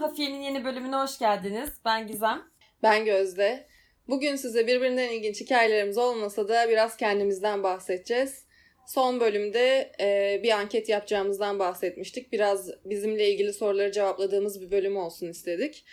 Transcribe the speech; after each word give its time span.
Hafiye'nin 0.00 0.40
yeni 0.40 0.64
bölümüne 0.64 0.96
hoş 0.96 1.18
geldiniz. 1.18 1.70
Ben 1.84 2.06
Gizem. 2.06 2.42
Ben 2.82 3.04
Gözde. 3.04 3.66
Bugün 4.08 4.36
size 4.36 4.66
birbirinden 4.66 5.08
ilginç 5.08 5.40
hikayelerimiz 5.40 5.98
olmasa 5.98 6.48
da 6.48 6.68
biraz 6.68 6.96
kendimizden 6.96 7.62
bahsedeceğiz. 7.62 8.44
Son 8.86 9.20
bölümde 9.20 9.92
e, 10.00 10.40
bir 10.42 10.50
anket 10.50 10.88
yapacağımızdan 10.88 11.58
bahsetmiştik. 11.58 12.32
Biraz 12.32 12.70
bizimle 12.84 13.30
ilgili 13.30 13.52
soruları 13.52 13.92
cevapladığımız 13.92 14.60
bir 14.60 14.70
bölüm 14.70 14.96
olsun 14.96 15.28
istedik. 15.28 15.84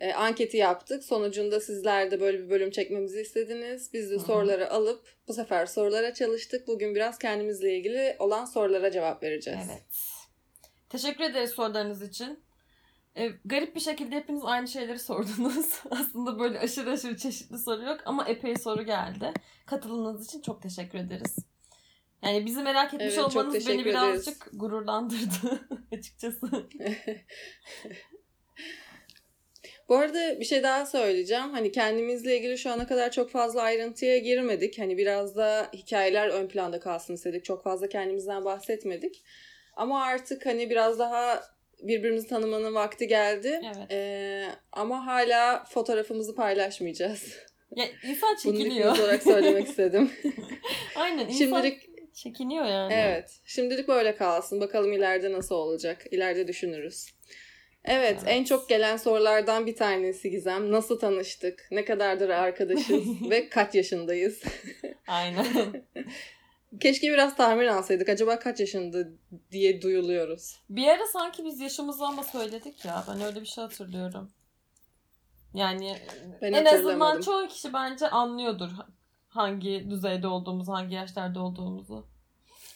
E, 0.00 0.12
anketi 0.12 0.56
yaptık. 0.56 1.04
Sonucunda 1.04 1.60
sizler 1.60 2.10
de 2.10 2.20
böyle 2.20 2.38
bir 2.38 2.50
bölüm 2.50 2.70
çekmemizi 2.70 3.20
istediniz. 3.20 3.90
Biz 3.92 4.10
de 4.10 4.14
Hı-hı. 4.14 4.24
soruları 4.24 4.70
alıp 4.70 5.16
bu 5.28 5.32
sefer 5.32 5.66
sorulara 5.66 6.14
çalıştık. 6.14 6.68
Bugün 6.68 6.94
biraz 6.94 7.18
kendimizle 7.18 7.76
ilgili 7.76 8.16
olan 8.18 8.44
sorulara 8.44 8.90
cevap 8.90 9.22
vereceğiz. 9.22 9.66
Evet. 9.70 9.82
Teşekkür 10.88 11.24
ederiz 11.24 11.50
sorularınız 11.50 12.02
için. 12.02 12.45
E, 13.16 13.32
garip 13.44 13.74
bir 13.74 13.80
şekilde 13.80 14.16
hepiniz 14.16 14.42
aynı 14.44 14.68
şeyleri 14.68 14.98
sordunuz. 14.98 15.80
Aslında 15.90 16.38
böyle 16.38 16.58
aşırı 16.58 16.90
aşırı 16.90 17.16
çeşitli 17.16 17.58
soru 17.58 17.82
yok 17.82 18.00
ama 18.04 18.24
epey 18.28 18.56
soru 18.56 18.82
geldi. 18.82 19.32
Katıldığınız 19.66 20.26
için 20.26 20.42
çok 20.42 20.62
teşekkür 20.62 20.98
ederiz. 20.98 21.36
Yani 22.22 22.46
bizi 22.46 22.62
merak 22.62 22.94
etmiş 22.94 23.14
evet, 23.14 23.36
olmanız 23.36 23.68
beni 23.68 23.84
birazcık 23.84 24.42
ederiz. 24.42 24.58
gururlandırdı 24.58 25.68
açıkçası. 25.92 26.68
Bu 29.88 29.96
arada 29.96 30.40
bir 30.40 30.44
şey 30.44 30.62
daha 30.62 30.86
söyleyeceğim. 30.86 31.50
Hani 31.50 31.72
kendimizle 31.72 32.36
ilgili 32.36 32.58
şu 32.58 32.70
ana 32.70 32.86
kadar 32.86 33.10
çok 33.10 33.30
fazla 33.30 33.62
ayrıntıya 33.62 34.18
girmedik. 34.18 34.78
Hani 34.78 34.98
biraz 34.98 35.36
da 35.36 35.70
hikayeler 35.74 36.28
ön 36.28 36.48
planda 36.48 36.80
kalsın 36.80 37.14
istedik. 37.14 37.44
Çok 37.44 37.62
fazla 37.62 37.88
kendimizden 37.88 38.44
bahsetmedik. 38.44 39.24
Ama 39.76 40.02
artık 40.02 40.46
hani 40.46 40.70
biraz 40.70 40.98
daha 40.98 41.42
birbirimizi 41.82 42.28
tanımanın 42.28 42.74
vakti 42.74 43.06
geldi. 43.06 43.60
Evet. 43.64 43.90
Ee, 43.90 44.48
ama 44.72 45.06
hala 45.06 45.64
fotoğrafımızı 45.64 46.34
paylaşmayacağız. 46.34 47.38
Ya 47.76 47.84
insan 48.04 48.36
çekiniyor. 48.36 48.94
Bunu 48.94 49.02
olarak 49.02 49.22
söylemek 49.22 49.66
istedim. 49.68 50.10
Aynen 50.96 51.24
insan 51.24 51.38
şimdilik, 51.38 51.82
çekiniyor 52.14 52.64
yani. 52.64 52.92
Evet. 52.92 53.40
Şimdilik 53.44 53.88
böyle 53.88 54.16
kalsın. 54.16 54.60
Bakalım 54.60 54.92
ileride 54.92 55.32
nasıl 55.32 55.54
olacak. 55.54 56.04
İleride 56.10 56.48
düşünürüz. 56.48 57.06
Evet, 57.84 58.18
evet, 58.18 58.22
en 58.26 58.44
çok 58.44 58.68
gelen 58.68 58.96
sorulardan 58.96 59.66
bir 59.66 59.76
tanesi 59.76 60.30
Gizem. 60.30 60.72
Nasıl 60.72 60.98
tanıştık? 60.98 61.68
Ne 61.70 61.84
kadardır 61.84 62.28
arkadaşız? 62.28 63.30
ve 63.30 63.48
kaç 63.48 63.74
yaşındayız? 63.74 64.42
Aynen. 65.06 65.46
Keşke 66.80 67.12
biraz 67.12 67.36
tahmin 67.36 67.66
alsaydık. 67.66 68.08
Acaba 68.08 68.38
kaç 68.38 68.60
yaşında 68.60 69.08
diye 69.50 69.82
duyuluyoruz. 69.82 70.56
Bir 70.70 70.88
ara 70.88 71.06
sanki 71.06 71.44
biz 71.44 71.60
yaşımızı 71.60 72.04
ama 72.04 72.22
söyledik 72.22 72.84
ya. 72.84 73.04
Ben 73.08 73.20
öyle 73.20 73.40
bir 73.40 73.46
şey 73.46 73.64
hatırlıyorum. 73.64 74.30
Yani 75.54 75.96
ben 76.42 76.52
en 76.52 76.64
azından 76.64 77.20
çoğu 77.20 77.48
kişi 77.48 77.72
bence 77.72 78.08
anlıyordur 78.08 78.70
hangi 79.36 79.90
düzeyde 79.90 80.26
olduğumuzu, 80.26 80.72
hangi 80.72 80.94
yaşlarda 80.94 81.40
olduğumuzu. 81.40 82.06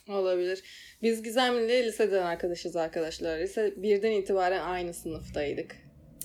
Olabilir. 0.08 0.62
Biz 1.02 1.22
Gizem'le 1.22 1.68
liseden 1.68 2.22
arkadaşız 2.22 2.76
arkadaşlar. 2.76 3.38
Lise 3.38 3.74
birden 3.76 4.10
itibaren 4.10 4.64
aynı 4.64 4.94
sınıftaydık. 4.94 5.76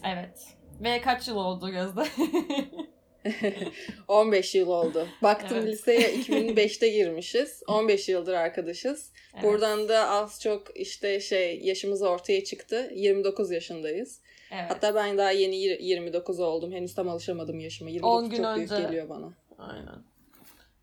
Evet. 0.06 0.48
Ve 0.84 1.02
kaç 1.02 1.28
yıl 1.28 1.36
oldu 1.36 1.70
Gözde? 1.70 2.04
15 4.08 4.56
yıl 4.56 4.68
oldu. 4.68 5.08
Baktım 5.24 5.58
evet. 5.58 5.68
liseye 5.68 6.16
2005'te 6.16 6.90
girmişiz. 6.90 7.64
15 7.68 8.10
yıldır 8.10 8.34
arkadaşız. 8.34 9.12
Evet. 9.34 9.44
Buradan 9.44 9.90
da 9.90 10.10
az 10.10 10.42
çok 10.42 10.80
işte 10.80 11.20
şey 11.20 11.60
yaşımız 11.64 12.02
ortaya 12.02 12.44
çıktı. 12.44 12.92
29 12.96 13.52
yaşındayız. 13.52 14.22
Evet. 14.52 14.66
Hatta 14.70 14.96
ben 14.96 15.18
daha 15.18 15.32
yeni 15.32 15.56
29 15.56 16.40
oldum. 16.40 16.72
Henüz 16.72 16.96
tam 16.96 17.10
alışamadım 17.10 17.60
yaşıma. 17.60 17.90
29 17.90 18.30
gün 18.30 18.38
çok 18.38 18.46
önce... 18.46 18.76
büyük 18.76 18.88
geliyor 18.88 19.10
bana. 19.10 19.34
Aynen. 19.58 20.04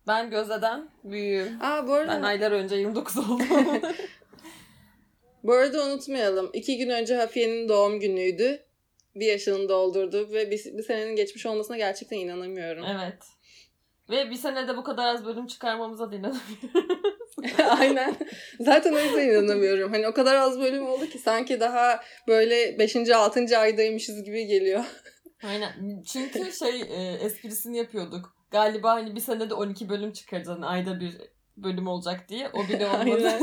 Ben 0.07 0.31
Gözde'den 0.31 0.89
büyüğüm. 1.05 1.63
Aa, 1.63 1.89
bu 1.89 1.93
arada... 1.93 2.13
Ben 2.13 2.23
aylar 2.23 2.53
önce 2.53 2.77
29 2.77 3.19
oldum. 3.19 3.47
bu 5.45 5.53
arada 5.53 5.87
unutmayalım. 5.87 6.51
İki 6.53 6.79
gün 6.79 6.89
önce 6.89 7.17
Hafiye'nin 7.17 7.69
doğum 7.69 8.01
günüydü 8.01 8.65
bir 9.15 9.27
yaşını 9.27 9.69
doldurdu 9.69 10.29
ve 10.33 10.51
bir, 10.51 10.79
bir 10.79 10.83
senenin 10.83 11.17
geçmiş 11.17 11.47
olmasına 11.47 11.77
gerçekten 11.77 12.17
inanamıyorum. 12.17 12.85
Evet. 12.93 13.23
Ve 14.11 14.31
bir 14.31 14.37
senede 14.37 14.77
bu 14.77 14.85
kadar 14.85 15.15
az 15.15 15.25
bölüm 15.25 15.47
çıkarmamıza 15.47 16.13
da 16.13 16.17
inanamıyorum. 16.17 17.01
Aynen. 17.81 18.17
Zaten 18.61 18.93
o 18.93 18.99
yüzden 18.99 19.29
inanamıyorum. 19.29 19.93
Hani 19.93 20.09
o 20.09 20.15
kadar 20.15 20.35
az 20.35 20.61
bölüm 20.61 20.87
oldu 20.87 21.07
ki 21.07 21.19
sanki 21.19 21.61
daha 21.61 22.01
böyle 22.29 22.79
5. 22.79 22.97
6. 22.97 23.59
aydaymışız 23.59 24.25
gibi 24.25 24.47
geliyor. 24.47 24.85
Aynen. 25.43 26.03
Çünkü 26.03 26.53
şey 26.53 26.83
e, 26.83 27.19
esprisini 27.23 27.77
yapıyorduk. 27.77 28.37
Galiba 28.51 28.91
hani 28.91 29.15
bir 29.15 29.21
senede 29.21 29.55
12 29.55 29.89
bölüm 29.89 30.13
çıkaracağız. 30.13 30.59
Hani 30.59 30.67
ayda 30.67 31.01
bir 31.01 31.17
bölüm 31.57 31.87
olacak 31.87 32.29
diye. 32.29 32.51
O 32.55 32.69
bile 32.69 32.87
olmadı. 32.87 33.39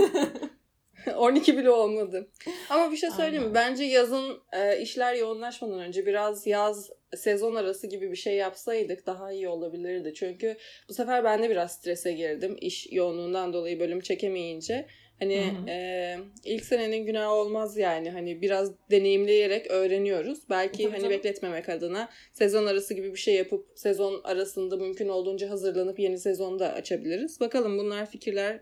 12 1.17 1.57
bile 1.57 1.69
olmadı. 1.69 2.29
Ama 2.69 2.91
bir 2.91 2.97
şey 2.97 3.09
söyleyeyim 3.09 3.47
mi? 3.47 3.53
Bence 3.53 3.83
yazın 3.83 4.41
e, 4.53 4.81
işler 4.81 5.13
yoğunlaşmadan 5.13 5.79
önce 5.79 6.05
biraz 6.05 6.47
yaz 6.47 6.89
sezon 7.15 7.55
arası 7.55 7.87
gibi 7.87 8.11
bir 8.11 8.15
şey 8.17 8.35
yapsaydık 8.35 9.05
daha 9.05 9.31
iyi 9.31 9.47
olabilirdi. 9.47 10.13
Çünkü 10.13 10.57
bu 10.89 10.93
sefer 10.93 11.23
ben 11.23 11.43
de 11.43 11.49
biraz 11.49 11.71
strese 11.71 12.11
girdim. 12.11 12.57
İş 12.61 12.87
yoğunluğundan 12.91 13.53
dolayı 13.53 13.79
bölüm 13.79 13.99
çekemeyince. 13.99 14.85
Hani 15.19 15.53
e, 15.67 16.17
ilk 16.43 16.65
senenin 16.65 17.05
günahı 17.05 17.31
olmaz 17.31 17.77
yani. 17.77 18.09
Hani 18.09 18.41
biraz 18.41 18.71
deneyimleyerek 18.91 19.71
öğreniyoruz. 19.71 20.39
Belki 20.49 20.83
Tabii 20.83 20.97
hani 20.97 21.09
bekletmemek 21.09 21.69
adına 21.69 22.09
sezon 22.33 22.65
arası 22.65 22.93
gibi 22.93 23.11
bir 23.11 23.19
şey 23.19 23.35
yapıp 23.35 23.65
sezon 23.75 24.21
arasında 24.23 24.77
mümkün 24.77 25.09
olduğunca 25.09 25.49
hazırlanıp 25.49 25.99
yeni 25.99 26.17
sezonda 26.19 26.73
açabiliriz. 26.73 27.39
Bakalım 27.39 27.77
bunlar 27.77 28.05
fikirler 28.05 28.59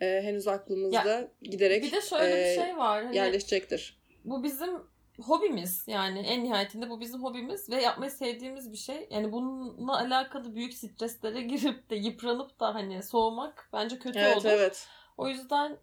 e, 0.00 0.22
henüz 0.22 0.48
aklımızda 0.48 1.10
ya, 1.10 1.28
giderek 1.42 1.82
bir 1.82 1.92
de 1.92 2.00
şöyle 2.00 2.40
e, 2.40 2.56
bir 2.56 2.62
şey 2.62 2.76
var. 2.76 3.04
Hani, 3.04 3.16
yerleşecektir. 3.16 4.00
Bu 4.24 4.42
bizim 4.44 4.70
hobimiz 5.22 5.84
yani 5.86 6.18
en 6.18 6.44
nihayetinde 6.44 6.90
bu 6.90 7.00
bizim 7.00 7.22
hobimiz 7.22 7.70
ve 7.70 7.82
yapmayı 7.82 8.10
sevdiğimiz 8.10 8.72
bir 8.72 8.76
şey. 8.76 9.08
Yani 9.10 9.32
bununla 9.32 9.98
alakalı 9.98 10.54
büyük 10.54 10.74
streslere 10.74 11.42
girip 11.42 11.90
de 11.90 11.96
yıpranıp 11.96 12.60
da 12.60 12.74
hani 12.74 13.02
soğumak 13.02 13.68
bence 13.72 13.98
kötü 13.98 14.18
evet, 14.18 14.36
olur. 14.36 14.44
Evet. 14.48 14.88
O 15.16 15.28
yüzden 15.28 15.78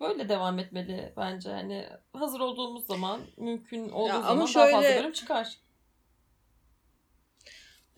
böyle 0.00 0.28
devam 0.28 0.58
etmeli 0.58 1.12
bence. 1.16 1.50
Hani 1.50 1.88
hazır 2.12 2.40
olduğumuz 2.40 2.86
zaman 2.86 3.20
mümkün 3.36 3.88
olduğu 3.88 4.08
ya 4.08 4.22
zaman 4.22 4.46
şöyle, 4.46 4.72
daha 4.72 4.82
fazla 4.82 4.96
bölüm 4.98 5.12
çıkar. 5.12 5.58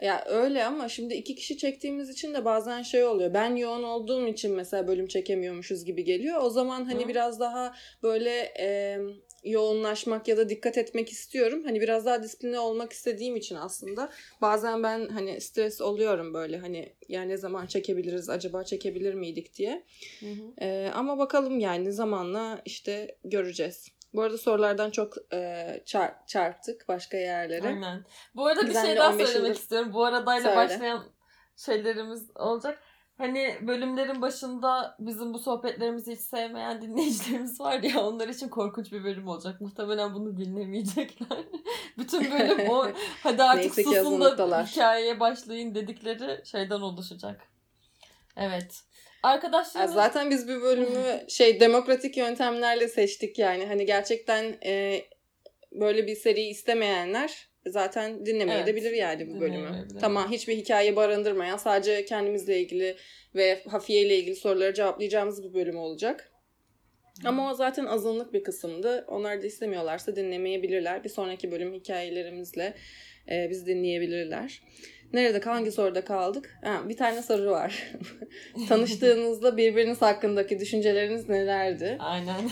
Ya 0.03 0.25
öyle 0.27 0.65
ama 0.65 0.89
şimdi 0.89 1.15
iki 1.15 1.35
kişi 1.35 1.59
çektiğimiz 1.59 2.11
için 2.11 2.35
de 2.35 2.45
bazen 2.45 2.83
şey 2.83 3.05
oluyor. 3.05 3.35
Ben 3.35 3.57
yoğun 3.57 3.83
olduğum 3.83 4.27
için 4.29 4.57
mesela 4.57 4.89
bölüm 4.89 5.07
çekemiyormuşuz 5.07 5.85
gibi 5.85 6.05
geliyor. 6.05 6.41
O 6.43 6.51
zaman 6.51 6.85
hani 6.85 7.05
Hı. 7.05 7.09
biraz 7.09 7.41
daha 7.41 7.75
böyle 8.03 8.55
e, 8.59 8.99
yoğunlaşmak 9.45 10.29
ya 10.29 10.37
da 10.37 10.49
dikkat 10.49 10.79
etmek 10.79 11.09
istiyorum. 11.09 11.63
Hani 11.65 11.81
biraz 11.81 12.07
daha 12.07 12.23
disiplinli 12.23 12.59
olmak 12.59 12.93
istediğim 12.93 13.37
için 13.37 13.57
aslında 13.57 14.11
bazen 14.41 14.83
ben 14.83 15.09
hani 15.09 15.41
stres 15.41 15.81
oluyorum 15.81 16.35
böyle 16.35 16.59
hani 16.59 16.93
yani 17.09 17.29
ne 17.29 17.37
zaman 17.37 17.67
çekebiliriz 17.67 18.29
acaba 18.29 18.65
çekebilir 18.65 19.15
miydik 19.15 19.55
diye. 19.55 19.83
Hı 20.21 20.27
hı. 20.27 20.65
E, 20.65 20.91
ama 20.95 21.19
bakalım 21.19 21.61
yani 21.61 21.93
zamanla 21.93 22.63
işte 22.65 23.17
göreceğiz. 23.25 23.89
Bu 24.15 24.23
arada 24.23 24.39
sorulardan 24.39 24.91
çok 24.91 25.15
e, 25.33 25.83
çarp, 25.87 26.29
çarptık 26.29 26.89
başka 26.89 27.17
yerlere. 27.17 27.69
Aynen. 27.69 28.05
Bu 28.35 28.47
arada 28.47 28.67
bir 28.67 28.75
şey 28.75 28.97
daha 28.97 29.13
söylemek 29.13 29.35
yıldır... 29.35 29.51
istiyorum. 29.51 29.93
Bu 29.93 30.05
aradayla 30.05 30.43
Söyle. 30.43 30.57
başlayan 30.57 31.05
şeylerimiz 31.57 32.31
olacak. 32.37 32.83
Hani 33.19 33.59
bölümlerin 33.63 34.23
başında 34.23 34.97
bizim 34.99 35.35
bu 35.35 35.39
sohbetlerimizi 35.39 36.13
hiç 36.13 36.21
sevmeyen 36.21 36.83
dinleyicilerimiz 36.83 37.61
var 37.61 37.83
ya 37.83 38.01
onlar 38.01 38.29
için 38.29 38.49
korkunç 38.49 38.93
bir 38.93 39.05
bölüm 39.05 39.29
olacak. 39.29 39.61
Muhtemelen 39.61 40.15
bunu 40.15 40.37
dinlemeyecekler. 40.37 41.39
Bütün 41.99 42.31
bölüm 42.31 42.71
o 42.71 42.87
hadi 43.23 43.43
artık 43.43 43.75
susun 43.75 44.21
da 44.21 44.63
hikayeye 44.63 45.21
başlayın 45.21 45.75
dedikleri 45.75 46.47
şeyden 46.47 46.81
oluşacak. 46.81 47.41
Evet. 48.37 48.83
Arkadaşlarımız... 49.23 49.95
zaten 49.95 50.31
biz 50.31 50.49
bir 50.49 50.63
bölümü 50.63 51.25
şey 51.29 51.61
demokratik 51.61 52.17
yöntemlerle 52.17 52.89
seçtik 52.89 53.39
yani. 53.39 53.67
Hani 53.67 53.87
gerçekten 53.87 54.55
e, 54.65 55.03
böyle 55.73 56.07
bir 56.07 56.17
seri 56.17 56.43
istemeyenler 56.43 57.49
zaten 57.67 58.27
dinlemeyebilir 58.27 58.89
evet, 58.89 58.99
yani 58.99 59.29
bu 59.29 59.41
bölümü. 59.41 59.89
Tamam 60.01 60.31
hiçbir 60.31 60.57
hikaye 60.57 60.97
barındırmayan 60.97 61.57
sadece 61.57 62.05
kendimizle 62.05 62.61
ilgili 62.61 62.97
ve 63.35 63.63
Hafiye 63.69 64.03
ile 64.03 64.17
ilgili 64.17 64.37
soruları 64.37 64.75
cevaplayacağımız 64.75 65.45
bir 65.45 65.55
bölüm 65.55 65.79
olacak. 65.79 66.33
Hmm. 67.21 67.29
Ama 67.29 67.51
o 67.51 67.55
zaten 67.55 67.85
azınlık 67.85 68.33
bir 68.33 68.45
kısımdı. 68.45 69.05
Onlar 69.09 69.43
da 69.43 69.47
istemiyorlarsa 69.47 70.17
dinlemeyebilirler. 70.17 71.05
Bir 71.05 71.09
sonraki 71.09 71.51
bölüm 71.51 71.75
hikayelerimizle 71.75 72.75
e, 73.31 73.51
biz 73.51 73.67
dinleyebilirler. 73.67 74.63
Nerede 75.13 75.41
hangi 75.41 75.73
soruda 75.73 76.05
kaldık? 76.05 76.59
Ha, 76.65 76.89
bir 76.89 76.97
tane 76.97 77.23
soru 77.23 77.51
var. 77.51 77.93
Tanıştığınızda 78.69 79.57
birbiriniz 79.57 80.03
hakkındaki 80.03 80.61
düşünceleriniz 80.61 81.29
nelerdi? 81.29 81.97
Aynen. 82.01 82.35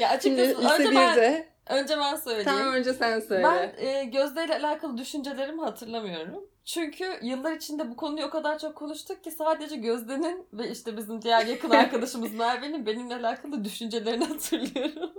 ya 0.00 0.08
açıkçası 0.08 0.54
Şimdi 0.54 0.64
lise 0.64 0.84
1'de 0.84 1.54
Önce 1.66 1.98
ben 1.98 2.16
söyleyeyim. 2.16 2.44
Tamam 2.44 2.74
önce 2.74 2.92
sen 2.92 3.20
söyle. 3.20 3.42
Ben 3.44 3.86
e, 3.86 4.04
Gözde 4.04 4.44
ile 4.44 4.54
alakalı 4.54 4.98
düşüncelerimi 4.98 5.60
hatırlamıyorum. 5.62 6.44
Çünkü 6.64 7.18
yıllar 7.22 7.52
içinde 7.52 7.90
bu 7.90 7.96
konuyu 7.96 8.26
o 8.26 8.30
kadar 8.30 8.58
çok 8.58 8.76
konuştuk 8.76 9.24
ki 9.24 9.30
sadece 9.30 9.76
Gözde'nin 9.76 10.46
ve 10.52 10.70
işte 10.70 10.96
bizim 10.96 11.22
diğer 11.22 11.46
yakın 11.46 11.70
arkadaşımız 11.80 12.34
Merve'nin 12.34 12.86
benimle 12.86 13.14
alakalı 13.14 13.64
düşüncelerini 13.64 14.24
hatırlıyorum. 14.24 15.10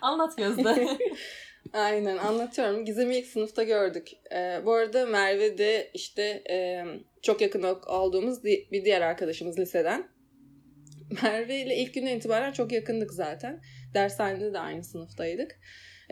Anlat 0.00 0.36
Gözde. 0.36 0.98
Aynen 1.72 2.16
anlatıyorum. 2.16 2.84
Gizem'i 2.84 3.16
ilk 3.16 3.26
sınıfta 3.26 3.62
gördük. 3.62 4.08
Ee, 4.32 4.60
bu 4.64 4.72
arada 4.72 5.06
Merve 5.06 5.58
de 5.58 5.90
işte 5.94 6.22
e, 6.50 6.84
çok 7.22 7.40
yakın 7.40 7.62
olduğumuz 7.86 8.44
bir 8.44 8.84
diğer 8.84 9.00
arkadaşımız 9.00 9.58
liseden. 9.58 10.08
Merve 11.22 11.56
ile 11.56 11.76
ilk 11.76 11.94
günden 11.94 12.16
itibaren 12.16 12.52
çok 12.52 12.72
yakındık 12.72 13.12
zaten. 13.12 13.62
Dershanede 13.94 14.52
de 14.52 14.58
aynı 14.58 14.84
sınıftaydık. 14.84 15.60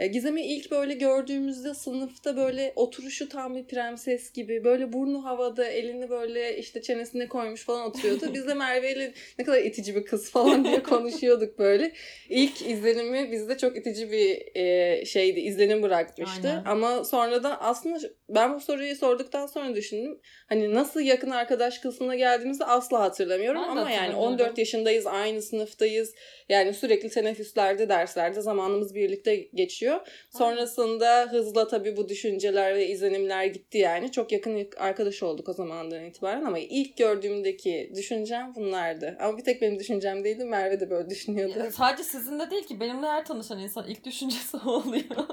E, 0.01 0.07
Gizem'i 0.07 0.47
ilk 0.47 0.71
böyle 0.71 0.95
gördüğümüzde 0.95 1.75
sınıfta 1.75 2.37
böyle 2.37 2.73
oturuşu 2.77 3.29
tam 3.29 3.57
bir 3.57 3.65
prenses 3.65 4.33
gibi. 4.33 4.65
Böyle 4.65 4.93
burnu 4.93 5.25
havada, 5.25 5.67
elini 5.67 6.11
böyle 6.11 6.59
işte 6.59 6.83
çenesine 6.83 7.29
koymuş 7.29 7.65
falan 7.65 7.87
oturuyordu. 7.87 8.35
Biz 8.35 8.47
de 8.47 8.55
Merve 8.55 8.93
ile 8.93 9.13
ne 9.39 9.45
kadar 9.45 9.59
itici 9.59 9.97
bir 9.97 10.05
kız 10.05 10.31
falan 10.31 10.65
diye 10.65 10.83
konuşuyorduk 10.83 11.59
böyle. 11.59 11.93
İlk 12.29 12.63
izlenimi 12.63 13.33
bizde 13.33 13.59
çok 13.59 13.77
itici 13.77 14.13
bir 14.13 14.57
e, 14.61 15.05
şeydi, 15.05 15.41
izlenim 15.41 15.83
bırakmıştı. 15.83 16.49
Aynen. 16.49 16.65
Ama 16.65 17.05
sonradan 17.05 17.57
aslında 17.61 17.99
ben 18.29 18.55
bu 18.55 18.61
soruyu 18.61 18.97
sorduktan 18.97 19.47
sonra 19.47 19.75
düşündüm. 19.75 20.21
Hani 20.49 20.75
nasıl 20.75 21.01
yakın 21.01 21.31
arkadaş 21.31 21.79
kısmına 21.79 22.17
geldiğimizi 22.17 22.65
asla 22.65 23.01
hatırlamıyorum. 23.01 23.63
Ben 23.63 23.69
Ama 23.69 23.91
yani 23.91 24.15
14 24.15 24.59
yaşındayız, 24.59 25.07
aynı 25.07 25.43
sınıftayız. 25.43 26.15
Yani 26.49 26.75
sürekli 26.75 27.11
teneffüslerde, 27.11 27.89
derslerde 27.89 28.41
zamanımız 28.41 28.95
birlikte 28.95 29.37
geçiyor. 29.37 29.90
Sonrasında 30.31 31.29
hızla 31.31 31.69
tabii 31.69 31.97
bu 31.97 32.09
düşünceler 32.09 32.75
ve 32.75 32.89
izlenimler 32.89 33.45
gitti 33.45 33.79
yani. 33.79 34.13
Çok 34.13 34.33
yakın 34.33 34.69
arkadaş 34.77 35.23
olduk 35.23 35.49
o 35.49 35.53
zamandan 35.53 36.05
itibaren 36.05 36.45
ama 36.45 36.59
ilk 36.59 36.97
gördüğümdeki 36.97 37.93
düşüncem 37.95 38.53
bunlardı. 38.55 39.17
Ama 39.21 39.39
bir 39.39 39.45
tek 39.45 39.63
benim 39.63 39.79
düşüncem 39.79 40.25
değildi. 40.25 40.45
Merve 40.45 40.81
de 40.81 40.91
böyle 40.91 41.11
düşünüyordu. 41.11 41.59
Ya, 41.59 41.73
sadece 41.73 42.03
sizinle 42.03 42.51
değil 42.51 42.67
ki 42.67 42.81
benimle 42.81 43.07
her 43.07 43.25
tanışan 43.25 43.59
insan 43.59 43.89
ilk 43.89 44.05
düşüncesi 44.05 44.57
oluyor. 44.67 45.05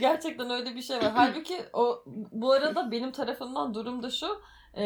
Gerçekten 0.00 0.50
öyle 0.50 0.74
bir 0.74 0.82
şey 0.82 0.96
var. 0.96 1.12
Halbuki 1.14 1.56
o 1.72 2.04
bu 2.32 2.52
arada 2.52 2.90
benim 2.90 3.12
tarafımdan 3.12 3.74
durum 3.74 4.02
da 4.02 4.10
şu 4.10 4.26
e, 4.76 4.84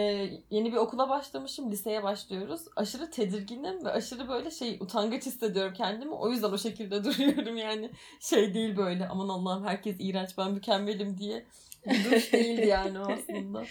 yeni 0.50 0.72
bir 0.72 0.76
okula 0.76 1.08
başlamışım. 1.08 1.70
Liseye 1.70 2.02
başlıyoruz. 2.02 2.60
Aşırı 2.76 3.10
tedirginim 3.10 3.84
ve 3.84 3.90
aşırı 3.90 4.28
böyle 4.28 4.50
şey 4.50 4.78
utangaç 4.80 5.26
hissediyorum 5.26 5.74
kendimi. 5.76 6.12
O 6.12 6.30
yüzden 6.30 6.52
o 6.52 6.58
şekilde 6.58 7.04
duruyorum 7.04 7.56
yani. 7.56 7.90
Şey 8.20 8.54
değil 8.54 8.76
böyle 8.76 9.08
aman 9.08 9.28
Allah'ım 9.28 9.64
herkes 9.64 9.96
iğrenç 9.98 10.38
ben 10.38 10.52
mükemmelim 10.52 11.18
diye. 11.18 11.46
Bir 11.86 12.04
duruş 12.04 12.32
değildi 12.32 12.66
yani 12.66 13.00
o 13.00 13.12
aslında. 13.12 13.64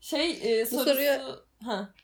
Şey 0.00 0.30
e, 0.30 0.66
sorusu... 0.66 0.86
Bu 0.86 0.90
soruyu... 0.90 1.44
Ha. 1.64 1.94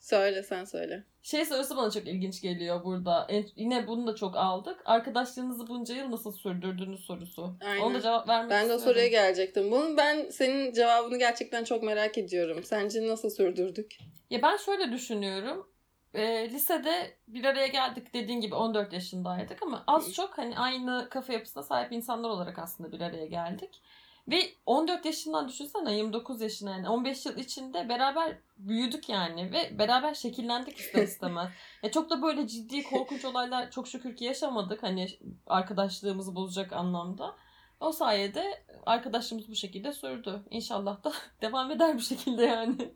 Söyle 0.00 0.42
sen 0.42 0.64
söyle. 0.64 1.04
Şey 1.22 1.44
sorusu 1.44 1.76
bana 1.76 1.90
çok 1.90 2.06
ilginç 2.06 2.42
geliyor 2.42 2.84
burada. 2.84 3.26
En, 3.28 3.46
yine 3.56 3.86
bunu 3.86 4.06
da 4.06 4.14
çok 4.14 4.36
aldık. 4.36 4.82
Arkadaşlığınızı 4.84 5.68
bunca 5.68 5.94
yıl 5.94 6.10
nasıl 6.10 6.32
sürdürdüğünüz 6.32 7.00
sorusu. 7.00 7.56
Aynen. 7.64 7.82
Ona 7.82 7.94
da 7.94 8.00
cevap 8.00 8.28
vermek 8.28 8.50
Ben 8.50 8.68
de 8.68 8.74
o 8.74 8.78
soruya 8.78 9.06
gelecektim. 9.06 9.70
Bunun 9.70 9.96
ben 9.96 10.30
senin 10.30 10.72
cevabını 10.72 11.18
gerçekten 11.18 11.64
çok 11.64 11.82
merak 11.82 12.18
ediyorum. 12.18 12.64
Sence 12.64 13.08
nasıl 13.08 13.30
sürdürdük? 13.30 13.98
Ya 14.30 14.42
ben 14.42 14.56
şöyle 14.56 14.92
düşünüyorum. 14.92 15.70
E, 16.14 16.50
lisede 16.50 17.16
bir 17.28 17.44
araya 17.44 17.66
geldik 17.66 18.14
dediğin 18.14 18.40
gibi 18.40 18.54
14 18.54 18.92
yaşındaydık 18.92 19.62
ama 19.62 19.84
az 19.86 20.12
çok 20.12 20.38
hani 20.38 20.58
aynı 20.58 21.08
kafa 21.10 21.32
yapısına 21.32 21.62
sahip 21.62 21.92
insanlar 21.92 22.28
olarak 22.28 22.58
aslında 22.58 22.92
bir 22.92 23.00
araya 23.00 23.26
geldik. 23.26 23.82
Ve 24.28 24.54
14 24.66 25.04
yaşından 25.04 25.48
düşünsene 25.48 25.96
29 25.96 26.40
yaşına 26.40 26.70
yani 26.70 26.88
15 26.88 27.26
yıl 27.26 27.36
içinde 27.36 27.88
beraber 27.88 28.38
büyüdük 28.56 29.08
yani 29.08 29.52
ve 29.52 29.78
beraber 29.78 30.14
şekillendik 30.14 30.78
ister 30.78 31.02
istemez. 31.02 31.48
ya 31.82 31.90
çok 31.90 32.10
da 32.10 32.22
böyle 32.22 32.48
ciddi 32.48 32.82
korkunç 32.82 33.24
olaylar 33.24 33.70
çok 33.70 33.88
şükür 33.88 34.16
ki 34.16 34.24
yaşamadık 34.24 34.82
hani 34.82 35.08
arkadaşlığımızı 35.46 36.34
bozacak 36.34 36.72
anlamda. 36.72 37.36
O 37.80 37.92
sayede 37.92 38.64
arkadaşlığımız 38.86 39.48
bu 39.48 39.54
şekilde 39.54 39.92
sürdü. 39.92 40.42
İnşallah 40.50 41.04
da 41.04 41.12
devam 41.42 41.70
eder 41.70 41.96
bu 41.96 42.00
şekilde 42.00 42.44
yani. 42.44 42.94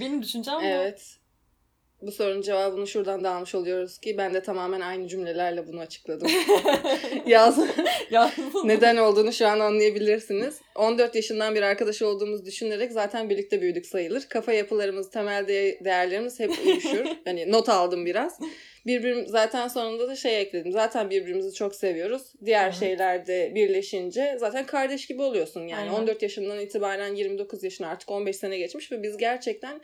Benim 0.00 0.22
düşüncem 0.22 0.56
bu. 0.56 0.62
Evet 0.62 1.18
bu 2.02 2.12
sorunun 2.12 2.42
cevabını 2.42 2.86
şuradan 2.86 3.24
da 3.24 3.30
almış 3.30 3.54
oluyoruz 3.54 3.98
ki 3.98 4.18
ben 4.18 4.34
de 4.34 4.42
tamamen 4.42 4.80
aynı 4.80 5.08
cümlelerle 5.08 5.66
bunu 5.66 5.80
açıkladım. 5.80 6.28
Yaz. 7.26 7.58
Neden 8.64 8.96
olduğunu 8.96 9.32
şu 9.32 9.46
an 9.46 9.60
anlayabilirsiniz. 9.60 10.60
14 10.74 11.14
yaşından 11.14 11.54
bir 11.54 11.62
arkadaş 11.62 12.02
olduğumuz 12.02 12.46
düşünerek 12.46 12.92
zaten 12.92 13.30
birlikte 13.30 13.60
büyüdük 13.60 13.86
sayılır. 13.86 14.22
Kafa 14.28 14.52
yapılarımız, 14.52 15.10
temel 15.10 15.48
de- 15.48 15.84
değerlerimiz 15.84 16.40
hep 16.40 16.50
uyuşur. 16.66 17.06
hani 17.24 17.52
not 17.52 17.68
aldım 17.68 18.06
biraz. 18.06 18.40
Birbirim 18.86 19.26
zaten 19.26 19.68
sonunda 19.68 20.08
da 20.08 20.16
şey 20.16 20.40
ekledim. 20.40 20.72
Zaten 20.72 21.10
birbirimizi 21.10 21.54
çok 21.54 21.74
seviyoruz. 21.74 22.22
Diğer 22.44 22.72
şeylerde 22.72 23.52
birleşince 23.54 24.36
zaten 24.40 24.66
kardeş 24.66 25.06
gibi 25.06 25.22
oluyorsun. 25.22 25.66
Yani 25.66 25.90
Aynen. 25.90 26.02
14 26.02 26.22
yaşından 26.22 26.60
itibaren 26.60 27.14
29 27.14 27.64
yaşına 27.64 27.88
artık 27.88 28.10
15 28.10 28.36
sene 28.36 28.58
geçmiş 28.58 28.92
ve 28.92 29.02
biz 29.02 29.16
gerçekten 29.16 29.80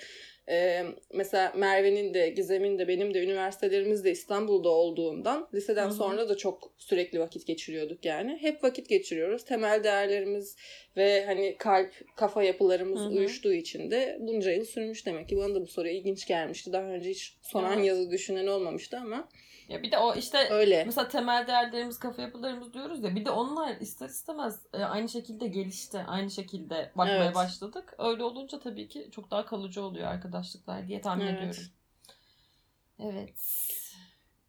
ee, 0.48 0.84
mesela 1.14 1.52
Merve'nin 1.56 2.14
de 2.14 2.28
Gizem'in 2.28 2.78
de 2.78 2.88
benim 2.88 3.14
de 3.14 3.24
üniversitelerimiz 3.24 4.04
de 4.04 4.10
İstanbul'da 4.10 4.68
olduğundan 4.68 5.48
liseden 5.54 5.84
Hı-hı. 5.84 5.92
sonra 5.92 6.28
da 6.28 6.36
çok 6.36 6.72
sürekli 6.78 7.20
vakit 7.20 7.46
geçiriyorduk 7.46 8.04
yani. 8.04 8.38
Hep 8.40 8.64
vakit 8.64 8.88
geçiriyoruz. 8.88 9.44
Temel 9.44 9.84
değerlerimiz 9.84 10.56
ve 10.96 11.24
hani 11.26 11.56
kalp, 11.58 12.16
kafa 12.16 12.42
yapılarımız 12.42 13.00
Hı-hı. 13.00 13.08
uyuştuğu 13.08 13.52
için 13.52 13.90
de 13.90 14.16
bunca 14.20 14.50
yıl 14.52 14.64
sürmüş 14.64 15.06
demek 15.06 15.28
ki. 15.28 15.36
Bana 15.36 15.54
da 15.54 15.60
bu 15.60 15.66
soru 15.66 15.88
ilginç 15.88 16.26
gelmişti. 16.26 16.72
Daha 16.72 16.84
önce 16.84 17.10
hiç 17.10 17.36
soran 17.42 17.80
yazı 17.80 18.10
düşünen 18.10 18.46
olmamıştı 18.46 18.98
ama 18.98 19.28
ya 19.68 19.82
bir 19.82 19.92
de 19.92 19.98
o 19.98 20.14
işte 20.14 20.48
Öyle. 20.50 20.84
mesela 20.84 21.08
temel 21.08 21.46
değerlerimiz, 21.46 21.98
kafa 21.98 22.22
yapılarımız 22.22 22.72
diyoruz 22.74 23.04
ya 23.04 23.16
bir 23.16 23.24
de 23.24 23.30
onlar 23.30 23.76
ister 23.76 24.08
istemez 24.08 24.60
e, 24.72 24.84
aynı 24.84 25.08
şekilde 25.08 25.46
gelişti. 25.48 26.04
Aynı 26.08 26.30
şekilde 26.30 26.92
bakmaya 26.96 27.24
evet. 27.24 27.34
başladık. 27.34 27.94
Öyle 27.98 28.24
olunca 28.24 28.60
tabii 28.60 28.88
ki 28.88 29.08
çok 29.12 29.30
daha 29.30 29.46
kalıcı 29.46 29.82
oluyor 29.82 30.08
arkadaşlıklar 30.08 30.88
diye 30.88 31.00
tahmin 31.00 31.26
evet. 31.26 31.38
ediyorum. 31.38 31.62
Evet. 32.98 33.40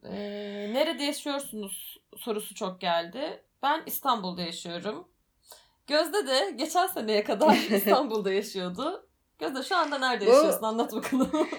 Ee, 0.04 0.70
nerede 0.74 1.04
yaşıyorsunuz 1.04 2.00
sorusu 2.18 2.56
çok 2.56 2.82
geldi. 2.82 3.44
Ben 3.64 3.84
İstanbul'da 3.86 4.42
yaşıyorum. 4.42 5.08
Gözde 5.88 6.28
de 6.28 6.52
geçen 6.56 6.88
seneye 6.88 7.24
kadar 7.24 7.56
İstanbul'da 7.72 8.34
yaşıyordu. 8.34 9.08
Gözde 9.40 9.64
şu 9.64 9.76
anda 9.76 9.98
nerede 9.98 10.26
yaşıyorsun? 10.26 10.64
Anlat 10.64 10.94
bakalım. 10.94 11.32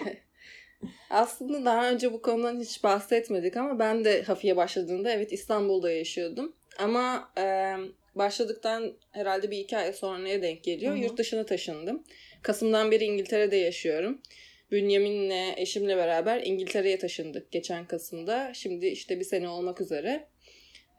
Aslında 1.10 1.64
daha 1.64 1.90
önce 1.90 2.12
bu 2.12 2.22
konudan 2.22 2.60
hiç 2.60 2.84
bahsetmedik 2.84 3.56
ama 3.56 3.78
ben 3.78 4.04
de 4.04 4.22
Hafiye 4.22 4.56
başladığında 4.56 5.10
evet 5.10 5.32
İstanbul'da 5.32 5.90
yaşıyordum. 5.90 6.56
Ama 6.78 7.32
e, 7.38 7.74
başladıktan 8.14 8.92
herhalde 9.12 9.50
bir 9.50 9.58
iki 9.58 9.76
ay 9.76 9.92
sonraya 9.92 10.42
denk 10.42 10.64
geliyor. 10.64 10.94
Hı-hı. 10.94 11.02
Yurt 11.02 11.18
dışına 11.18 11.46
taşındım. 11.46 12.04
Kasım'dan 12.42 12.90
beri 12.90 13.04
İngiltere'de 13.04 13.56
yaşıyorum. 13.56 14.22
Bünyamin'le 14.70 15.54
eşimle 15.56 15.96
beraber 15.96 16.42
İngiltere'ye 16.42 16.98
taşındık 16.98 17.52
geçen 17.52 17.86
Kasım'da. 17.86 18.54
Şimdi 18.54 18.86
işte 18.86 19.18
bir 19.20 19.24
sene 19.24 19.48
olmak 19.48 19.80
üzere. 19.80 20.28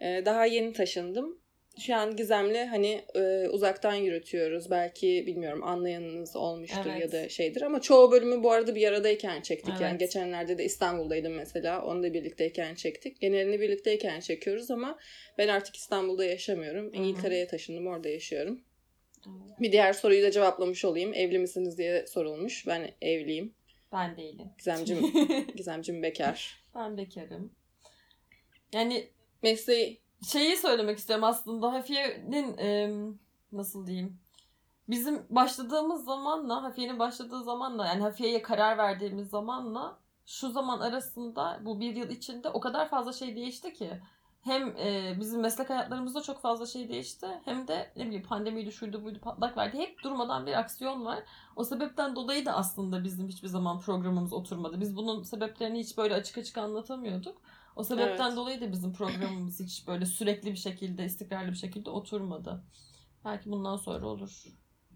Ee, 0.02 0.22
daha 0.26 0.46
yeni 0.46 0.74
taşındım 0.74 1.40
şu 1.80 1.96
an 1.96 2.16
Gizem'le 2.16 2.68
hani 2.70 3.06
e, 3.16 3.48
uzaktan 3.50 3.94
yürütüyoruz. 3.94 4.72
Belki 4.72 5.24
bilmiyorum 5.28 5.64
anlayanınız 5.64 6.36
olmuştur 6.36 6.90
evet. 6.92 7.02
ya 7.02 7.12
da 7.12 7.30
şeydir 7.30 7.62
ama 7.62 7.82
çoğu 7.82 8.12
bölümü 8.12 8.44
bu 8.44 8.52
arada 8.52 8.76
bir 8.76 8.88
aradayken 8.88 9.42
çektik. 9.42 9.70
Evet. 9.72 9.82
Yani 9.82 9.98
geçenlerde 9.98 10.58
de 10.58 10.66
İstanbul'daydım 10.66 11.34
mesela. 11.34 11.86
Onu 11.86 12.04
da 12.04 12.14
birlikteyken 12.14 12.76
çektik. 12.76 13.22
Genelini 13.22 13.60
birlikteyken 13.60 14.20
çekiyoruz 14.20 14.72
ama 14.72 15.00
ben 15.38 15.48
artık 15.48 15.76
İstanbul'da 15.76 16.26
yaşamıyorum. 16.26 16.94
İngiltere'ye 16.94 17.48
taşındım. 17.48 17.88
Orada 17.88 18.10
yaşıyorum. 18.10 18.62
Evet. 19.28 19.62
Bir 19.62 19.72
diğer 19.72 19.94
soruyu 19.94 20.24
da 20.24 20.32
cevaplamış 20.32 20.86
olayım. 20.86 21.14
Evli 21.14 21.40
misiniz 21.40 21.78
diye 21.78 22.08
sorulmuş. 22.08 22.68
Ben 22.68 22.92
evliyim. 23.02 23.54
Ben 23.92 24.18
değilim. 24.18 24.48
Gizemcim, 24.58 25.00
Gizemcim 25.56 26.04
bekar. 26.04 26.64
Ben 26.76 26.98
bekarım. 26.98 27.52
Yani 28.74 29.08
mesleği 29.44 30.07
şeyi 30.24 30.58
söylemek 30.58 30.98
istiyorum 30.98 31.24
aslında 31.24 31.74
Hafiye'nin 31.74 32.58
e, 32.58 32.92
nasıl 33.52 33.88
diyeyim 33.88 34.20
bizim 34.90 35.26
başladığımız 35.30 36.06
zamanla 36.06 36.64
Hafiye'nin 36.64 37.00
başladığı 37.00 37.44
zamanla 37.44 37.88
yani 37.88 38.02
Hafiye'ye 38.02 38.42
karar 38.42 38.78
verdiğimiz 38.78 39.30
zamanla 39.30 40.00
şu 40.26 40.50
zaman 40.50 40.80
arasında 40.80 41.60
bu 41.62 41.80
bir 41.80 41.96
yıl 41.96 42.10
içinde 42.10 42.50
o 42.50 42.60
kadar 42.60 42.90
fazla 42.90 43.14
şey 43.14 43.36
değişti 43.36 43.74
ki 43.74 44.02
hem 44.42 44.78
e, 44.78 45.18
bizim 45.20 45.42
meslek 45.42 45.70
hayatlarımızda 45.70 46.22
çok 46.22 46.42
fazla 46.42 46.66
şey 46.66 46.90
değişti 46.90 47.28
hem 47.46 47.68
de 47.68 47.92
ne 47.96 48.06
bileyim 48.06 48.24
pandemiydi 48.24 48.72
şuydu 48.72 49.04
buydu 49.04 49.20
patlak 49.22 49.58
verdi. 49.58 49.78
Hep 49.78 50.04
durmadan 50.04 50.46
bir 50.46 50.60
aksiyon 50.60 51.06
var. 51.06 51.20
O 51.56 51.64
sebepten 51.64 52.16
dolayı 52.16 52.46
da 52.46 52.54
aslında 52.54 53.04
bizim 53.04 53.28
hiçbir 53.28 53.48
zaman 53.48 53.80
programımız 53.80 54.34
oturmadı. 54.34 54.82
Biz 54.82 54.96
bunun 54.96 55.24
sebeplerini 55.24 55.80
hiç 55.80 55.98
böyle 55.98 56.14
açık 56.16 56.38
açık 56.38 56.58
anlatamıyorduk. 56.58 57.42
O 57.78 57.84
sebepten 57.84 58.28
evet. 58.28 58.38
dolayı 58.38 58.62
da 58.62 58.72
bizim 58.72 58.94
programımız 58.94 59.60
hiç 59.60 59.88
böyle 59.88 60.06
sürekli 60.06 60.52
bir 60.52 60.58
şekilde, 60.58 61.06
istikrarlı 61.06 61.52
bir 61.52 61.58
şekilde 61.58 61.90
oturmadı. 61.90 62.64
Belki 63.26 63.52
bundan 63.52 63.78
sonra 63.78 64.06
olur 64.08 64.44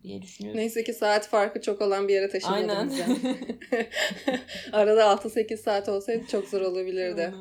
diye 0.03 0.21
düşünüyorum. 0.21 0.59
Neyse 0.59 0.83
ki 0.83 0.93
saat 0.93 1.27
farkı 1.27 1.61
çok 1.61 1.81
olan 1.81 2.07
bir 2.07 2.13
yere 2.13 2.29
taşınmadım 2.29 2.69
Aynen. 2.69 2.89
Arada 4.71 5.01
6-8 5.01 5.57
saat 5.57 5.89
olsaydı 5.89 6.27
çok 6.27 6.47
zor 6.47 6.61
olabilirdi. 6.61 7.33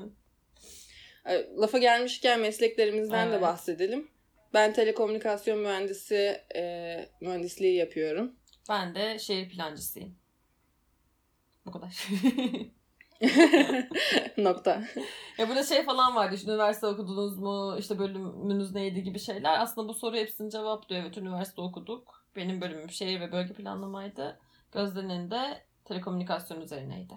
Aynen. 1.25 1.57
Lafa 1.59 1.79
gelmişken 1.79 2.41
mesleklerimizden 2.41 3.29
evet. 3.29 3.39
de 3.39 3.43
bahsedelim. 3.43 4.11
Ben 4.55 4.73
telekomünikasyon 4.73 5.59
mühendisi 5.59 6.41
e, 6.57 7.09
mühendisliği 7.21 7.75
yapıyorum. 7.75 8.37
Ben 8.69 8.95
de 8.95 9.19
şehir 9.19 9.49
plancısıyım. 9.49 10.19
Bu 11.67 11.71
kadar. 11.71 12.09
Nokta. 14.39 14.83
Ya 15.39 15.49
burada 15.49 15.65
şey 15.65 15.85
falan 15.85 16.17
vardı 16.17 16.35
işte 16.35 16.51
üniversite 16.51 16.87
okudunuz 16.87 17.39
mu 17.39 17.77
işte 17.79 17.99
bölümünüz 17.99 18.75
neydi 18.75 19.03
gibi 19.03 19.19
şeyler. 19.19 19.61
Aslında 19.61 19.89
bu 19.89 19.95
soru 19.95 20.17
hepsini 20.17 20.51
cevaplıyor. 20.51 21.03
Evet 21.03 21.19
üniversite 21.19 21.61
okuduk. 21.61 22.25
Benim 22.37 22.61
bölümüm 22.61 22.91
şehir 22.91 23.21
ve 23.21 23.33
bölge 23.33 23.55
planlamaydı. 23.55 24.39
Gözde'nin 24.73 25.31
de 25.31 25.63
telekomünikasyon 25.85 26.61
üzerineydi. 26.61 27.15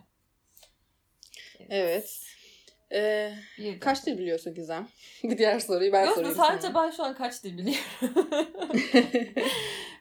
Evet. 1.60 1.72
evet. 1.72 2.22
Ee, 2.92 3.80
kaç 3.80 4.06
dil 4.06 4.18
biliyorsun 4.18 4.54
Gizem? 4.54 4.88
bir 5.24 5.38
diğer 5.38 5.60
soruyu 5.60 5.92
ben 5.92 6.06
Yok, 6.06 6.16
sorayım 6.16 6.36
sadece 6.36 6.68
sana. 6.68 6.84
ben 6.84 6.92
şu 6.92 7.04
an 7.04 7.16
kaç 7.16 7.44
dil 7.44 7.58
biliyorum. 7.58 8.30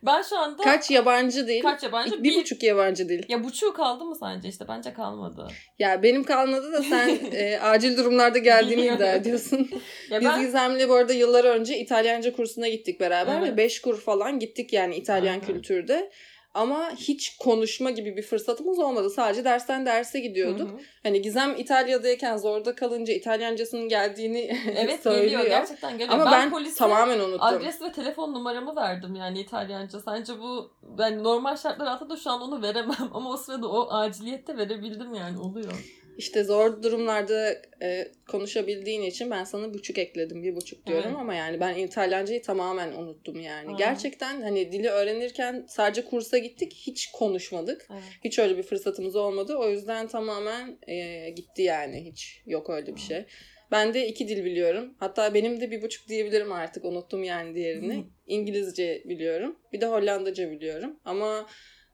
ben 0.03 0.23
şu 0.23 0.39
anda... 0.39 0.63
Kaç 0.63 0.91
yabancı 0.91 1.49
dil? 1.49 1.63
Kaç 1.63 1.83
yabancı? 1.83 2.19
Bir, 2.19 2.31
bir 2.31 2.41
buçuk 2.41 2.63
yabancı 2.63 3.09
dil. 3.09 3.23
Ya 3.29 3.45
buçuğu 3.45 3.73
kaldı 3.73 4.05
mı 4.05 4.17
sence 4.17 4.49
işte? 4.49 4.65
Bence 4.69 4.93
kalmadı. 4.93 5.49
Ya 5.79 6.03
benim 6.03 6.25
kalmadı 6.25 6.73
da 6.73 6.83
sen 6.83 7.09
e, 7.33 7.59
acil 7.59 7.97
durumlarda 7.97 8.39
geldiğini 8.39 8.87
iddia 8.87 9.13
ediyorsun. 9.13 9.71
ya 10.11 10.21
Biz 10.21 10.29
ben... 10.29 10.41
Gizem'le 10.41 10.89
bu 10.89 10.95
arada 10.95 11.13
yıllar 11.13 11.45
önce 11.45 11.79
İtalyanca 11.79 12.33
kursuna 12.33 12.69
gittik 12.69 13.01
beraber 13.01 13.39
evet. 13.39 13.53
ve 13.53 13.57
beş 13.57 13.81
kur 13.81 14.01
falan 14.01 14.39
gittik 14.39 14.73
yani 14.73 14.97
İtalyan 14.97 15.37
evet. 15.37 15.47
kültürde. 15.47 16.11
Ama 16.55 16.91
hiç 16.91 17.37
konuşma 17.37 17.91
gibi 17.91 18.17
bir 18.17 18.23
fırsatımız 18.23 18.79
olmadı. 18.79 19.11
Sadece 19.11 19.45
dersten 19.45 19.87
derse 19.87 20.21
gidiyorduk. 20.21 20.71
Hı 20.71 20.75
hı. 20.75 20.81
Hani 21.03 21.23
Gizem 21.23 21.55
İtalya'dayken 21.59 22.37
zorda 22.37 22.75
kalınca 22.75 23.15
İtalyancasının 23.15 23.89
geldiğini 23.89 24.39
evet, 24.77 25.03
söylüyor. 25.03 25.25
geliyor 25.25 25.47
gerçekten 25.47 25.99
geliyor. 25.99 26.21
Ama 26.21 26.33
ben, 26.33 26.53
ben 26.53 26.75
tamamen 26.75 27.19
unuttum. 27.19 27.41
Adres 27.41 27.83
ve 27.83 27.93
telefon 27.93 28.35
numaramı 28.35 28.77
verdim 28.77 29.15
yani 29.15 29.41
İtalyanca. 29.41 30.01
Sence 30.01 30.39
bu 30.39 30.71
yani 30.99 31.23
normal 31.23 31.57
şartlar 31.57 31.87
altında 31.87 32.17
şu 32.17 32.31
an 32.31 32.41
onu 32.41 32.63
veremem 32.63 33.11
ama 33.15 33.31
o 33.31 33.37
sırada 33.37 33.69
o 33.69 33.91
aciliyette 33.91 34.57
verebildim 34.57 35.15
yani 35.15 35.39
oluyor. 35.39 36.02
İşte 36.19 36.45
zor 36.45 36.83
durumlarda 36.83 37.63
e, 37.83 38.09
konuşabildiğin 38.29 39.03
için 39.03 39.31
ben 39.31 39.45
sana 39.45 39.75
buçuk 39.75 39.99
ekledim. 39.99 40.43
Bir 40.43 40.57
buçuk 40.57 40.87
diyorum 40.87 41.07
evet. 41.09 41.21
ama 41.21 41.35
yani 41.35 41.61
ben 41.61 41.75
İtalyancayı 41.75 42.43
tamamen 42.43 42.93
unuttum 42.93 43.41
yani. 43.41 43.75
Aa. 43.75 43.79
Gerçekten 43.79 44.43
hani 44.43 44.73
dili 44.73 44.89
öğrenirken 44.89 45.67
sadece 45.69 46.05
kursa 46.05 46.39
gittik. 46.39 46.73
Hiç 46.87 47.11
konuşmadık. 47.11 47.87
Evet. 47.93 48.03
Hiç 48.25 48.39
öyle 48.39 48.57
bir 48.57 48.63
fırsatımız 48.63 49.17
olmadı. 49.17 49.57
O 49.57 49.71
yüzden 49.71 50.09
tamamen 50.09 50.79
e, 50.89 51.31
gitti 51.31 51.63
yani. 51.63 52.05
Hiç 52.05 52.43
yok 52.47 52.71
öyle 52.71 52.95
bir 52.95 53.01
şey. 53.01 53.25
Ben 53.71 53.95
de 53.95 54.09
iki 54.09 54.29
dil 54.29 54.45
biliyorum. 54.45 54.95
Hatta 54.99 55.35
benim 55.35 55.61
de 55.61 55.71
bir 55.71 55.83
buçuk 55.83 56.09
diyebilirim 56.09 56.53
artık. 56.53 56.85
Unuttum 56.85 57.25
yani 57.25 57.55
diğerini. 57.55 57.97
Hı. 57.97 58.05
İngilizce 58.27 59.03
biliyorum. 59.05 59.57
Bir 59.73 59.81
de 59.81 59.87
Hollandaca 59.87 60.51
biliyorum. 60.51 61.01
Ama 61.05 61.47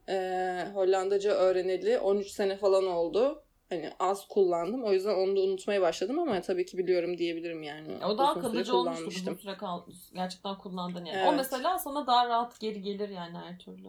e, 0.09 0.15
Hollandaca 0.75 1.31
öğreneli 1.31 1.99
13 1.99 2.29
sene 2.29 2.57
falan 2.57 2.87
oldu 2.87 3.45
hani 3.69 3.91
az 3.99 4.29
kullandım. 4.29 4.85
O 4.85 4.93
yüzden 4.93 5.15
onu 5.15 5.37
da 5.37 5.41
unutmaya 5.41 5.81
başladım 5.81 6.19
ama 6.19 6.41
tabii 6.41 6.67
ki 6.67 6.79
biliyorum 6.79 7.19
diyebilirim 7.19 7.63
yani. 7.63 8.05
O 8.05 8.19
daha 8.19 8.41
kalıcı 8.41 8.77
olmuştu 8.77 9.07
uzun 9.07 9.35
süre 9.35 9.57
kal 9.57 9.83
gerçekten 10.15 10.59
kullandın 10.59 11.05
yani. 11.05 11.19
Evet. 11.19 11.29
O 11.29 11.33
mesela 11.33 11.79
sana 11.79 12.07
daha 12.07 12.29
rahat 12.29 12.61
geri 12.61 12.83
gelir 12.83 13.09
yani 13.09 13.39
her 13.39 13.59
türlü. 13.59 13.89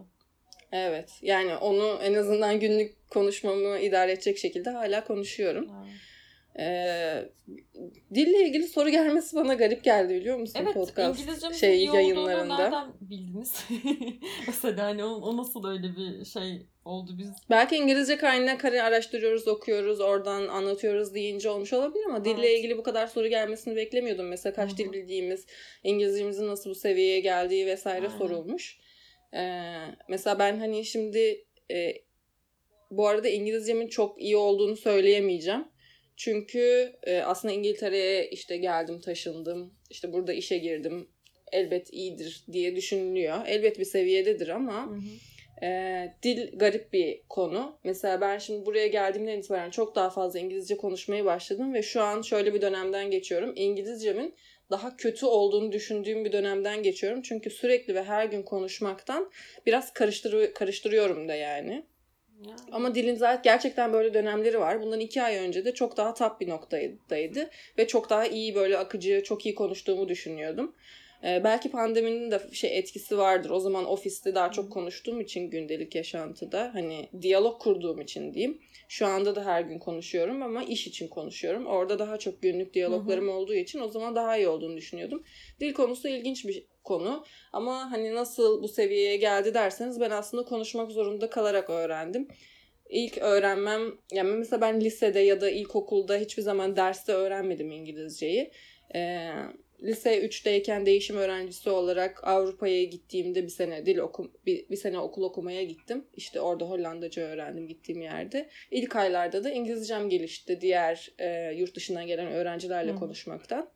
Evet. 0.71 1.19
Yani 1.21 1.57
onu 1.57 1.99
en 2.01 2.13
azından 2.13 2.59
günlük 2.59 3.09
konuşmamı 3.09 3.79
idare 3.79 4.11
edecek 4.11 4.37
şekilde 4.37 4.69
hala 4.69 5.03
konuşuyorum. 5.03 5.69
Evet. 5.83 5.93
Ee, 6.59 7.29
dille 8.13 8.47
ilgili 8.47 8.67
soru 8.67 8.89
gelmesi 8.89 9.35
bana 9.35 9.53
garip 9.53 9.83
geldi 9.83 10.13
biliyor 10.15 10.37
musun 10.37 10.59
evet, 10.63 10.73
podcast 10.73 11.53
şey 11.59 11.77
iyi 11.77 11.87
yayınlarında. 11.87 12.57
nereden 12.57 12.87
bildiniz? 13.01 13.65
Mesela 14.47 14.85
hani 14.85 15.03
o, 15.03 15.09
o 15.09 15.37
nasıl 15.37 15.67
öyle 15.67 15.95
bir 15.97 16.25
şey 16.25 16.61
oldu 16.85 17.11
biz? 17.17 17.29
Belki 17.49 17.75
İngilizce 17.75 18.17
kaynakları 18.17 18.83
araştırıyoruz, 18.83 19.47
okuyoruz, 19.47 19.99
oradan 19.99 20.47
anlatıyoruz 20.47 21.13
deyince 21.13 21.49
olmuş 21.49 21.73
olabilir 21.73 22.05
ama 22.05 22.17
evet. 22.17 22.25
dille 22.25 22.57
ilgili 22.57 22.77
bu 22.77 22.83
kadar 22.83 23.07
soru 23.07 23.27
gelmesini 23.27 23.75
beklemiyordum. 23.75 24.27
Mesela 24.27 24.53
kaç 24.53 24.69
Hı-hı. 24.69 24.77
dil 24.77 24.91
bildiğimiz, 24.91 25.45
İngilizcemizin 25.83 26.47
nasıl 26.47 26.69
bu 26.69 26.75
seviyeye 26.75 27.19
geldiği 27.19 27.65
vesaire 27.65 28.07
Aynen. 28.07 28.17
sorulmuş. 28.17 28.79
Ee, 29.33 29.63
mesela 30.09 30.39
ben 30.39 30.59
hani 30.59 30.85
şimdi 30.85 31.45
e, 31.71 31.93
bu 32.91 33.07
arada 33.07 33.29
İngilizcemin 33.29 33.87
çok 33.87 34.21
iyi 34.21 34.37
olduğunu 34.37 34.75
söyleyemeyeceğim. 34.75 35.65
Çünkü 36.19 36.93
e, 37.03 37.19
aslında 37.21 37.53
İngiltere'ye 37.53 38.29
işte 38.29 38.57
geldim, 38.57 39.01
taşındım. 39.01 39.73
işte 39.89 40.13
burada 40.13 40.33
işe 40.33 40.57
girdim. 40.57 41.07
Elbet 41.51 41.93
iyidir 41.93 42.43
diye 42.51 42.75
düşünülüyor. 42.75 43.37
Elbet 43.47 43.79
bir 43.79 43.85
seviyededir 43.85 44.47
ama 44.47 44.87
hı 44.87 44.95
hı. 44.95 45.65
E, 45.65 46.13
dil 46.23 46.57
garip 46.57 46.93
bir 46.93 47.21
konu. 47.29 47.79
Mesela 47.83 48.21
ben 48.21 48.37
şimdi 48.37 48.65
buraya 48.65 48.87
geldiğimden 48.87 49.37
itibaren 49.37 49.69
çok 49.69 49.95
daha 49.95 50.09
fazla 50.09 50.39
İngilizce 50.39 50.77
konuşmaya 50.77 51.25
başladım 51.25 51.73
ve 51.73 51.81
şu 51.81 52.01
an 52.01 52.21
şöyle 52.21 52.53
bir 52.53 52.61
dönemden 52.61 53.11
geçiyorum. 53.11 53.53
İngilizcemin 53.55 54.35
daha 54.71 54.97
kötü 54.97 55.25
olduğunu 55.25 55.71
düşündüğüm 55.71 56.25
bir 56.25 56.31
dönemden 56.31 56.83
geçiyorum. 56.83 57.21
Çünkü 57.21 57.49
sürekli 57.49 57.95
ve 57.95 58.03
her 58.03 58.25
gün 58.25 58.43
konuşmaktan 58.43 59.31
biraz 59.65 59.93
karıştır 59.93 60.53
karıştırıyorum 60.53 61.27
da 61.27 61.35
yani. 61.35 61.85
Yani. 62.47 62.59
Ama 62.71 62.95
dilin 62.95 63.15
zaten 63.15 63.41
gerçekten 63.43 63.93
böyle 63.93 64.13
dönemleri 64.13 64.59
var. 64.59 64.81
Bundan 64.81 64.99
iki 64.99 65.21
ay 65.21 65.37
önce 65.37 65.65
de 65.65 65.73
çok 65.73 65.97
daha 65.97 66.13
tap 66.13 66.41
bir 66.41 66.49
noktadaydı. 66.49 67.49
Ve 67.77 67.87
çok 67.87 68.09
daha 68.09 68.25
iyi 68.25 68.55
böyle 68.55 68.77
akıcı, 68.77 69.23
çok 69.23 69.45
iyi 69.45 69.55
konuştuğumu 69.55 70.09
düşünüyordum. 70.09 70.75
Ee, 71.23 71.41
belki 71.43 71.71
pandeminin 71.71 72.31
de 72.31 72.41
şey 72.51 72.77
etkisi 72.77 73.17
vardır. 73.17 73.49
O 73.49 73.59
zaman 73.59 73.85
ofiste 73.85 74.35
daha 74.35 74.51
çok 74.51 74.71
konuştuğum 74.71 75.21
için 75.21 75.49
gündelik 75.49 75.95
yaşantıda 75.95 76.69
hani 76.73 77.09
diyalog 77.21 77.61
kurduğum 77.61 78.01
için 78.01 78.33
diyeyim. 78.33 78.61
Şu 78.87 79.05
anda 79.05 79.35
da 79.35 79.45
her 79.45 79.61
gün 79.61 79.79
konuşuyorum 79.79 80.41
ama 80.41 80.63
iş 80.63 80.87
için 80.87 81.07
konuşuyorum. 81.07 81.65
Orada 81.65 81.99
daha 81.99 82.19
çok 82.19 82.41
günlük 82.41 82.73
diyaloglarım 82.73 83.27
hı 83.27 83.31
hı. 83.31 83.35
olduğu 83.35 83.53
için 83.53 83.79
o 83.79 83.87
zaman 83.87 84.15
daha 84.15 84.37
iyi 84.37 84.47
olduğunu 84.47 84.77
düşünüyordum. 84.77 85.23
Dil 85.59 85.73
konusu 85.73 86.07
ilginç 86.07 86.45
bir 86.45 86.65
konu. 86.83 87.25
Ama 87.53 87.91
hani 87.91 88.15
nasıl 88.15 88.63
bu 88.63 88.67
seviyeye 88.67 89.17
geldi 89.17 89.53
derseniz 89.53 89.99
ben 89.99 90.09
aslında 90.09 90.43
konuşmak 90.43 90.91
zorunda 90.91 91.29
kalarak 91.29 91.69
öğrendim. 91.69 92.27
İlk 92.89 93.17
öğrenmem, 93.17 93.81
yani 94.11 94.31
mesela 94.31 94.61
ben 94.61 94.81
lisede 94.81 95.19
ya 95.19 95.41
da 95.41 95.49
ilkokulda 95.49 96.17
hiçbir 96.17 96.41
zaman 96.41 96.75
derste 96.75 97.13
öğrenmedim 97.13 97.71
İngilizceyi. 97.71 98.51
Ee, 98.95 99.29
lise 99.83 100.25
3'teyken 100.25 100.85
değişim 100.85 101.17
öğrencisi 101.17 101.69
olarak 101.69 102.23
Avrupa'ya 102.23 102.83
gittiğimde 102.83 103.43
bir 103.43 103.49
sene 103.49 103.85
dil 103.85 103.97
okum 103.97 104.31
bir, 104.45 104.69
bir 104.69 104.75
sene 104.75 104.99
okul 104.99 105.23
okumaya 105.23 105.63
gittim. 105.63 106.05
İşte 106.13 106.41
orada 106.41 106.65
Hollandaca 106.65 107.23
öğrendim 107.23 107.67
gittiğim 107.67 108.01
yerde. 108.01 108.49
İlk 108.71 108.95
aylarda 108.95 109.43
da 109.43 109.51
İngilizcem 109.51 110.09
gelişti 110.09 110.61
diğer 110.61 111.11
e, 111.19 111.53
yurt 111.55 111.75
dışından 111.75 112.07
gelen 112.07 112.27
öğrencilerle 112.27 112.91
Hı. 112.91 112.95
konuşmaktan. 112.95 113.69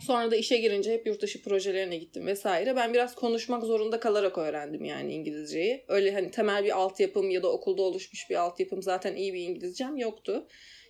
Sonra 0.00 0.30
da 0.30 0.36
işe 0.36 0.56
girince 0.56 0.92
hep 0.92 1.06
yurt 1.06 1.22
dışı 1.22 1.42
projelerine 1.42 1.96
gittim 1.96 2.26
vesaire. 2.26 2.76
Ben 2.76 2.92
biraz 2.92 3.14
konuşmak 3.14 3.62
zorunda 3.62 4.00
kalarak 4.00 4.38
öğrendim 4.38 4.84
yani 4.84 5.12
İngilizceyi. 5.12 5.84
Öyle 5.88 6.12
hani 6.12 6.30
temel 6.30 6.64
bir 6.64 6.78
altyapım 6.78 7.30
ya 7.30 7.42
da 7.42 7.52
okulda 7.52 7.82
oluşmuş 7.82 8.30
bir 8.30 8.34
altyapım 8.34 8.82
zaten 8.82 9.16
iyi 9.16 9.34
bir 9.34 9.40
İngilizcem 9.40 9.96
yoktu. 9.96 10.46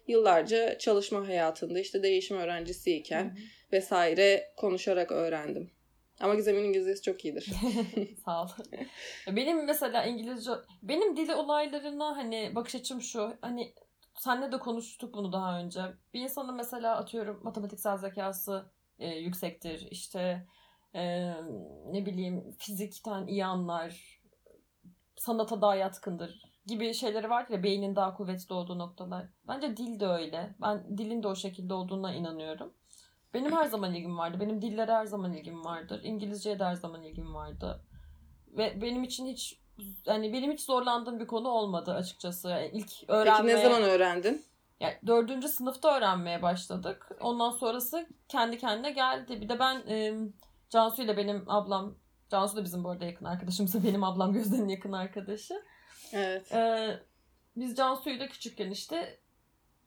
Yıllarca 0.08 0.78
çalışma 0.78 1.28
hayatında 1.28 1.80
işte 1.80 2.02
değişim 2.02 2.36
öğrencisiyken 2.36 3.24
Hı-hı. 3.24 3.59
Vesaire 3.72 4.52
konuşarak 4.56 5.12
öğrendim. 5.12 5.70
Ama 6.20 6.34
Gizem'in 6.34 6.64
İngilizcesi 6.64 7.02
çok 7.02 7.24
iyidir. 7.24 7.52
Sağ 8.24 8.42
ol. 8.42 8.48
Benim 9.28 9.66
mesela 9.66 10.04
İngilizce, 10.04 10.50
benim 10.82 11.16
dili 11.16 11.34
olaylarına 11.34 12.16
hani 12.16 12.52
bakış 12.54 12.74
açım 12.74 13.00
şu. 13.02 13.36
Hani 13.40 13.74
senle 14.18 14.52
de 14.52 14.58
konuştuk 14.58 15.14
bunu 15.14 15.32
daha 15.32 15.58
önce. 15.58 15.80
Bir 16.14 16.20
insanın 16.20 16.56
mesela 16.56 16.96
atıyorum 16.96 17.40
matematiksel 17.42 17.98
zekası 17.98 18.70
e, 18.98 19.08
yüksektir. 19.08 19.88
İşte 19.90 20.46
e, 20.94 21.32
ne 21.86 22.06
bileyim 22.06 22.52
fizikten 22.58 23.26
iyi 23.26 23.44
anlar, 23.44 24.20
sanata 25.16 25.62
daha 25.62 25.76
yatkındır 25.76 26.50
gibi 26.66 26.94
şeyleri 26.94 27.30
var 27.30 27.46
ya 27.50 27.62
beynin 27.62 27.96
daha 27.96 28.14
kuvvetli 28.14 28.54
olduğu 28.54 28.78
noktalar. 28.78 29.26
Bence 29.48 29.76
dil 29.76 30.00
de 30.00 30.06
öyle. 30.06 30.54
Ben 30.60 30.98
dilin 30.98 31.22
de 31.22 31.28
o 31.28 31.34
şekilde 31.34 31.74
olduğuna 31.74 32.14
inanıyorum. 32.14 32.74
Benim 33.34 33.52
her 33.52 33.64
zaman 33.64 33.94
ilgim 33.94 34.18
vardı. 34.18 34.40
Benim 34.40 34.62
dillere 34.62 34.92
her 34.92 35.06
zaman 35.06 35.32
ilgim 35.32 35.64
vardır. 35.64 36.00
İngilizceye 36.02 36.58
de 36.58 36.64
her 36.64 36.74
zaman 36.74 37.02
ilgim 37.02 37.34
vardı. 37.34 37.84
Ve 38.48 38.82
benim 38.82 39.02
için 39.02 39.26
hiç 39.26 39.60
yani 40.06 40.32
benim 40.32 40.52
hiç 40.52 40.60
zorlandığım 40.60 41.20
bir 41.20 41.26
konu 41.26 41.48
olmadı 41.48 41.94
açıkçası. 41.94 42.48
Yani 42.48 42.70
ilk 42.72 42.90
öğrenme... 43.08 43.52
Peki 43.52 43.58
ne 43.58 43.62
zaman 43.62 43.82
öğrendin? 43.82 44.44
yani 44.80 44.94
dördüncü 45.06 45.48
sınıfta 45.48 45.96
öğrenmeye 45.96 46.42
başladık. 46.42 47.08
Ondan 47.20 47.50
sonrası 47.50 48.06
kendi 48.28 48.58
kendine 48.58 48.90
geldi. 48.90 49.40
Bir 49.40 49.48
de 49.48 49.58
ben 49.58 49.76
e, 49.88 50.14
Cansu 50.70 51.02
ile 51.02 51.16
benim 51.16 51.44
ablam 51.46 51.94
Cansu 52.30 52.56
da 52.56 52.64
bizim 52.64 52.84
bu 52.84 52.90
arada 52.90 53.04
yakın 53.04 53.24
arkadaşımız. 53.24 53.84
Benim 53.86 54.04
ablam 54.04 54.32
Gözde'nin 54.32 54.68
yakın 54.68 54.92
arkadaşı. 54.92 55.62
Evet. 56.12 56.52
Ee, 56.52 57.00
biz 57.56 57.76
Cansu'yu 57.76 58.20
da 58.20 58.28
küçükken 58.28 58.70
işte 58.70 59.19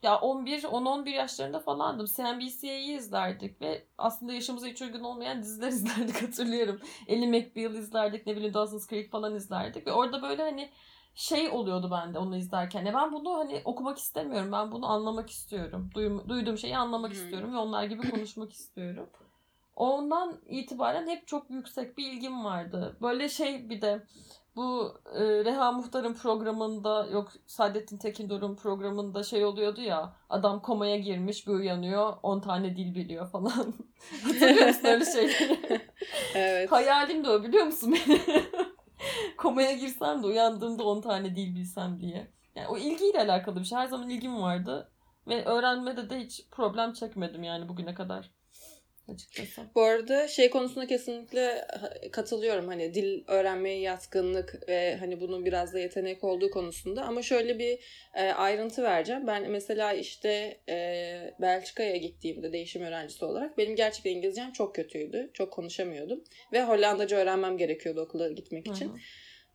ya 0.04 0.18
11 0.20 0.62
10-11 0.62 1.10
yaşlarında 1.10 1.60
falandım. 1.60 2.06
CNBC'yi 2.06 2.96
izlerdik 2.98 3.60
ve 3.60 3.86
aslında 3.98 4.32
yaşımıza 4.32 4.66
hiç 4.66 4.82
uygun 4.82 5.00
olmayan 5.00 5.42
diziler 5.42 5.68
izlerdik 5.72 6.22
hatırlıyorum. 6.22 6.80
Ellie 7.08 7.26
McBeal 7.26 7.74
izlerdik, 7.74 8.26
ne 8.26 8.36
bileyim 8.36 8.54
Dawson's 8.54 8.88
Creek 8.88 9.10
falan 9.10 9.34
izlerdik 9.34 9.86
ve 9.86 9.92
orada 9.92 10.22
böyle 10.22 10.42
hani 10.42 10.70
şey 11.14 11.48
oluyordu 11.50 11.90
bende 11.90 12.18
onu 12.18 12.36
izlerken. 12.36 12.84
Ya 12.86 12.94
ben 12.94 13.12
bunu 13.12 13.38
hani 13.38 13.62
okumak 13.64 13.98
istemiyorum. 13.98 14.52
Ben 14.52 14.72
bunu 14.72 14.86
anlamak 14.86 15.30
istiyorum. 15.30 15.90
Duym- 15.94 16.28
duyduğum 16.28 16.58
şeyi 16.58 16.76
anlamak 16.76 17.10
Hmm. 17.10 17.18
istiyorum 17.18 17.52
ve 17.54 17.58
onlar 17.58 17.84
gibi 17.84 18.10
konuşmak 18.10 18.52
istiyorum. 18.52 19.10
Ondan 19.76 20.40
itibaren 20.48 21.08
hep 21.08 21.26
çok 21.26 21.50
yüksek 21.50 21.98
bir 21.98 22.12
ilgim 22.12 22.44
vardı. 22.44 22.96
Böyle 23.02 23.28
şey 23.28 23.70
bir 23.70 23.82
de 23.82 24.06
bu 24.56 24.94
e, 25.14 25.20
Reha 25.20 25.72
Muhtar'ın 25.72 26.14
programında 26.14 27.06
yok 27.06 27.32
Saadettin 27.46 27.98
Tekindor'un 27.98 28.56
programında 28.56 29.22
şey 29.22 29.44
oluyordu 29.44 29.80
ya 29.80 30.16
adam 30.30 30.62
komaya 30.62 30.96
girmiş 30.96 31.46
bir 31.46 31.52
uyanıyor 31.52 32.12
10 32.22 32.40
tane 32.40 32.76
dil 32.76 32.94
biliyor 32.94 33.30
falan. 33.30 33.74
Hatırlıyor 34.24 34.66
musun 34.66 34.84
öyle 34.84 35.04
şeyleri? 35.04 35.80
Evet. 36.34 36.72
Hayalim 36.72 37.24
de 37.24 37.30
o 37.30 37.42
biliyor 37.44 37.64
musun 37.66 37.92
beni? 38.08 38.20
komaya 39.36 39.72
girsem 39.72 40.22
de 40.22 40.26
uyandığımda 40.26 40.84
10 40.84 41.00
tane 41.00 41.36
dil 41.36 41.54
bilsem 41.54 42.00
diye. 42.00 42.32
Yani 42.54 42.68
o 42.68 42.76
ilgiyle 42.78 43.20
alakalı 43.20 43.60
bir 43.60 43.64
şey. 43.64 43.78
Her 43.78 43.86
zaman 43.86 44.10
ilgim 44.10 44.42
vardı. 44.42 44.90
Ve 45.28 45.44
öğrenmede 45.44 46.10
de 46.10 46.20
hiç 46.20 46.46
problem 46.50 46.92
çekmedim 46.92 47.42
yani 47.42 47.68
bugüne 47.68 47.94
kadar. 47.94 48.30
Açıkçası. 49.08 49.62
Bu 49.74 49.82
arada 49.82 50.28
şey 50.28 50.50
konusunda 50.50 50.86
kesinlikle 50.86 51.66
katılıyorum. 52.12 52.66
Hani 52.66 52.94
dil 52.94 53.24
öğrenmeye 53.26 53.80
yatkınlık 53.80 54.68
ve 54.68 54.96
hani 54.96 55.20
bunun 55.20 55.44
biraz 55.44 55.74
da 55.74 55.78
yetenek 55.78 56.24
olduğu 56.24 56.50
konusunda. 56.50 57.02
Ama 57.02 57.22
şöyle 57.22 57.58
bir 57.58 57.78
e, 58.14 58.22
ayrıntı 58.32 58.82
vereceğim. 58.82 59.26
Ben 59.26 59.50
mesela 59.50 59.92
işte 59.92 60.58
e, 60.68 61.34
Belçika'ya 61.40 61.96
gittiğimde 61.96 62.52
değişim 62.52 62.82
öğrencisi 62.82 63.24
olarak 63.24 63.58
benim 63.58 63.76
gerçekten 63.76 64.10
İngilizcem 64.10 64.52
çok 64.52 64.74
kötüydü. 64.74 65.30
Çok 65.34 65.52
konuşamıyordum. 65.52 66.24
Ve 66.52 66.64
Hollandaca 66.64 67.16
öğrenmem 67.16 67.58
gerekiyordu 67.58 68.00
okula 68.00 68.28
gitmek 68.28 68.66
için. 68.66 68.88
Hı 68.88 68.92
hı. 68.92 68.98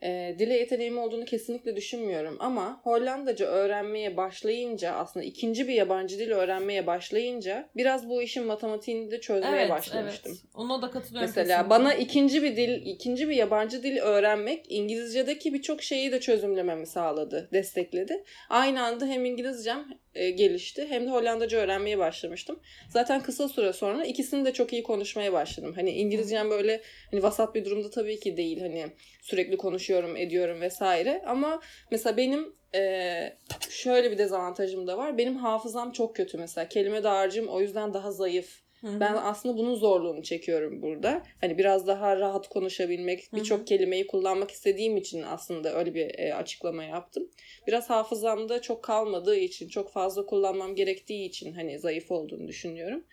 E, 0.03 0.36
dile 0.39 0.53
yeteneğim 0.53 0.98
olduğunu 0.98 1.25
kesinlikle 1.25 1.75
düşünmüyorum 1.75 2.38
ama 2.39 2.82
Hollandaca 2.84 3.46
öğrenmeye 3.46 4.18
başlayınca 4.18 4.91
aslında 4.91 5.25
ikinci 5.25 5.68
bir 5.68 5.74
yabancı 5.74 6.20
dil 6.20 6.32
öğrenmeye 6.32 6.88
başlayınca 6.88 7.70
biraz 7.75 8.10
bu 8.10 8.22
işin 8.22 8.46
matematiğini 8.46 9.12
de 9.12 9.22
çözmeye 9.22 9.56
Evet, 9.56 9.70
başlamıştım. 9.70 10.32
evet. 10.32 10.56
Ona 10.56 10.82
da 10.82 10.91
katılıyorum. 10.91 11.27
Mesela 11.27 11.46
kesinlikle. 11.48 11.70
bana 11.70 11.94
ikinci 11.94 12.44
bir 12.44 12.58
dil, 12.58 12.86
ikinci 12.86 13.29
bir 13.29 13.36
yabancı 13.36 13.84
dil 13.84 13.98
öğrenmek 13.98 14.65
İngilizce'deki 14.70 15.53
birçok 15.53 15.82
şeyi 15.84 16.12
de 16.12 16.20
çözümlememi 16.20 16.88
sağladı, 16.88 17.50
destekledi. 17.53 18.24
Aynı 18.50 18.84
anda 18.84 19.06
hem 19.06 19.25
İngilizcem 19.25 19.86
e, 20.19 20.29
gelişti 20.29 20.85
hem 20.89 21.05
de 21.05 21.09
Hollandaca 21.09 21.57
öğrenmeye 21.57 21.97
başlamıştım. 21.97 22.59
Zaten 22.89 23.23
kısa 23.23 23.49
süre 23.49 23.73
sonra 23.73 24.05
ikisini 24.05 24.45
de 24.45 24.53
çok 24.53 24.73
iyi 24.73 24.83
konuşmaya 24.83 25.33
başladım. 25.33 25.73
Hani 25.75 25.91
İngilizcem 25.91 26.49
böyle 26.49 26.81
hani 27.11 27.23
vasat 27.23 27.55
bir 27.55 27.65
durumda 27.65 27.89
tabii 27.89 28.19
ki 28.19 28.38
değil. 28.38 28.59
Hani 28.61 28.85
sürekli 29.21 29.57
konuşuyorum, 29.57 30.17
ediyorum 30.17 30.61
vesaire. 30.61 31.21
Ama 31.25 31.61
mesela 31.91 32.17
benim 32.17 32.55
e, 32.75 33.37
şöyle 33.70 34.11
bir 34.11 34.17
dezavantajım 34.17 34.87
da 34.87 34.98
var. 34.98 35.17
Benim 35.17 35.35
hafızam 35.35 35.91
çok 35.91 36.15
kötü 36.15 36.37
mesela. 36.37 36.70
Kelime 36.70 37.03
dağarcığım 37.03 37.48
o 37.48 37.61
yüzden 37.61 37.94
daha 37.94 38.11
zayıf. 38.11 38.69
Hı 38.81 38.87
hı. 38.87 39.00
Ben 39.00 39.13
aslında 39.13 39.57
bunun 39.57 39.75
zorluğunu 39.75 40.24
çekiyorum 40.24 40.81
burada. 40.81 41.24
Hani 41.42 41.57
biraz 41.57 41.87
daha 41.87 42.18
rahat 42.18 42.50
konuşabilmek, 42.50 43.29
birçok 43.33 43.68
kelimeyi 43.68 44.07
kullanmak 44.07 44.51
istediğim 44.51 44.98
için 44.98 45.24
aslında 45.24 45.75
öyle 45.75 45.94
bir 45.94 46.20
e, 46.20 46.33
açıklama 46.35 46.83
yaptım. 46.83 47.29
Biraz 47.68 47.89
hafızamda 47.89 48.61
çok 48.61 48.83
kalmadığı 48.83 49.35
için, 49.35 49.70
çok 49.70 49.92
fazla 49.92 50.25
kullanmam 50.25 50.75
gerektiği 50.75 51.25
için 51.25 51.53
hani 51.53 51.79
zayıf 51.79 52.11
olduğunu 52.11 52.48
düşünüyorum. 52.48 53.03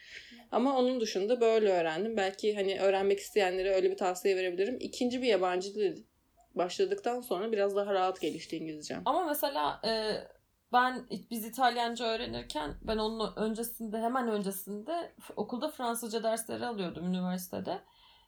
Ama 0.52 0.78
onun 0.78 1.00
dışında 1.00 1.40
böyle 1.40 1.68
öğrendim. 1.68 2.16
Belki 2.16 2.54
hani 2.54 2.80
öğrenmek 2.80 3.18
isteyenlere 3.18 3.74
öyle 3.74 3.90
bir 3.90 3.96
tavsiye 3.96 4.36
verebilirim. 4.36 4.76
İkinci 4.80 5.22
bir 5.22 5.26
yabancı 5.26 5.74
dil 5.74 6.02
başladıktan 6.54 7.20
sonra 7.20 7.52
biraz 7.52 7.76
daha 7.76 7.94
rahat 7.94 8.20
gelişti 8.20 8.56
İngilizcem. 8.56 9.02
Ama 9.04 9.24
mesela 9.24 9.80
e, 9.84 9.92
ben 10.72 11.06
biz 11.30 11.44
İtalyanca 11.44 12.04
öğrenirken 12.04 12.74
ben 12.82 12.98
onun 12.98 13.36
öncesinde 13.36 13.98
hemen 13.98 14.28
öncesinde 14.28 15.14
okulda 15.36 15.68
Fransızca 15.68 16.22
dersleri 16.22 16.66
alıyordum 16.66 17.06
üniversitede. 17.06 17.80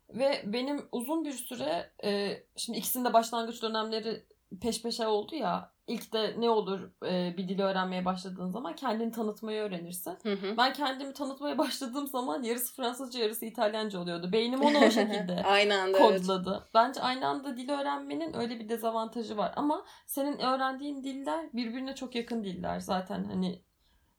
Ve 0.08 0.42
benim 0.46 0.88
uzun 0.92 1.24
bir 1.24 1.32
süre 1.32 1.92
e, 2.04 2.42
şimdi 2.56 2.78
ikisinde 2.78 3.12
başlangıç 3.12 3.62
dönemleri 3.62 4.26
peş 4.60 4.82
peşe 4.82 5.06
oldu 5.06 5.34
ya. 5.34 5.72
İlk 5.88 6.12
de 6.12 6.34
ne 6.38 6.50
olur 6.50 6.90
e, 7.06 7.34
bir 7.36 7.48
dili 7.48 7.62
öğrenmeye 7.62 8.04
başladığın 8.04 8.48
zaman 8.50 8.76
kendini 8.76 9.12
tanıtmayı 9.12 9.62
öğrenirsin. 9.62 10.18
Hı 10.22 10.32
hı. 10.32 10.56
Ben 10.56 10.72
kendimi 10.72 11.12
tanıtmaya 11.12 11.58
başladığım 11.58 12.06
zaman 12.06 12.42
yarısı 12.42 12.74
Fransızca 12.76 13.20
yarısı 13.20 13.44
İtalyanca 13.46 13.98
oluyordu. 14.00 14.32
Beynim 14.32 14.60
onu 14.60 14.78
o 14.78 14.90
şekilde 14.90 15.42
Aynı 15.44 15.80
anda 15.80 15.98
evet. 15.98 16.20
kodladı. 16.20 16.68
Bence 16.74 17.00
aynı 17.00 17.26
anda 17.26 17.56
dil 17.56 17.70
öğrenmenin 17.70 18.36
öyle 18.36 18.60
bir 18.60 18.68
dezavantajı 18.68 19.36
var. 19.36 19.52
Ama 19.56 19.84
senin 20.06 20.38
öğrendiğin 20.38 21.04
diller 21.04 21.46
birbirine 21.52 21.94
çok 21.94 22.14
yakın 22.14 22.44
diller 22.44 22.80
zaten. 22.80 23.24
Hani 23.24 23.62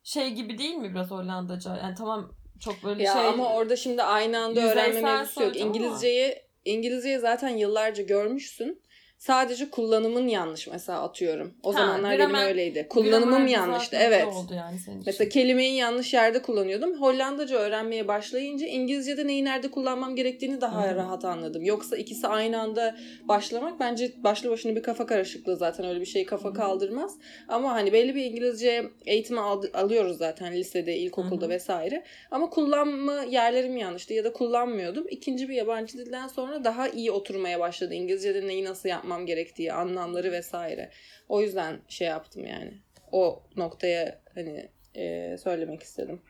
şey 0.03 0.33
gibi 0.33 0.57
değil 0.57 0.75
mi 0.75 0.91
biraz 0.93 1.11
Hollandaca? 1.11 1.77
Yani 1.77 1.95
tamam 1.95 2.31
çok 2.59 2.83
böyle 2.83 3.03
Ya 3.03 3.13
şey... 3.13 3.27
ama 3.27 3.53
orada 3.53 3.75
şimdi 3.75 4.03
aynı 4.03 4.39
anda 4.39 4.59
öğrenme 4.59 5.01
mevzusu 5.01 5.19
yok. 5.21 5.27
söyleyeceğim 5.53 5.67
ama- 5.67 5.77
İngilizceyi 5.77 6.35
İngilizceyi 6.65 7.19
zaten 7.19 7.49
yıllarca 7.49 8.03
görmüşsün. 8.03 8.81
Sadece 9.23 9.69
kullanımın 9.69 10.27
yanlış 10.27 10.67
mesela 10.67 11.01
atıyorum. 11.01 11.53
O 11.63 11.69
Ha, 11.69 11.77
zamanlar 11.77 12.19
benim 12.19 12.29
gramer- 12.29 12.47
öyleydi. 12.47 12.87
Kullanımım 12.89 13.47
yanlıştı. 13.47 13.97
Evet. 14.01 14.27
oldu 14.27 14.53
yani 14.53 14.79
senin 14.79 14.95
için. 14.95 15.03
Mesela 15.05 15.29
kelimeyi 15.29 15.75
yanlış 15.75 16.13
yerde 16.13 16.41
kullanıyordum. 16.41 17.01
Hollandaca 17.01 17.57
öğrenmeye 17.57 18.07
başlayınca 18.07 18.67
İngilizce'de 18.67 19.27
neyi 19.27 19.45
nerede 19.45 19.71
kullanmam 19.71 20.15
gerektiğini 20.15 20.61
daha 20.61 20.91
Hı. 20.91 20.95
rahat 20.95 21.25
anladım. 21.25 21.63
Yoksa 21.65 21.97
ikisi 21.97 22.27
aynı 22.27 22.61
anda 22.61 22.95
başlamak 23.27 23.79
bence 23.79 24.11
başlı 24.23 24.49
başına 24.49 24.75
bir 24.75 24.83
kafa 24.83 25.05
karışıklığı 25.05 25.57
zaten 25.57 25.85
öyle 25.85 25.99
bir 26.01 26.05
şey 26.05 26.25
kafa 26.25 26.49
Hı. 26.49 26.53
kaldırmaz. 26.53 27.15
Ama 27.47 27.73
hani 27.73 27.93
belli 27.93 28.15
bir 28.15 28.23
İngilizce 28.25 28.89
eğitimi 29.05 29.39
al- 29.39 29.63
alıyoruz 29.73 30.17
zaten 30.17 30.53
lisede, 30.53 30.97
ilkokulda 30.97 31.45
Hı 31.45 31.49
vesaire. 31.49 32.03
Ama 32.31 32.49
kullanma 32.49 33.23
yerlerim 33.23 33.77
yanlıştı 33.77 34.13
ya 34.13 34.23
da 34.23 34.33
kullanmıyordum. 34.33 35.05
İkinci 35.09 35.49
bir 35.49 35.53
yabancı 35.55 35.97
dilden 35.97 36.27
sonra 36.27 36.63
daha 36.63 36.87
iyi 36.89 37.11
oturmaya 37.11 37.59
başladı. 37.59 37.93
İngilizce'de 37.93 38.47
neyi 38.47 38.63
nasıl 38.65 38.89
yapmam 39.09 39.25
gerektiği, 39.25 39.73
anlamları 39.73 40.31
vesaire. 40.31 40.91
O 41.29 41.41
yüzden 41.41 41.81
şey 41.87 42.07
yaptım 42.07 42.45
yani. 42.45 42.81
O 43.11 43.43
noktaya 43.55 44.21
hani 44.35 44.69
e, 44.95 45.37
söylemek 45.37 45.83
istedim. 45.83 46.21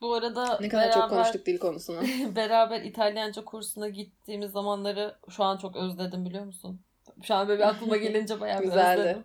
Bu 0.00 0.14
arada 0.14 0.58
Ne 0.60 0.68
kadar 0.68 0.84
beraber, 0.84 1.00
çok 1.00 1.10
konuştuk 1.10 1.46
dil 1.46 1.58
konusunu. 1.58 2.02
beraber 2.36 2.80
İtalyanca 2.82 3.44
kursuna 3.44 3.88
gittiğimiz 3.88 4.50
zamanları 4.50 5.14
şu 5.30 5.44
an 5.44 5.58
çok 5.58 5.76
özledim 5.76 6.24
biliyor 6.24 6.44
musun? 6.44 6.80
Şu 7.22 7.34
an 7.34 7.48
böyle 7.48 7.58
bir 7.58 7.68
aklıma 7.68 7.96
gelince 8.06 8.40
bayağı 8.40 8.60
bir 8.62 8.66
özledim. 8.66 9.24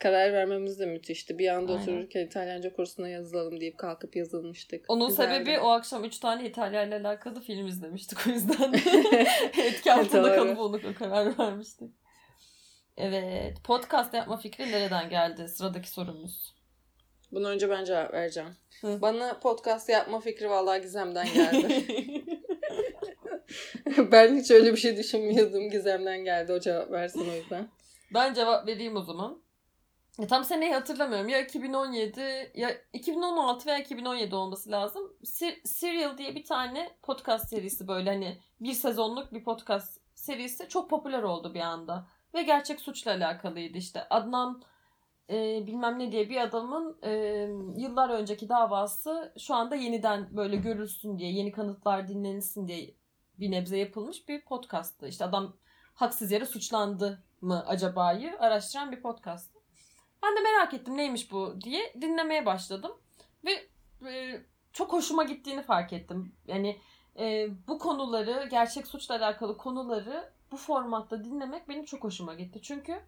Karar 0.00 0.32
vermemiz 0.32 0.80
de 0.80 0.86
müthişti. 0.86 1.38
Bir 1.38 1.48
anda 1.48 1.72
Aynen. 1.72 1.82
otururken 1.82 2.26
İtalyanca 2.26 2.72
kursuna 2.72 3.08
yazılalım 3.08 3.60
deyip 3.60 3.78
kalkıp 3.78 4.16
yazılmıştık. 4.16 4.84
Onun 4.88 5.08
Güzeldi. 5.08 5.34
sebebi 5.34 5.60
o 5.60 5.68
akşam 5.68 6.04
3 6.04 6.18
tane 6.18 6.48
İtalya 6.48 6.82
ile 6.82 6.94
alakalı 6.94 7.40
film 7.40 7.66
izlemiştik 7.66 8.26
o 8.26 8.30
yüzden. 8.30 8.72
Etki 9.58 9.92
altında 9.92 10.36
kalıp 10.36 10.58
onu 10.58 10.94
karar 10.98 11.38
vermiştik. 11.38 11.90
Evet. 12.96 13.64
Podcast 13.64 14.14
yapma 14.14 14.36
fikri 14.36 14.72
nereden 14.72 15.10
geldi? 15.10 15.48
Sıradaki 15.48 15.90
sorumuz. 15.90 16.54
Bunu 17.32 17.48
önce 17.48 17.70
ben 17.70 17.84
cevap 17.84 18.14
vereceğim. 18.14 18.56
Hı. 18.80 18.98
Bana 19.02 19.38
podcast 19.38 19.88
yapma 19.88 20.20
fikri 20.20 20.50
vallahi 20.50 20.80
Gizem'den 20.82 21.26
geldi. 21.34 21.84
ben 24.12 24.36
hiç 24.36 24.50
öyle 24.50 24.72
bir 24.72 24.78
şey 24.78 24.96
düşünmüyordum. 24.96 25.70
Gizem'den 25.70 26.24
geldi 26.24 26.52
o 26.52 26.60
cevap 26.60 26.90
versin 26.90 27.30
o 27.30 27.34
yüzden. 27.34 27.68
ben 28.14 28.34
cevap 28.34 28.66
vereyim 28.66 28.96
o 28.96 29.02
zaman. 29.02 29.42
Ya 30.18 30.26
tam 30.26 30.44
seneyi 30.44 30.72
hatırlamıyorum. 30.72 31.28
Ya 31.28 31.40
2017 31.40 32.20
ya 32.54 32.70
2016 32.92 33.66
veya 33.66 33.78
2017 33.78 34.34
olması 34.34 34.70
lazım. 34.70 35.12
Ser- 35.24 35.68
Serial 35.68 36.18
diye 36.18 36.34
bir 36.34 36.44
tane 36.44 36.90
podcast 37.02 37.48
serisi 37.48 37.88
böyle 37.88 38.10
hani 38.10 38.38
bir 38.60 38.72
sezonluk 38.72 39.32
bir 39.32 39.44
podcast 39.44 40.00
serisi 40.14 40.68
çok 40.68 40.90
popüler 40.90 41.22
oldu 41.22 41.54
bir 41.54 41.60
anda. 41.60 42.06
Ve 42.34 42.42
gerçek 42.42 42.80
suçla 42.80 43.10
alakalıydı 43.10 43.78
işte. 43.78 44.06
Adnan 44.10 44.62
e, 45.30 45.66
bilmem 45.66 45.98
ne 45.98 46.12
diye 46.12 46.30
bir 46.30 46.40
adamın 46.40 46.98
e, 47.02 47.10
yıllar 47.76 48.10
önceki 48.10 48.48
davası 48.48 49.34
şu 49.38 49.54
anda 49.54 49.74
yeniden 49.74 50.36
böyle 50.36 50.56
görülsün 50.56 51.18
diye, 51.18 51.32
yeni 51.32 51.52
kanıtlar 51.52 52.08
dinlenilsin 52.08 52.68
diye 52.68 52.94
bir 53.38 53.50
nebze 53.50 53.78
yapılmış 53.78 54.28
bir 54.28 54.44
podcasttı. 54.44 55.08
İşte 55.08 55.24
adam 55.24 55.56
haksız 55.94 56.32
yere 56.32 56.46
suçlandı 56.46 57.22
mı 57.40 57.64
acaba'yı 57.66 58.36
araştıran 58.38 58.92
bir 58.92 59.02
podcast. 59.02 59.59
Ben 60.22 60.36
de 60.36 60.40
merak 60.40 60.74
ettim 60.74 60.96
neymiş 60.96 61.32
bu 61.32 61.60
diye 61.60 61.94
dinlemeye 62.00 62.46
başladım. 62.46 62.92
Ve 63.44 63.66
e, 64.10 64.40
çok 64.72 64.92
hoşuma 64.92 65.24
gittiğini 65.24 65.62
fark 65.62 65.92
ettim. 65.92 66.32
Yani 66.46 66.78
e, 67.18 67.48
bu 67.68 67.78
konuları, 67.78 68.48
gerçek 68.50 68.86
suçla 68.86 69.14
alakalı 69.14 69.56
konuları 69.56 70.30
bu 70.52 70.56
formatta 70.56 71.24
dinlemek 71.24 71.68
benim 71.68 71.84
çok 71.84 72.04
hoşuma 72.04 72.34
gitti. 72.34 72.62
Çünkü 72.62 73.00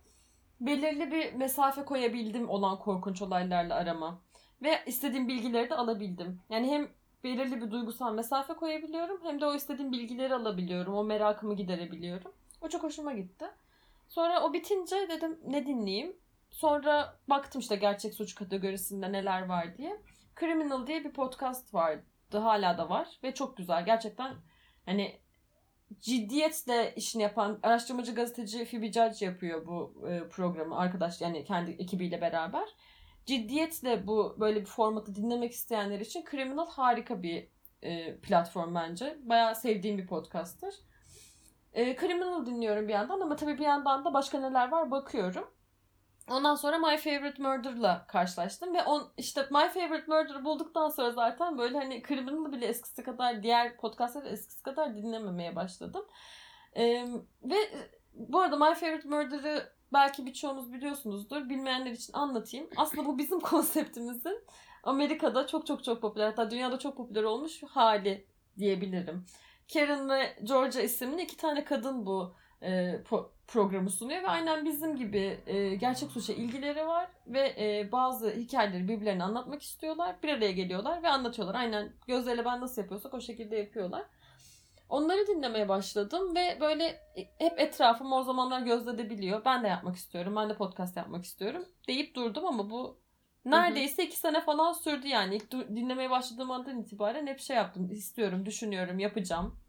belirli 0.61 1.13
bir 1.13 1.33
mesafe 1.33 1.85
koyabildim 1.85 2.49
olan 2.49 2.79
korkunç 2.79 3.23
olaylarla 3.23 3.75
arama. 3.75 4.19
Ve 4.63 4.83
istediğim 4.87 5.29
bilgileri 5.29 5.71
de 5.71 5.75
alabildim. 5.75 6.41
Yani 6.51 6.71
hem 6.71 6.89
belirli 7.25 7.63
bir 7.63 7.71
duygusal 7.71 8.15
mesafe 8.15 8.55
koyabiliyorum 8.55 9.21
hem 9.23 9.41
de 9.41 9.47
o 9.47 9.55
istediğim 9.55 9.93
bilgileri 9.93 10.35
alabiliyorum. 10.35 10.95
O 10.95 11.05
merakımı 11.05 11.55
giderebiliyorum. 11.55 12.33
O 12.61 12.69
çok 12.69 12.83
hoşuma 12.83 13.13
gitti. 13.13 13.47
Sonra 14.09 14.43
o 14.43 14.53
bitince 14.53 14.97
dedim 15.09 15.39
ne 15.47 15.67
dinleyeyim? 15.67 16.17
Sonra 16.53 17.19
baktım 17.29 17.61
işte 17.61 17.77
gerçek 17.77 18.15
suç 18.15 18.35
kategorisinde 18.35 19.13
neler 19.13 19.47
var 19.47 19.77
diye. 19.77 20.03
Criminal 20.41 20.87
diye 20.87 21.05
bir 21.05 21.13
podcast 21.13 21.75
vardı. 21.75 22.05
Hala 22.33 22.79
da 22.79 22.89
var 22.89 23.09
ve 23.23 23.35
çok 23.35 23.57
güzel. 23.57 23.85
Gerçekten 23.85 24.35
hani 24.87 25.21
ciddiyetle 26.01 26.95
işini 26.97 27.23
yapan 27.23 27.59
araştırmacı 27.63 28.15
gazeteci 28.15 28.65
Phoebe 28.65 28.93
Judge 28.93 29.27
yapıyor 29.27 29.67
bu 29.67 30.05
e, 30.09 30.29
programı 30.29 30.79
arkadaş 30.79 31.21
yani 31.21 31.45
kendi 31.45 31.71
ekibiyle 31.71 32.21
beraber. 32.21 32.69
Ciddiyetle 33.27 34.07
bu 34.07 34.37
böyle 34.41 34.61
bir 34.61 34.67
formatı 34.67 35.15
dinlemek 35.15 35.53
isteyenler 35.53 36.01
için 36.01 36.25
Criminal 36.31 36.71
harika 36.71 37.23
bir 37.23 37.49
e, 37.83 38.17
platform 38.17 38.75
bence. 38.75 39.19
Bayağı 39.23 39.55
sevdiğim 39.55 39.99
bir 39.99 40.07
podcast'tır. 40.07 40.75
E, 41.73 41.97
Criminal 41.97 42.47
dinliyorum 42.47 42.89
bir 42.89 42.93
yandan 42.93 43.21
ama 43.21 43.37
tabii 43.37 43.59
bir 43.59 43.65
yandan 43.65 44.05
da 44.05 44.15
başka 44.15 44.41
neler 44.41 44.69
var 44.69 44.91
bakıyorum. 44.91 45.52
Ondan 46.31 46.55
sonra 46.55 46.79
My 46.79 46.97
Favorite 46.97 47.43
Murder'la 47.43 48.07
karşılaştım 48.07 48.75
ve 48.75 48.83
on 48.85 49.13
işte 49.17 49.41
My 49.41 49.69
Favorite 49.69 50.05
Murder'ı 50.07 50.45
bulduktan 50.45 50.89
sonra 50.89 51.11
zaten 51.11 51.59
böyle 51.59 51.79
hani 51.79 52.03
Criminal'ı 52.09 52.53
bile 52.53 52.67
eskisi 52.67 53.03
kadar 53.03 53.43
diğer 53.43 53.77
podcastları 53.77 54.29
eskisi 54.29 54.63
kadar 54.63 54.97
dinlememeye 54.97 55.57
başladım. 55.57 56.07
Ee, 56.77 57.07
ve 57.43 57.57
bu 58.15 58.41
arada 58.41 58.57
My 58.57 58.75
Favorite 58.75 59.09
Murder'ı 59.09 59.73
belki 59.93 60.27
birçoğunuz 60.27 60.73
biliyorsunuzdur. 60.73 61.49
Bilmeyenler 61.49 61.91
için 61.91 62.13
anlatayım. 62.13 62.69
Aslında 62.77 63.07
bu 63.07 63.19
bizim 63.19 63.41
konseptimizin 63.51 64.45
Amerika'da 64.83 65.47
çok 65.47 65.67
çok 65.67 65.85
çok 65.85 66.03
popüler 66.03 66.27
hatta 66.27 66.51
dünyada 66.51 66.79
çok 66.79 66.97
popüler 66.97 67.23
olmuş 67.23 67.63
hali 67.63 68.27
diyebilirim. 68.59 69.27
Karen 69.73 70.11
ve 70.11 70.37
Georgia 70.43 70.83
isimli 70.83 71.23
iki 71.23 71.37
tane 71.37 71.65
kadın 71.65 72.07
bu 72.07 72.35
e, 72.63 72.71
po- 73.11 73.29
programı 73.53 73.91
sunuyor 73.91 74.23
ve 74.23 74.29
aynen 74.29 74.65
bizim 74.65 74.97
gibi 74.97 75.41
e, 75.47 75.75
gerçek 75.75 76.11
suça 76.11 76.33
ilgileri 76.33 76.87
var 76.87 77.09
ve 77.27 77.55
e, 77.59 77.93
bazı 77.93 78.31
hikayeleri 78.31 78.89
birbirlerine 78.89 79.25
anlatmak 79.25 79.63
istiyorlar. 79.63 80.17
Bir 80.23 80.29
araya 80.29 80.53
geliyorlar 80.53 81.03
ve 81.03 81.09
anlatıyorlar. 81.09 81.55
Aynen 81.55 81.93
gözlerle 82.07 82.45
ben 82.45 82.61
nasıl 82.61 82.83
yapıyorsak 82.83 83.15
o 83.15 83.21
şekilde 83.21 83.57
yapıyorlar. 83.57 84.03
Onları 84.89 85.27
dinlemeye 85.27 85.69
başladım 85.69 86.35
ve 86.35 86.59
böyle 86.61 87.01
hep 87.39 87.61
etrafım 87.61 88.13
o 88.13 88.23
zamanlar 88.23 88.61
Gözde 88.61 88.99
de 88.99 89.11
biliyor. 89.11 89.45
Ben 89.45 89.63
de 89.63 89.69
yapmak 89.69 89.97
istiyorum. 89.97 90.37
Ben 90.37 90.49
de 90.49 90.57
podcast 90.57 90.97
yapmak 90.97 91.25
istiyorum. 91.25 91.65
Deyip 91.89 92.15
durdum 92.15 92.47
ama 92.47 92.71
bu 92.71 93.01
neredeyse 93.45 94.05
iki 94.05 94.17
sene 94.17 94.41
falan 94.41 94.73
sürdü 94.73 95.09
yani. 95.09 95.37
İlk 95.37 95.53
dinlemeye 95.53 96.11
başladığım 96.11 96.51
andan 96.51 96.81
itibaren 96.81 97.27
hep 97.27 97.41
şey 97.41 97.57
yaptım. 97.57 97.91
İstiyorum, 97.91 98.47
düşünüyorum, 98.47 98.99
yapacağım. 98.99 99.61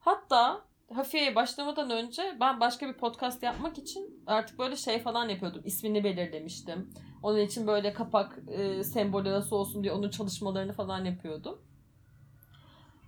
Hatta 0.00 0.69
Hafiye'ye 0.94 1.34
başlamadan 1.34 1.90
önce 1.90 2.36
ben 2.40 2.60
başka 2.60 2.88
bir 2.88 2.92
podcast 2.92 3.42
yapmak 3.42 3.78
için 3.78 4.22
artık 4.26 4.58
böyle 4.58 4.76
şey 4.76 4.98
falan 4.98 5.28
yapıyordum. 5.28 5.62
İsmini 5.64 6.04
belirlemiştim. 6.04 6.90
Onun 7.22 7.38
için 7.38 7.66
böyle 7.66 7.92
kapak 7.92 8.38
e, 8.48 8.84
sembolü 8.84 9.30
nasıl 9.30 9.56
olsun 9.56 9.82
diye 9.82 9.92
onun 9.92 10.10
çalışmalarını 10.10 10.72
falan 10.72 11.04
yapıyordum. 11.04 11.58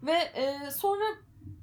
Ve 0.02 0.12
e, 0.12 0.70
sonra 0.70 1.04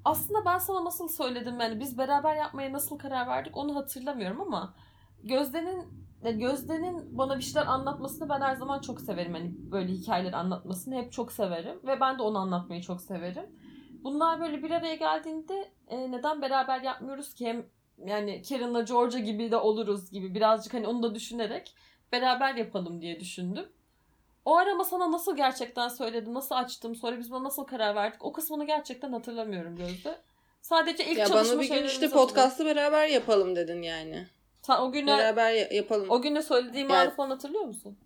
aslında 0.06 0.46
ben 0.46 0.58
sana 0.58 0.86
nasıl 0.86 1.08
söyledim 1.08 1.60
yani 1.60 1.80
biz 1.80 1.98
beraber 1.98 2.36
yapmaya 2.36 2.74
nasıl 2.74 2.98
karar 2.98 3.28
verdik 3.28 3.58
onu 3.58 3.76
hatırlamıyorum 3.76 4.42
ama 4.42 4.74
Gözde'nin 5.24 6.10
Gözde'nin 6.40 7.18
bana 7.18 7.38
bir 7.38 7.44
şeyler 7.44 7.66
anlatmasını 7.68 8.30
ben 8.30 8.42
her 8.42 8.56
zaman 8.56 8.82
çok 8.82 9.02
severim. 9.02 9.34
Hani 9.34 9.72
böyle 9.72 9.92
hikayeler 9.92 10.34
anlatmasını 10.34 10.96
hep 10.96 11.12
çok 11.12 11.32
severim 11.32 11.80
ve 11.84 12.00
ben 12.00 12.18
de 12.18 12.22
onu 12.22 12.38
anlatmayı 12.38 12.82
çok 12.82 13.02
severim. 13.02 13.46
Bunlar 14.04 14.42
böyle 14.42 14.64
bir 14.64 14.72
araya 14.72 14.96
geldiğinde 14.96 15.72
e, 15.88 16.12
neden 16.12 16.42
beraber 16.42 16.82
yapmıyoruz 16.82 17.34
ki 17.34 17.48
hem 17.48 17.66
yani 18.06 18.42
Karen'la 18.50 18.82
Georgia 18.82 19.20
gibi 19.20 19.52
de 19.52 19.58
oluruz 19.58 20.12
gibi 20.12 20.36
birazcık 20.36 20.74
hani 20.74 20.88
onu 20.88 21.04
da 21.04 21.16
düşünerek 21.16 21.76
beraber 22.12 22.56
yapalım 22.56 23.02
diye 23.02 23.20
düşündüm. 23.20 23.66
O 24.46 24.58
arama 24.58 24.84
sana 24.84 25.12
nasıl 25.12 25.36
gerçekten 25.36 25.88
söyledim, 25.88 26.34
nasıl 26.34 26.56
açtım, 26.56 26.96
sonra 26.96 27.20
biz 27.20 27.32
buna 27.32 27.44
nasıl 27.44 27.64
karar 27.64 27.96
verdik 27.96 28.26
o 28.26 28.34
kısmını 28.34 28.66
gerçekten 28.66 29.12
hatırlamıyorum 29.12 29.76
Gözde. 29.76 30.18
Sadece 30.62 31.06
ilk 31.06 31.18
ya 31.18 31.26
çalışma 31.26 31.54
bana 31.54 31.62
bir 31.62 31.70
gün 31.70 31.84
işte 31.84 32.10
podcast'ı 32.10 32.66
beraber 32.66 33.08
yapalım 33.08 33.56
dedin 33.56 33.82
yani. 33.82 34.28
Sen 34.62 34.78
o 34.78 34.92
güne 34.92 35.18
beraber 35.18 35.72
yapalım. 35.72 36.10
O 36.10 36.22
güne 36.22 36.42
söylediğim 36.42 36.90
yani, 36.90 37.00
anı 37.00 37.16
falan 37.16 37.30
hatırlıyor 37.30 37.64
musun? 37.64 37.98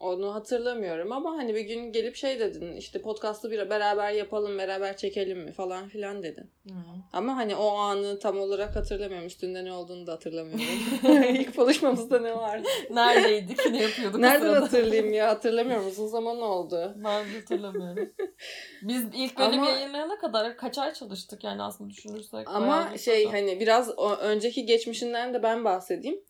Onu 0.00 0.34
hatırlamıyorum 0.34 1.12
ama 1.12 1.36
hani 1.36 1.54
bir 1.54 1.60
gün 1.60 1.92
gelip 1.92 2.16
şey 2.16 2.40
dedin 2.40 2.76
işte 2.76 3.02
podcast'ı 3.02 3.50
bir 3.50 3.70
beraber 3.70 4.12
yapalım 4.12 4.58
beraber 4.58 4.96
çekelim 4.96 5.38
mi 5.38 5.52
falan 5.52 5.88
filan 5.88 6.22
dedin. 6.22 6.50
Hı. 6.68 6.72
Ama 7.12 7.36
hani 7.36 7.56
o 7.56 7.68
anı 7.68 8.18
tam 8.18 8.38
olarak 8.38 8.76
hatırlamıyorum. 8.76 9.26
Üstünde 9.26 9.64
ne 9.64 9.72
olduğunu 9.72 10.06
da 10.06 10.12
hatırlamıyorum. 10.12 10.64
İlk 11.34 11.56
buluşmamızda 11.56 12.20
ne 12.20 12.36
vardı? 12.36 12.68
Neredeydik? 12.90 13.70
Ne 13.70 13.82
yapıyorduk? 13.82 14.20
Nereden 14.20 14.54
hatırlayayım 14.54 15.12
ya? 15.12 15.28
Hatırlamıyorum. 15.28 15.86
Uzun 15.86 16.06
zaman 16.06 16.40
oldu. 16.40 16.94
Ben 16.96 17.24
hatırlamıyorum. 17.40 18.12
Biz 18.82 19.04
ilk 19.14 19.38
bölüm 19.38 19.60
ama, 19.60 19.70
yayınlayana 19.70 20.18
kadar 20.18 20.56
kaç 20.56 20.78
ay 20.78 20.92
çalıştık 20.94 21.44
yani 21.44 21.62
aslında 21.62 21.90
düşünürsek. 21.90 22.48
Ama 22.48 22.98
şey 22.98 23.26
da. 23.26 23.32
hani 23.32 23.60
biraz 23.60 23.98
önceki 24.20 24.66
geçmişinden 24.66 25.34
de 25.34 25.42
ben 25.42 25.64
bahsedeyim. 25.64 26.20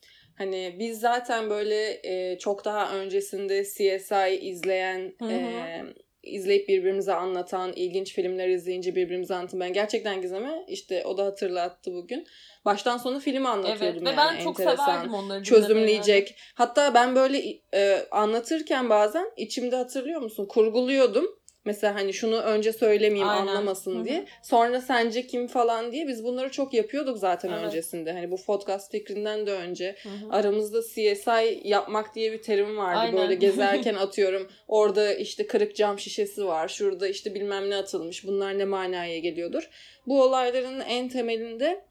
Hani 0.40 0.76
biz 0.78 1.00
zaten 1.00 1.50
böyle 1.50 2.00
e, 2.02 2.38
çok 2.38 2.64
daha 2.64 2.94
öncesinde 2.94 3.64
CSI 3.64 4.38
izleyen, 4.42 5.14
e, 5.30 5.82
izleyip 6.22 6.68
birbirimize 6.68 7.14
anlatan, 7.14 7.72
ilginç 7.76 8.12
filmler 8.14 8.48
izleyince 8.48 8.94
birbirimize 8.94 9.34
anlatan. 9.34 9.60
Ben 9.60 9.72
gerçekten 9.72 10.22
Gizem'e 10.22 10.64
işte 10.68 11.04
o 11.06 11.18
da 11.18 11.24
hatırlattı 11.24 11.92
bugün. 11.94 12.26
Baştan 12.64 12.96
sona 12.96 13.18
film 13.18 13.46
anlatıyordum 13.46 14.06
evet, 14.06 14.18
yani. 14.18 14.32
Ve 14.32 14.38
ben 14.38 14.44
çok 14.44 14.60
Enteresan, 14.60 14.86
severdim 14.86 15.14
onları 15.14 15.42
Çözümleyecek. 15.42 16.28
Yani. 16.28 16.38
Hatta 16.54 16.94
ben 16.94 17.16
böyle 17.16 17.42
e, 17.74 18.06
anlatırken 18.10 18.90
bazen 18.90 19.30
içimde 19.36 19.76
hatırlıyor 19.76 20.20
musun? 20.20 20.46
Kurguluyordum 20.46 21.39
Mesela 21.64 21.94
hani 21.94 22.12
şunu 22.12 22.36
önce 22.36 22.72
söylemeyeyim 22.72 23.28
Aynen. 23.28 23.46
anlamasın 23.46 23.96
Hı-hı. 23.96 24.04
diye. 24.04 24.24
Sonra 24.42 24.80
sence 24.80 25.26
kim 25.26 25.46
falan 25.46 25.92
diye 25.92 26.08
biz 26.08 26.24
bunları 26.24 26.50
çok 26.50 26.74
yapıyorduk 26.74 27.18
zaten 27.18 27.52
evet. 27.52 27.64
öncesinde. 27.64 28.12
Hani 28.12 28.30
bu 28.30 28.36
podcast 28.42 28.92
fikrinden 28.92 29.46
de 29.46 29.52
önce 29.52 29.96
Hı-hı. 30.02 30.30
aramızda 30.30 30.82
CSI 30.82 31.60
yapmak 31.64 32.14
diye 32.14 32.32
bir 32.32 32.42
terim 32.42 32.76
vardı. 32.76 32.98
Aynen. 32.98 33.16
Böyle 33.16 33.34
gezerken 33.34 33.94
atıyorum 34.00 34.48
orada 34.68 35.14
işte 35.14 35.46
kırık 35.46 35.76
cam 35.76 35.98
şişesi 35.98 36.46
var. 36.46 36.68
Şurada 36.68 37.08
işte 37.08 37.34
bilmem 37.34 37.70
ne 37.70 37.76
atılmış. 37.76 38.26
Bunlar 38.26 38.58
ne 38.58 38.64
manaya 38.64 39.18
geliyordur. 39.18 39.70
Bu 40.06 40.22
olayların 40.22 40.80
en 40.80 41.08
temelinde 41.08 41.89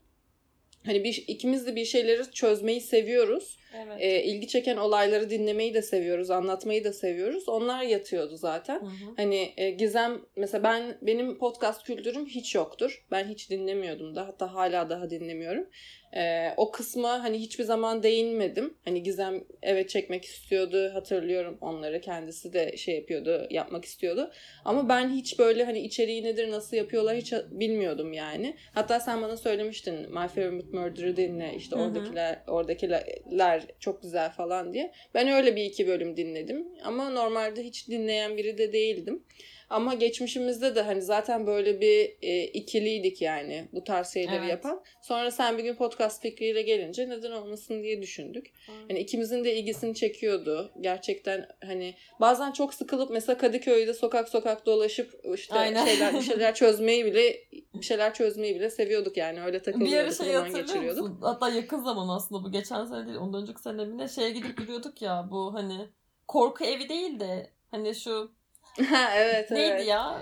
hani 0.86 1.04
bir, 1.04 1.24
ikimiz 1.28 1.68
de 1.68 1.76
bir 1.76 1.86
şeyleri 1.86 2.32
çözmeyi 2.32 2.82
seviyoruz 2.82 3.60
Evet. 3.74 3.98
E, 4.00 4.24
ilgi 4.24 4.48
çeken 4.48 4.78
olayları 4.78 5.30
dinlemeyi 5.30 5.74
de 5.74 5.82
seviyoruz, 5.82 6.32
anlatmayı 6.32 6.84
da 6.84 6.94
seviyoruz. 6.94 7.50
Onlar 7.50 7.84
yatıyordu 7.84 8.38
zaten. 8.38 8.80
Hı 8.80 8.86
hı. 8.86 9.14
Hani 9.18 9.54
e, 9.58 9.70
Gizem 9.70 10.22
mesela 10.36 10.64
ben 10.64 10.98
benim 11.02 11.38
podcast 11.38 11.84
kültürüm 11.84 12.26
hiç 12.26 12.56
yoktur. 12.56 13.06
Ben 13.12 13.28
hiç 13.28 13.50
dinlemiyordum 13.50 14.16
da 14.16 14.28
hatta 14.28 14.54
hala 14.54 14.90
daha 14.90 15.10
dinlemiyorum. 15.10 15.70
Ee, 16.16 16.54
o 16.58 16.72
kısma 16.72 17.24
hani 17.24 17.40
hiçbir 17.40 17.64
zaman 17.64 18.04
değinmedim. 18.04 18.78
Hani 18.86 19.04
Gizem 19.04 19.44
evet 19.62 19.90
çekmek 19.90 20.26
istiyordu. 20.26 20.92
Hatırlıyorum 20.94 21.58
onları. 21.62 22.02
Kendisi 22.02 22.54
de 22.54 22.78
şey 22.78 22.96
yapıyordu, 22.96 23.48
yapmak 23.50 23.86
istiyordu. 23.86 24.32
Ama 24.66 24.90
ben 24.90 25.10
hiç 25.10 25.40
böyle 25.40 25.64
hani 25.64 25.80
içeriği 25.80 26.24
nedir, 26.24 26.52
nasıl 26.52 26.78
yapıyorlar 26.78 27.16
hiç 27.16 27.34
bilmiyordum 27.52 28.14
yani. 28.14 28.56
Hatta 28.74 29.00
sen 29.00 29.22
bana 29.22 29.38
söylemiştin 29.38 29.96
My 29.96 30.28
Favorite 30.28 30.78
Murder'ı 30.78 31.18
dinle. 31.18 31.54
İşte 31.56 31.76
Hı-hı. 31.76 31.86
oradakiler 31.86 32.40
oradakiler 32.48 33.64
çok 33.80 34.02
güzel 34.02 34.32
falan 34.32 34.74
diye. 34.74 34.92
Ben 35.14 35.28
öyle 35.28 35.56
bir 35.56 35.64
iki 35.64 35.88
bölüm 35.88 36.18
dinledim. 36.18 36.68
Ama 36.84 37.10
normalde 37.10 37.64
hiç 37.64 37.88
dinleyen 37.88 38.38
biri 38.38 38.58
de 38.58 38.74
değildim. 38.74 39.24
Ama 39.70 39.94
geçmişimizde 39.94 40.76
de 40.76 40.82
hani 40.82 41.02
zaten 41.02 41.48
böyle 41.48 41.82
bir 41.82 42.18
e, 42.22 42.44
ikiliydik 42.44 43.22
yani 43.22 43.70
bu 43.74 43.84
tarz 43.84 44.14
şeyleri 44.14 44.36
evet. 44.36 44.50
yapan. 44.50 44.84
Sonra 45.02 45.32
sen 45.32 45.58
bir 45.58 45.64
gün 45.64 45.76
podcast 45.76 46.22
fikriyle 46.22 46.62
gelince 46.62 47.10
neden 47.10 47.32
olmasın 47.32 47.84
diye 47.84 48.02
düşündük. 48.02 48.54
Hani 48.88 49.00
ikimizin 49.00 49.44
de 49.44 49.56
ilgisini 49.56 49.96
çekiyordu. 49.96 50.72
Gerçekten 50.82 51.48
hani 51.64 51.96
bazen 52.22 52.52
çok 52.52 52.74
sıkılıp 52.74 53.10
mesela 53.10 53.38
Kadıköy'de 53.38 53.94
sokak 53.94 54.30
sokak 54.30 54.66
dolaşıp 54.66 55.22
işte 55.36 55.56
Aynen. 55.56 55.86
şeyler 55.86 56.14
bir 56.14 56.22
şeyler 56.22 56.56
çözmeyi 56.56 57.06
bile 57.06 57.36
bir 57.74 57.86
şeyler 57.86 58.14
çözmeyi 58.14 58.56
bile 58.56 58.70
seviyorduk 58.70 59.18
yani 59.18 59.44
öyle 59.44 59.62
takılıyorduk 59.62 59.94
bir 59.94 60.04
ara 60.04 60.12
şey 60.12 60.34
zaman 60.34 60.54
geçiriyorduk. 60.54 61.04
Musun? 61.04 61.20
Hatta 61.22 61.50
yakın 61.50 61.84
zaman 61.84 62.16
aslında 62.16 62.44
bu 62.44 62.52
geçen 62.52 62.86
sene 62.86 63.06
değil 63.06 63.18
ondan 63.18 63.42
önceki 63.42 63.62
sene 63.62 63.86
mi 63.86 63.98
ne 63.98 64.08
şeye 64.08 64.30
gidip 64.32 64.58
duruyorduk 64.58 65.02
ya 65.02 65.28
bu 65.32 65.54
hani 65.54 65.90
korku 66.28 66.64
evi 66.64 66.90
değil 66.90 67.20
de 67.20 67.52
hani 67.72 67.96
şu 67.96 68.39
evet 69.16 69.52
neydi 69.52 69.72
evet. 69.72 69.88
ya 69.88 70.22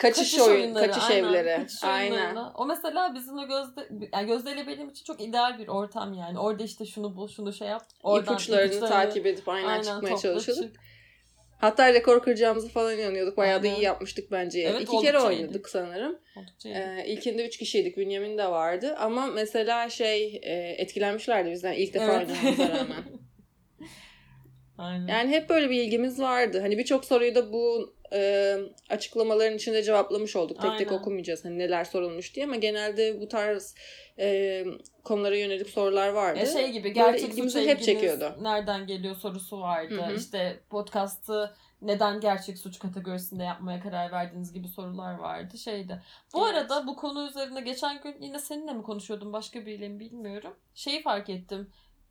Kaçış, 0.00 0.32
kaçış 0.32 0.40
oyun, 0.40 0.60
oyunları, 0.60 0.86
kaçış 0.86 1.10
aynen, 1.10 1.28
evleri. 1.28 1.62
Kaçış 1.62 1.84
aynen. 1.84 2.36
O 2.36 2.66
mesela 2.66 3.14
bizim 3.14 3.38
o 3.38 3.48
gözde 3.48 4.08
yani 4.12 4.26
gözdeyle 4.26 4.66
benim 4.66 4.88
için 4.90 5.04
çok 5.04 5.20
ideal 5.20 5.58
bir 5.58 5.68
ortam 5.68 6.12
yani. 6.12 6.38
Orada 6.38 6.62
işte 6.62 6.86
şunu 6.86 7.16
bul, 7.16 7.28
şunu 7.28 7.52
şey 7.52 7.68
yap. 7.68 7.82
Oradan 8.02 8.34
ipuçlarını, 8.34 8.66
ipuçlarını 8.66 8.88
takip 8.88 9.26
edip 9.26 9.48
aynen, 9.48 9.68
aynen 9.68 9.82
çıkmaya 9.82 10.16
çalışıyorduk. 10.16 10.76
Hatta 11.58 11.94
rekor 11.94 12.22
kıracağımızı 12.22 12.68
falan 12.68 12.98
inanıyorduk. 12.98 13.36
Bayağı 13.36 13.58
aynen. 13.58 13.72
da 13.72 13.76
iyi 13.76 13.84
yapmıştık 13.84 14.32
bence. 14.32 14.60
Evet, 14.60 14.82
İki 14.82 14.98
kere 14.98 15.18
oynadık 15.18 15.54
iyiydi. 15.54 15.68
sanırım. 15.68 16.18
Ee, 16.66 17.04
ilkinde 17.06 17.46
üç 17.46 17.58
kişiydik. 17.58 17.96
Bünyamin 17.96 18.38
de 18.38 18.46
vardı. 18.46 18.96
Ama 18.98 19.26
mesela 19.26 19.90
şey 19.90 20.40
e, 20.42 20.74
etkilenmişlerdi 20.78 21.50
bizden 21.50 21.72
ilk 21.72 21.94
defa 21.94 22.12
evet. 22.12 22.28
oynamamıza 22.30 22.68
rağmen. 22.68 23.04
Aynen. 24.80 25.06
Yani 25.06 25.30
hep 25.30 25.50
böyle 25.50 25.70
bir 25.70 25.82
ilgimiz 25.82 26.20
vardı. 26.20 26.60
Hani 26.60 26.78
birçok 26.78 27.04
soruyu 27.04 27.34
da 27.34 27.52
bu 27.52 27.94
e, 28.12 28.56
açıklamaların 28.90 29.56
içinde 29.56 29.82
cevaplamış 29.82 30.36
olduk. 30.36 30.56
Tek 30.56 30.70
Aynen. 30.70 30.78
tek 30.78 30.92
okumayacağız 30.92 31.44
hani 31.44 31.58
neler 31.58 31.84
sorulmuş 31.84 32.34
diye 32.34 32.46
ama 32.46 32.56
genelde 32.56 33.20
bu 33.20 33.28
tarz 33.28 33.74
e, 34.18 34.64
konulara 35.04 35.36
yönelik 35.36 35.68
sorular 35.68 36.08
vardı. 36.08 36.38
Ya 36.38 36.46
şey 36.46 36.72
gibi 36.72 36.92
gerçek 36.92 37.30
ilgimizi 37.30 37.66
hep 37.66 37.82
çekiyordu. 37.82 38.36
Nereden 38.40 38.86
geliyor 38.86 39.16
sorusu 39.16 39.60
vardı. 39.60 39.94
Hı-hı. 39.94 40.14
İşte 40.14 40.60
podcast'ı 40.70 41.54
neden 41.82 42.20
gerçek 42.20 42.58
suç 42.58 42.78
kategorisinde 42.78 43.44
yapmaya 43.44 43.80
karar 43.80 44.12
verdiğiniz 44.12 44.52
gibi 44.52 44.68
sorular 44.68 45.14
vardı 45.14 45.58
şeydi. 45.58 46.02
Bu 46.34 46.48
evet. 46.48 46.56
arada 46.56 46.86
bu 46.86 46.96
konu 46.96 47.28
üzerinde 47.28 47.60
geçen 47.60 48.02
gün 48.02 48.16
yine 48.20 48.38
seninle 48.38 48.72
mi 48.72 48.82
konuşuyordum 48.82 49.32
başka 49.32 49.66
biriyle 49.66 49.88
mi 49.88 50.00
bilmiyorum. 50.00 50.56
Şeyi 50.74 51.02
fark 51.02 51.30
ettim. 51.30 51.70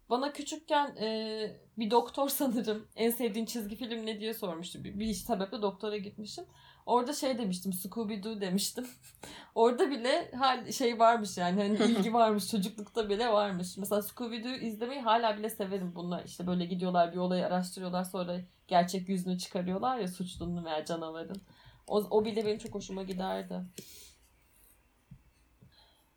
Bana 0.10 0.34
küçükken 0.34 0.96
e, 0.96 1.62
bir 1.78 1.92
doktor 1.92 2.30
sanırım 2.40 2.88
en 2.96 3.10
sevdiğin 3.10 3.46
çizgi 3.46 3.76
film 3.76 4.06
ne 4.06 4.20
diye 4.20 4.34
sormuştu. 4.34 4.84
Bir, 4.84 5.00
bir 5.00 5.14
sebeple 5.14 5.62
doktora 5.62 5.98
gitmişim. 5.98 6.46
Orada 6.86 7.14
şey 7.14 7.38
demiştim 7.38 7.74
Scooby 7.74 8.24
Doo 8.24 8.42
demiştim. 8.42 8.88
Orada 9.56 9.92
bile 9.92 10.32
hal 10.32 10.72
şey 10.72 11.00
varmış 11.00 11.38
yani 11.38 11.62
hani 11.62 11.92
ilgi 11.92 12.14
varmış 12.14 12.48
çocuklukta 12.52 13.10
bile 13.10 13.28
varmış. 13.28 13.78
Mesela 13.78 14.02
Scooby 14.02 14.44
Doo 14.44 14.50
izlemeyi 14.50 15.02
hala 15.02 15.38
bile 15.38 15.50
severim 15.50 15.96
bunlar. 15.96 16.24
İşte 16.26 16.48
böyle 16.48 16.66
gidiyorlar 16.66 17.12
bir 17.12 17.18
olayı 17.18 17.46
araştırıyorlar 17.46 18.04
sonra 18.04 18.42
gerçek 18.68 19.10
yüzünü 19.10 19.38
çıkarıyorlar 19.38 19.98
ya 19.98 20.08
suçlunun 20.08 20.66
veya 20.66 20.86
canavarın. 20.86 21.42
O, 21.88 21.98
o 21.98 22.26
bile 22.26 22.46
benim 22.46 22.58
çok 22.58 22.76
hoşuma 22.76 23.04
giderdi. 23.04 23.62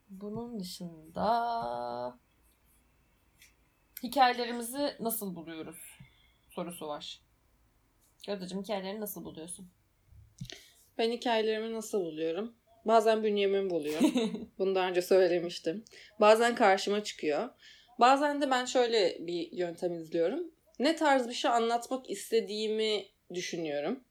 Bunun 0.09 0.61
dışında 0.61 2.19
hikayelerimizi 4.03 4.97
nasıl 5.01 5.37
buluyoruz 5.37 5.99
sorusu 6.51 6.89
var. 6.89 7.21
Gözdeciğim 8.27 8.63
hikayelerini 8.63 9.01
nasıl 9.01 9.25
buluyorsun? 9.25 9.71
Ben 10.99 11.11
hikayelerimi 11.11 11.75
nasıl 11.75 12.01
buluyorum? 12.01 12.55
Bazen 12.85 13.23
bünyemim 13.25 13.71
buluyor. 13.71 14.01
Bunu 14.59 14.75
daha 14.75 14.89
önce 14.89 15.03
söylemiştim. 15.03 15.85
Bazen 16.21 16.55
karşıma 16.55 17.05
çıkıyor. 17.05 17.49
Bazen 18.01 18.43
de 18.43 18.51
ben 18.51 18.65
şöyle 18.65 19.27
bir 19.27 19.53
yöntem 19.53 19.95
izliyorum. 19.95 20.53
Ne 20.79 20.97
tarz 20.97 21.29
bir 21.29 21.35
şey 21.35 21.51
anlatmak 21.51 22.11
istediğimi 22.11 23.07
düşünüyorum. 23.35 24.05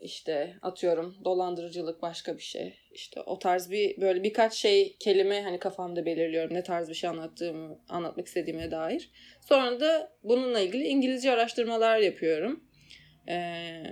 İşte 0.00 0.56
atıyorum 0.62 1.16
dolandırıcılık 1.24 2.02
başka 2.02 2.36
bir 2.36 2.42
şey. 2.42 2.74
İşte 2.92 3.20
o 3.20 3.38
tarz 3.38 3.70
bir 3.70 4.00
böyle 4.00 4.22
birkaç 4.22 4.54
şey 4.54 4.96
kelime 5.00 5.42
hani 5.42 5.58
kafamda 5.58 6.06
belirliyorum 6.06 6.54
ne 6.54 6.62
tarz 6.62 6.88
bir 6.88 6.94
şey 6.94 7.10
anlattığımı 7.10 7.78
anlatmak 7.88 8.26
istediğime 8.26 8.70
dair. 8.70 9.10
Sonra 9.40 9.80
da 9.80 10.12
bununla 10.22 10.60
ilgili 10.60 10.84
İngilizce 10.86 11.32
araştırmalar 11.32 11.98
yapıyorum. 11.98 12.64
Ee, 13.28 13.82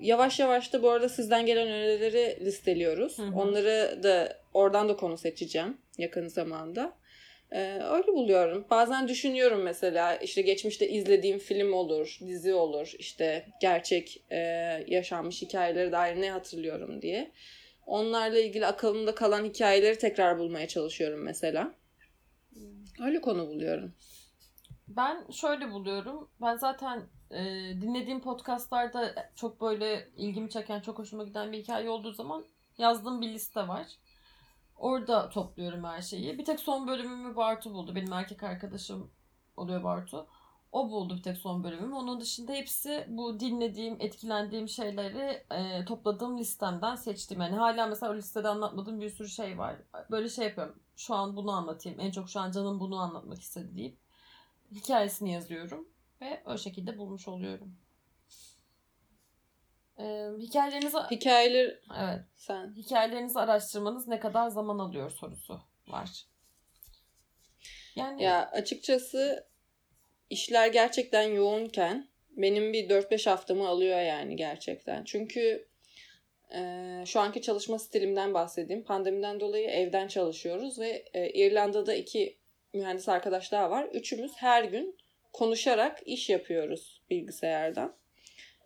yavaş 0.00 0.40
yavaş 0.40 0.72
da 0.72 0.82
bu 0.82 0.90
arada 0.90 1.08
sizden 1.08 1.46
gelen 1.46 1.68
önerileri 1.68 2.44
listeliyoruz. 2.44 3.18
Hı 3.18 3.22
hı. 3.22 3.36
Onları 3.36 4.02
da 4.02 4.42
oradan 4.54 4.88
da 4.88 4.96
konu 4.96 5.18
seçeceğim 5.18 5.76
yakın 5.98 6.28
zamanda. 6.28 6.92
Ee, 7.52 7.78
öyle 7.90 8.06
buluyorum. 8.06 8.66
Bazen 8.70 9.08
düşünüyorum 9.08 9.62
mesela 9.62 10.16
işte 10.16 10.42
geçmişte 10.42 10.88
izlediğim 10.88 11.38
film 11.38 11.72
olur, 11.72 12.18
dizi 12.20 12.54
olur, 12.54 12.94
işte 12.98 13.46
gerçek 13.60 14.24
e, 14.30 14.36
yaşanmış 14.86 15.42
hikayeleri 15.42 15.92
dair 15.92 16.20
ne 16.20 16.30
hatırlıyorum 16.30 17.02
diye. 17.02 17.32
Onlarla 17.86 18.38
ilgili 18.38 18.66
akılımda 18.66 19.14
kalan 19.14 19.44
hikayeleri 19.44 19.98
tekrar 19.98 20.38
bulmaya 20.38 20.68
çalışıyorum 20.68 21.20
mesela. 21.22 21.74
Öyle 23.00 23.20
konu 23.20 23.48
buluyorum. 23.48 23.92
Ben 24.88 25.30
şöyle 25.30 25.70
buluyorum. 25.70 26.28
Ben 26.40 26.56
zaten 26.56 27.02
e, 27.30 27.44
dinlediğim 27.80 28.20
podcastlarda 28.20 29.30
çok 29.36 29.60
böyle 29.60 30.08
ilgimi 30.16 30.50
çeken, 30.50 30.80
çok 30.80 30.98
hoşuma 30.98 31.24
giden 31.24 31.52
bir 31.52 31.58
hikaye 31.58 31.88
olduğu 31.90 32.12
zaman 32.12 32.44
yazdığım 32.78 33.20
bir 33.20 33.28
liste 33.28 33.68
var. 33.68 33.86
Orada 34.76 35.28
topluyorum 35.28 35.84
her 35.84 36.02
şeyi. 36.02 36.38
Bir 36.38 36.44
tek 36.44 36.60
son 36.60 36.88
bölümümü 36.88 37.36
Bartu 37.36 37.72
buldu. 37.72 37.94
Benim 37.94 38.12
erkek 38.12 38.42
arkadaşım 38.42 39.10
oluyor 39.56 39.84
Bartu. 39.84 40.26
O 40.72 40.90
buldu 40.90 41.16
bir 41.16 41.22
tek 41.22 41.36
son 41.36 41.64
bölümümü. 41.64 41.94
Onun 41.94 42.20
dışında 42.20 42.52
hepsi 42.52 43.06
bu 43.08 43.40
dinlediğim, 43.40 43.96
etkilendiğim 44.00 44.68
şeyleri 44.68 45.44
e, 45.50 45.84
topladığım 45.84 46.38
listemden 46.38 46.94
seçtim. 46.94 47.40
Yani 47.40 47.56
hala 47.56 47.86
mesela 47.86 48.12
o 48.12 48.16
listede 48.16 48.48
anlatmadığım 48.48 49.00
bir 49.00 49.10
sürü 49.10 49.28
şey 49.28 49.58
var. 49.58 49.76
Böyle 50.10 50.28
şey 50.28 50.46
yapıyorum. 50.46 50.78
Şu 50.96 51.14
an 51.14 51.36
bunu 51.36 51.50
anlatayım. 51.50 52.00
En 52.00 52.10
çok 52.10 52.30
şu 52.30 52.40
an 52.40 52.50
canım 52.50 52.80
bunu 52.80 52.96
anlatmak 52.96 53.40
istedi 53.40 53.76
deyip 53.76 53.98
hikayesini 54.72 55.32
yazıyorum. 55.32 55.88
Ve 56.20 56.42
o 56.46 56.58
şekilde 56.58 56.98
bulmuş 56.98 57.28
oluyorum. 57.28 57.76
Ee, 59.98 60.28
hikayelerinizi 60.38 60.98
hikayeler 61.10 61.78
evet 61.98 62.20
sen 62.36 62.74
hikayelerinizi 62.76 63.38
araştırmanız 63.38 64.08
ne 64.08 64.20
kadar 64.20 64.48
zaman 64.48 64.78
alıyor 64.78 65.10
sorusu 65.10 65.60
var. 65.88 66.26
Yani 67.96 68.22
ya 68.22 68.50
açıkçası 68.50 69.46
işler 70.30 70.66
gerçekten 70.68 71.22
yoğunken 71.22 72.08
benim 72.30 72.72
bir 72.72 72.88
4-5 72.88 73.30
haftamı 73.30 73.68
alıyor 73.68 74.00
yani 74.00 74.36
gerçekten. 74.36 75.04
Çünkü 75.04 75.68
e, 76.54 76.60
şu 77.06 77.20
anki 77.20 77.42
çalışma 77.42 77.78
stilimden 77.78 78.34
bahsedeyim. 78.34 78.84
Pandemiden 78.84 79.40
dolayı 79.40 79.68
evden 79.68 80.08
çalışıyoruz 80.08 80.78
ve 80.78 81.04
e, 81.14 81.30
İrlanda'da 81.30 81.94
iki 81.94 82.38
mühendis 82.72 83.08
arkadaş 83.08 83.52
daha 83.52 83.70
var. 83.70 83.84
Üçümüz 83.84 84.32
her 84.36 84.64
gün 84.64 84.98
konuşarak 85.32 86.02
iş 86.06 86.30
yapıyoruz 86.30 87.02
bilgisayardan. 87.10 87.96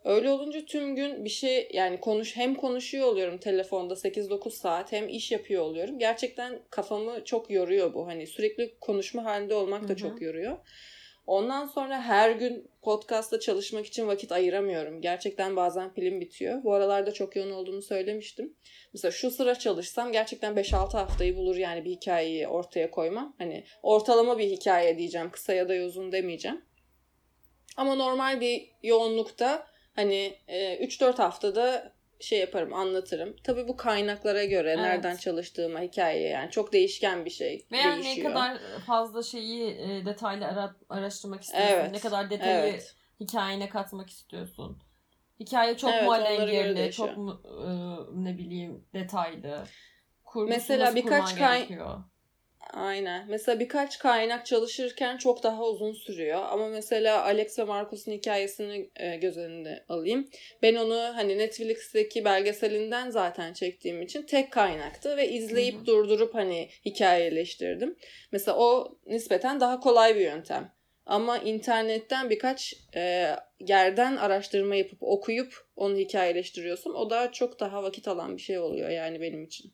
Öyle 0.05 0.31
olunca 0.31 0.65
tüm 0.65 0.97
gün 0.97 1.25
bir 1.25 1.31
şey 1.31 1.69
yani 1.73 2.01
konuş 2.01 2.37
hem 2.37 2.55
konuşuyor 2.55 3.07
oluyorum 3.07 3.39
telefonda 3.39 3.95
8-9 3.95 4.51
saat 4.51 4.93
hem 4.93 5.09
iş 5.09 5.33
yapıyor 5.33 5.63
oluyorum. 5.63 5.99
Gerçekten 5.99 6.59
kafamı 6.71 7.25
çok 7.25 7.51
yoruyor 7.51 7.95
bu. 7.95 8.07
Hani 8.07 8.27
sürekli 8.27 8.79
konuşma 8.81 9.25
halinde 9.25 9.55
olmak 9.55 9.83
da 9.83 9.89
Hı-hı. 9.89 9.97
çok 9.97 10.23
yoruyor. 10.23 10.57
Ondan 11.27 11.67
sonra 11.67 12.03
her 12.03 12.31
gün 12.31 12.71
podcast'ta 12.83 13.41
çalışmak 13.41 13.87
için 13.87 14.07
vakit 14.07 14.33
ayıramıyorum. 14.33 15.01
Gerçekten 15.01 15.57
bazen 15.57 15.95
pilim 15.95 16.21
bitiyor. 16.21 16.65
Bu 16.65 16.75
aralarda 16.75 17.13
çok 17.13 17.37
yoğun 17.37 17.51
olduğunu 17.51 17.83
söylemiştim. 17.83 18.55
Mesela 18.93 19.13
şu 19.13 19.31
sıra 19.31 19.55
çalışsam 19.55 20.13
gerçekten 20.13 20.55
5-6 20.55 20.93
haftayı 20.93 21.37
bulur 21.37 21.57
yani 21.57 21.85
bir 21.85 21.91
hikayeyi 21.91 22.49
ortaya 22.49 22.91
koymam. 22.91 23.35
Hani 23.39 23.65
ortalama 23.83 24.39
bir 24.39 24.51
hikaye 24.51 24.99
diyeceğim. 24.99 25.31
Kısa 25.31 25.53
ya 25.53 25.69
da 25.69 25.75
uzun 25.75 26.13
demeyeceğim. 26.13 26.65
Ama 27.77 27.95
normal 27.95 28.41
bir 28.41 28.71
yoğunlukta 28.83 29.70
hani 30.01 30.37
3-4 30.49 31.13
e, 31.13 31.17
haftada 31.17 31.93
şey 32.21 32.41
yaparım 32.41 32.75
anlatırım. 32.75 33.37
Tabii 33.45 33.69
bu 33.69 33.77
kaynaklara 33.77 34.45
göre 34.45 34.69
evet. 34.69 34.79
nereden 34.79 35.17
çalıştığıma 35.17 35.81
hikaye 35.81 36.29
yani 36.29 36.51
çok 36.51 36.73
değişken 36.73 37.25
bir 37.25 37.31
şey. 37.31 37.67
Veya 37.73 37.95
değişiyor. 37.95 38.17
ne 38.17 38.23
kadar 38.23 38.59
fazla 38.87 39.23
şeyi 39.23 39.71
e, 39.71 40.07
detaylı 40.07 40.47
ara, 40.47 40.77
araştırmak 40.89 41.43
istiyorsun. 41.43 41.75
Evet. 41.75 41.93
Ne 41.93 41.99
kadar 41.99 42.31
detayı 42.31 42.71
evet. 42.71 42.97
hikayene 43.21 43.69
katmak 43.69 44.11
istiyorsun. 44.11 44.79
Hikaye 45.41 45.77
çok 45.77 45.91
evet, 45.91 46.05
mu 46.05 46.13
alengirli, 46.13 46.93
çok 46.93 47.17
mu 47.17 47.43
e, 47.45 47.71
ne 48.25 48.39
bileyim 48.39 48.85
detaylı. 48.95 49.65
Kurgusunu 50.25 50.57
Mesela 50.57 50.95
birkaç 50.95 51.37
kay 51.37 51.69
Aynen. 52.61 53.27
Mesela 53.29 53.61
birkaç 53.61 53.99
kaynak 53.99 54.47
çalışırken 54.47 55.17
çok 55.17 55.43
daha 55.43 55.65
uzun 55.65 55.93
sürüyor. 55.93 56.43
Ama 56.43 56.69
mesela 56.69 57.25
Alex 57.25 57.59
ve 57.59 57.65
Marcus'un 57.65 58.13
hikayesini 58.13 58.91
e, 58.97 59.17
göz 59.17 59.39
önünde 59.39 59.85
alayım. 59.89 60.29
Ben 60.63 60.75
onu 60.75 60.99
hani 60.99 61.39
Netflix'teki 61.39 62.25
belgeselinden 62.25 63.11
zaten 63.11 63.53
çektiğim 63.53 64.03
için 64.03 64.23
tek 64.23 64.53
kaynaktı 64.53 65.17
ve 65.17 65.29
izleyip 65.29 65.75
Hı-hı. 65.75 65.87
durdurup 65.87 66.35
hani 66.35 66.69
hikayeleştirdim. 66.85 67.97
Mesela 68.33 68.57
o 68.59 68.99
nispeten 69.07 69.61
daha 69.61 69.81
kolay 69.81 70.15
bir 70.15 70.21
yöntem. 70.21 70.73
Ama 71.07 71.39
internetten 71.39 72.31
birkaç 72.31 72.75
e, 72.97 73.35
yerden 73.61 74.17
araştırma 74.17 74.75
yapıp 74.75 75.03
okuyup 75.03 75.67
onu 75.77 75.97
hikayeleştiriyorsun. 75.97 76.95
O 76.95 77.11
da 77.11 77.33
çok 77.33 77.61
daha 77.61 77.83
vakit 77.83 78.09
alan 78.09 78.37
bir 78.37 78.43
şey 78.43 78.59
oluyor 78.59 78.91
yani 78.91 79.21
benim 79.21 79.45
için. 79.45 79.73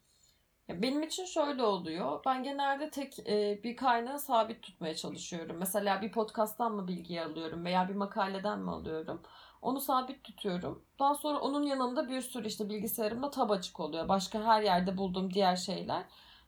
Benim 0.68 1.02
için 1.02 1.24
şöyle 1.24 1.62
oluyor. 1.62 2.20
Ben 2.26 2.42
genelde 2.42 2.90
tek 2.90 3.18
e, 3.29 3.61
bir 3.64 3.76
kaynağı 3.76 4.18
sabit 4.18 4.62
tutmaya 4.62 4.94
çalışıyorum. 4.94 5.57
Mesela 5.59 6.02
bir 6.02 6.12
podcast'tan 6.12 6.72
mı 6.72 6.88
bilgi 6.88 7.22
alıyorum 7.22 7.64
veya 7.64 7.88
bir 7.88 7.94
makaleden 7.94 8.59
mi 8.59 8.70
alıyorum? 8.70 9.22
Onu 9.62 9.81
sabit 9.81 10.24
tutuyorum. 10.24 10.83
Daha 10.98 11.14
sonra 11.14 11.38
onun 11.38 11.62
yanında 11.62 12.09
bir 12.09 12.20
sürü 12.20 12.48
işte 12.48 12.68
bilgisayarımda 12.68 13.31
tab 13.31 13.50
açık 13.50 13.81
oluyor. 13.81 14.09
Başka 14.09 14.44
her 14.44 14.62
yerde 14.62 14.96
bulduğum 14.98 15.35
diğer 15.35 15.57
şeyler. 15.57 16.05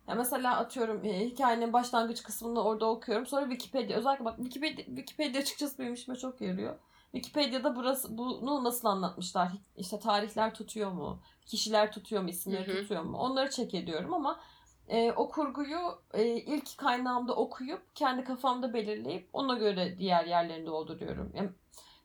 Ya 0.09 0.15
mesela 0.15 0.57
atıyorum 0.57 1.05
e, 1.05 1.25
hikayenin 1.27 1.73
başlangıç 1.73 2.23
kısmını 2.23 2.63
orada 2.65 2.87
okuyorum. 2.87 3.27
Sonra 3.27 3.51
Wikipedia 3.51 3.99
özellikle 3.99 4.25
bak 4.25 4.37
Wikipedia, 4.37 4.85
Wikipedia 4.85 5.41
açıkçası 5.41 5.79
benim 5.79 5.95
işime 5.95 6.17
çok 6.17 6.41
yarıyor. 6.41 6.79
Wikipedia'da 7.13 7.77
burası 7.77 8.19
bunu 8.19 8.65
nasıl 8.65 8.89
anlatmışlar? 8.89 9.53
İşte 9.77 9.99
tarihler 9.99 10.55
tutuyor 10.55 10.93
mu? 10.93 11.21
Kişiler 11.47 11.93
tutuyor 11.93 12.23
mu? 12.23 12.29
isimleri 12.29 12.67
Hı-hı. 12.67 12.81
tutuyor 12.81 13.03
mu? 13.03 13.19
Onları 13.19 13.51
çek 13.51 13.75
ediyorum 13.75 14.15
ama 14.15 14.41
e, 14.89 15.13
o 15.13 15.29
kurguyu 15.29 16.03
e, 16.15 16.25
ilk 16.27 16.79
kaynağımda 16.79 17.35
okuyup 17.37 17.97
kendi 17.97 18.25
kafamda 18.25 18.75
belirleyip 18.75 19.29
ona 19.33 19.55
göre 19.55 19.99
diğer 19.99 20.25
yerlerini 20.25 20.67
dolduruyorum. 20.67 21.33
Yani 21.35 21.51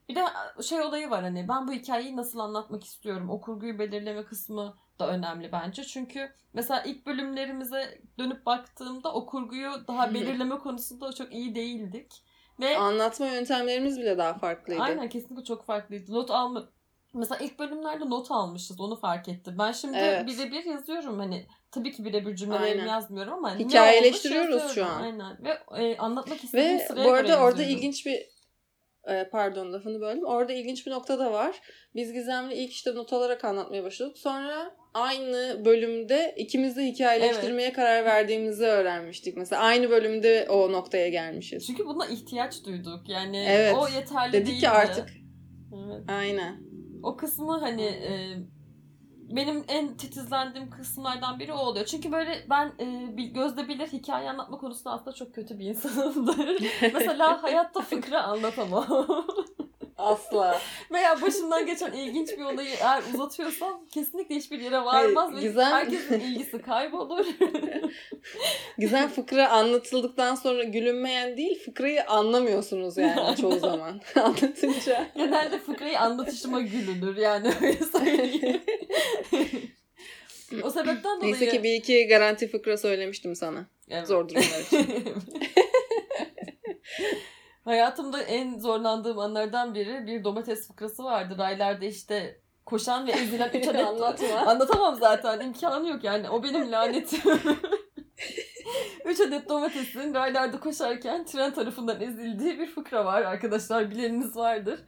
bir 0.09 0.15
de 0.15 0.23
şey 0.63 0.81
olayı 0.81 1.09
var 1.09 1.23
hani 1.23 1.47
ben 1.47 1.67
bu 1.67 1.71
hikayeyi 1.71 2.15
nasıl 2.15 2.39
anlatmak 2.39 2.83
istiyorum. 2.83 3.29
O 3.29 3.41
kurguyu 3.41 3.79
belirleme 3.79 4.25
kısmı 4.25 4.75
da 4.99 5.07
önemli 5.07 5.51
bence. 5.51 5.83
Çünkü 5.83 6.31
mesela 6.53 6.83
ilk 6.83 7.05
bölümlerimize 7.05 8.01
dönüp 8.19 8.45
baktığımda 8.45 9.13
o 9.13 9.25
kurguyu 9.25 9.71
daha 9.87 10.13
belirleme 10.13 10.57
konusunda 10.57 11.13
çok 11.13 11.33
iyi 11.33 11.55
değildik. 11.55 12.23
Ve 12.59 12.77
anlatma 12.77 13.27
yöntemlerimiz 13.27 13.99
bile 13.99 14.17
daha 14.17 14.33
farklıydı. 14.33 14.81
Aynen 14.81 15.09
kesinlikle 15.09 15.43
çok 15.43 15.65
farklıydı. 15.65 16.13
Not 16.13 16.31
alma 16.31 16.69
Mesela 17.13 17.45
ilk 17.45 17.59
bölümlerde 17.59 18.09
not 18.09 18.31
almışız 18.31 18.79
onu 18.79 18.95
fark 18.95 19.29
ettim. 19.29 19.55
Ben 19.59 19.71
şimdi 19.71 19.97
evet. 19.97 20.27
birebir 20.27 20.63
yazıyorum 20.63 21.19
hani 21.19 21.47
tabii 21.71 21.91
ki 21.91 22.05
birebir 22.05 22.35
cümlelerimi 22.35 22.89
yazmıyorum 22.89 23.33
ama 23.33 23.59
hikayeleştiriyoruz 23.59 24.71
şu 24.75 24.85
an. 24.85 25.01
Aynen. 25.01 25.37
Ve 25.43 25.83
e, 25.83 25.97
anlatmak 25.97 26.43
istediğim 26.43 26.79
Ve 26.79 27.05
bu 27.05 27.11
arada 27.11 27.39
orada 27.39 27.63
ilginç 27.63 28.05
bir 28.05 28.32
e, 29.07 29.29
pardon 29.31 29.73
lafını 29.73 30.01
böldüm. 30.01 30.25
Orada 30.25 30.53
ilginç 30.53 30.85
bir 30.85 30.91
nokta 30.91 31.19
da 31.19 31.31
var. 31.31 31.61
Biz 31.95 32.13
Gizem'le 32.13 32.51
ilk 32.51 32.71
işte 32.71 32.95
not 32.95 33.13
alarak 33.13 33.45
anlatmaya 33.45 33.83
başladık. 33.83 34.17
Sonra 34.17 34.75
aynı 34.93 35.65
bölümde 35.65 36.33
ikimiz 36.37 36.77
de 36.77 36.85
hikayeleştirmeye 36.85 37.67
evet. 37.67 37.75
karar 37.75 38.05
verdiğimizi 38.05 38.63
öğrenmiştik. 38.63 39.37
Mesela 39.37 39.61
aynı 39.61 39.89
bölümde 39.89 40.47
o 40.49 40.71
noktaya 40.71 41.09
gelmişiz. 41.09 41.67
Çünkü 41.67 41.85
buna 41.85 42.05
ihtiyaç 42.05 42.65
duyduk. 42.65 43.09
Yani 43.09 43.45
evet. 43.47 43.75
o 43.77 43.87
yeterli 43.87 44.33
Dedik 44.33 44.47
değildi. 44.47 44.59
ki 44.59 44.69
artık. 44.69 45.09
Evet. 45.73 46.03
Aynen. 46.07 46.63
O 47.03 47.17
kısmı 47.17 47.59
hani 47.59 47.85
e, 47.85 48.37
benim 49.35 49.65
en 49.67 49.97
titizlendiğim 49.97 50.69
kısımlardan 50.69 51.39
biri 51.39 51.53
o 51.53 51.57
oluyor. 51.57 51.85
Çünkü 51.85 52.11
böyle 52.11 52.45
ben 52.49 52.71
e, 52.79 52.85
gözde 53.23 53.67
bilir 53.67 53.87
hikaye 53.87 54.29
anlatma 54.29 54.57
konusunda 54.57 54.91
aslında 54.91 55.13
çok 55.13 55.35
kötü 55.35 55.59
bir 55.59 55.65
insanımdır. 55.65 56.63
Mesela 56.93 57.43
hayatta 57.43 57.81
fıkra 57.81 58.23
anlatamam. 58.23 59.07
Asla. 60.03 60.61
Veya 60.91 61.21
başımdan 61.21 61.65
geçen 61.65 61.91
ilginç 61.91 62.29
bir 62.29 62.43
olayı 62.43 62.69
eğer 62.81 63.03
uzatıyorsam 63.13 63.85
kesinlikle 63.91 64.35
hiçbir 64.35 64.59
yere 64.59 64.85
varmaz 64.85 65.31
Hayır, 65.31 65.43
ve 65.43 65.47
güzel... 65.47 65.71
herkesin 65.71 66.19
ilgisi 66.19 66.61
kaybolur. 66.61 67.25
güzel 68.77 69.09
fıkra 69.09 69.49
anlatıldıktan 69.49 70.35
sonra 70.35 70.63
gülünmeyen 70.63 71.37
değil 71.37 71.63
fıkrayı 71.65 72.07
anlamıyorsunuz 72.07 72.97
yani 72.97 73.35
çoğu 73.41 73.59
zaman 73.59 74.01
anlatınca. 74.15 75.07
Genelde 75.15 75.59
fıkrayı 75.59 75.99
anlatışıma 75.99 76.61
gülünür 76.61 77.17
yani 77.17 77.51
öyle 77.61 77.85
söyleyeyim. 77.85 78.61
o 80.63 80.69
sebepten 80.69 81.17
dolayı... 81.17 81.33
Neyse 81.33 81.49
ki 81.49 81.63
bir 81.63 81.73
iki 81.73 82.07
garanti 82.07 82.47
fıkra 82.47 82.77
söylemiştim 82.77 83.35
sana. 83.35 83.65
Evet. 83.89 84.07
Zor 84.07 84.29
durumlar 84.29 84.59
için. 84.59 85.03
Hayatımda 87.65 88.21
en 88.21 88.59
zorlandığım 88.59 89.19
anlardan 89.19 89.75
biri 89.75 90.07
bir 90.07 90.23
domates 90.23 90.67
fıkrası 90.67 91.03
vardı. 91.03 91.35
Raylarda 91.37 91.85
işte 91.85 92.41
koşan 92.65 93.07
ve 93.07 93.11
ezilen 93.11 93.49
üç 93.53 93.67
adet... 93.67 93.81
Anlatma. 93.87 94.37
Anlatamam 94.37 94.95
zaten. 94.95 95.39
imkanı 95.39 95.89
yok 95.89 96.03
yani. 96.03 96.29
O 96.29 96.43
benim 96.43 96.71
lanetim. 96.71 97.19
üç 99.05 99.19
adet 99.19 99.49
domatesin 99.49 100.13
raylarda 100.13 100.59
koşarken 100.59 101.25
tren 101.25 101.53
tarafından 101.53 102.01
ezildiği 102.01 102.59
bir 102.59 102.67
fıkra 102.67 103.05
var 103.05 103.21
arkadaşlar. 103.21 103.91
Bileniniz 103.91 104.35
vardır 104.35 104.79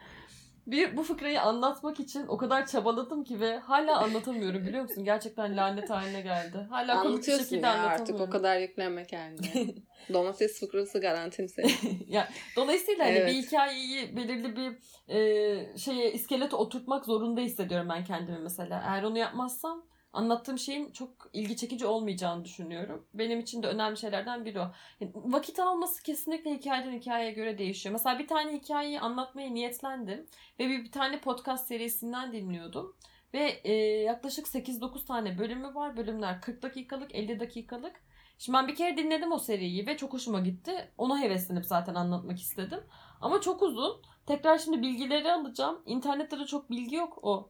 bir 0.67 0.97
bu 0.97 1.03
fıkrayı 1.03 1.41
anlatmak 1.41 1.99
için 1.99 2.27
o 2.27 2.37
kadar 2.37 2.67
çabaladım 2.67 3.23
ki 3.23 3.39
ve 3.39 3.57
hala 3.57 3.97
anlatamıyorum 3.97 4.65
biliyor 4.65 4.83
musun? 4.83 5.03
Gerçekten 5.03 5.57
lanet 5.57 5.89
haline 5.89 6.21
geldi. 6.21 6.67
Hala 6.69 7.01
komik 7.01 7.27
bir 7.27 7.37
şekilde 7.37 7.67
ya 7.67 7.73
artık 7.73 8.21
o 8.21 8.29
kadar 8.29 8.59
yüklenme 8.59 9.05
kendine. 9.05 9.67
Domates 10.13 10.59
fıkrası 10.59 11.01
garantim 11.01 11.49
senin. 11.49 12.05
ya, 12.07 12.29
dolayısıyla 12.55 13.05
hani 13.05 13.17
evet. 13.17 13.27
bir 13.27 13.41
hikayeyi 13.41 14.17
belirli 14.17 14.55
bir 14.55 14.77
e, 15.15 15.77
şeye 15.77 16.11
iskelete 16.11 16.55
oturtmak 16.55 17.05
zorunda 17.05 17.41
hissediyorum 17.41 17.89
ben 17.89 18.03
kendimi 18.03 18.39
mesela. 18.39 18.83
Eğer 18.87 19.03
onu 19.03 19.17
yapmazsam 19.17 19.85
anlattığım 20.15 20.59
şeyin 20.59 20.91
çok 20.91 21.29
ilgi 21.33 21.57
çekici 21.57 21.85
olmayacağını 21.85 22.45
düşünüyorum. 22.45 23.07
Benim 23.13 23.39
için 23.39 23.63
de 23.63 23.67
önemli 23.67 23.97
şeylerden 23.97 24.45
biri 24.45 24.59
o. 24.59 24.71
Yani 24.99 25.11
vakit 25.15 25.59
alması 25.59 26.03
kesinlikle 26.03 26.53
hikayeden 26.53 26.91
hikayeye 26.91 27.31
göre 27.31 27.57
değişiyor. 27.57 27.93
Mesela 27.93 28.19
bir 28.19 28.27
tane 28.27 28.53
hikayeyi 28.53 28.99
anlatmaya 28.99 29.49
niyetlendim 29.49 30.27
ve 30.59 30.69
bir, 30.69 30.83
bir 30.83 30.91
tane 30.91 31.19
podcast 31.19 31.67
serisinden 31.67 32.31
dinliyordum. 32.31 32.95
Ve 33.33 33.61
e, 33.63 33.73
yaklaşık 34.01 34.47
8-9 34.47 35.05
tane 35.05 35.37
bölümü 35.37 35.75
var. 35.75 35.97
Bölümler 35.97 36.41
40 36.41 36.61
dakikalık, 36.61 37.15
50 37.15 37.39
dakikalık. 37.39 38.01
Şimdi 38.37 38.57
ben 38.57 38.67
bir 38.67 38.75
kere 38.75 38.97
dinledim 38.97 39.31
o 39.31 39.39
seriyi 39.39 39.87
ve 39.87 39.97
çok 39.97 40.13
hoşuma 40.13 40.39
gitti. 40.39 40.91
Ona 40.97 41.19
heveslenip 41.19 41.65
zaten 41.65 41.95
anlatmak 41.95 42.39
istedim. 42.39 42.79
Ama 43.21 43.41
çok 43.41 43.61
uzun. 43.61 44.01
Tekrar 44.25 44.57
şimdi 44.57 44.81
bilgileri 44.81 45.31
alacağım. 45.31 45.81
İnternette 45.85 46.39
de 46.39 46.45
çok 46.45 46.69
bilgi 46.69 46.95
yok 46.95 47.19
o 47.21 47.49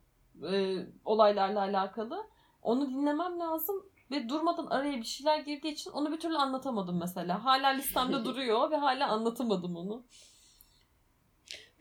e, 0.52 0.78
olaylarla 1.06 1.60
alakalı. 1.60 2.28
Onu 2.66 2.90
dinlemem 2.90 3.40
lazım 3.40 3.90
ve 4.12 4.30
durmadan 4.30 4.66
araya 4.66 4.98
bir 4.98 5.04
şeyler 5.04 5.40
girdiği 5.40 5.72
için 5.72 5.92
onu 5.92 6.12
bir 6.12 6.20
türlü 6.20 6.38
anlatamadım 6.38 7.00
mesela. 7.00 7.44
Hala 7.46 7.68
listemde 7.68 8.26
duruyor 8.26 8.72
ve 8.72 8.76
hala 8.76 9.08
anlatamadım 9.08 9.76
onu. 9.76 10.06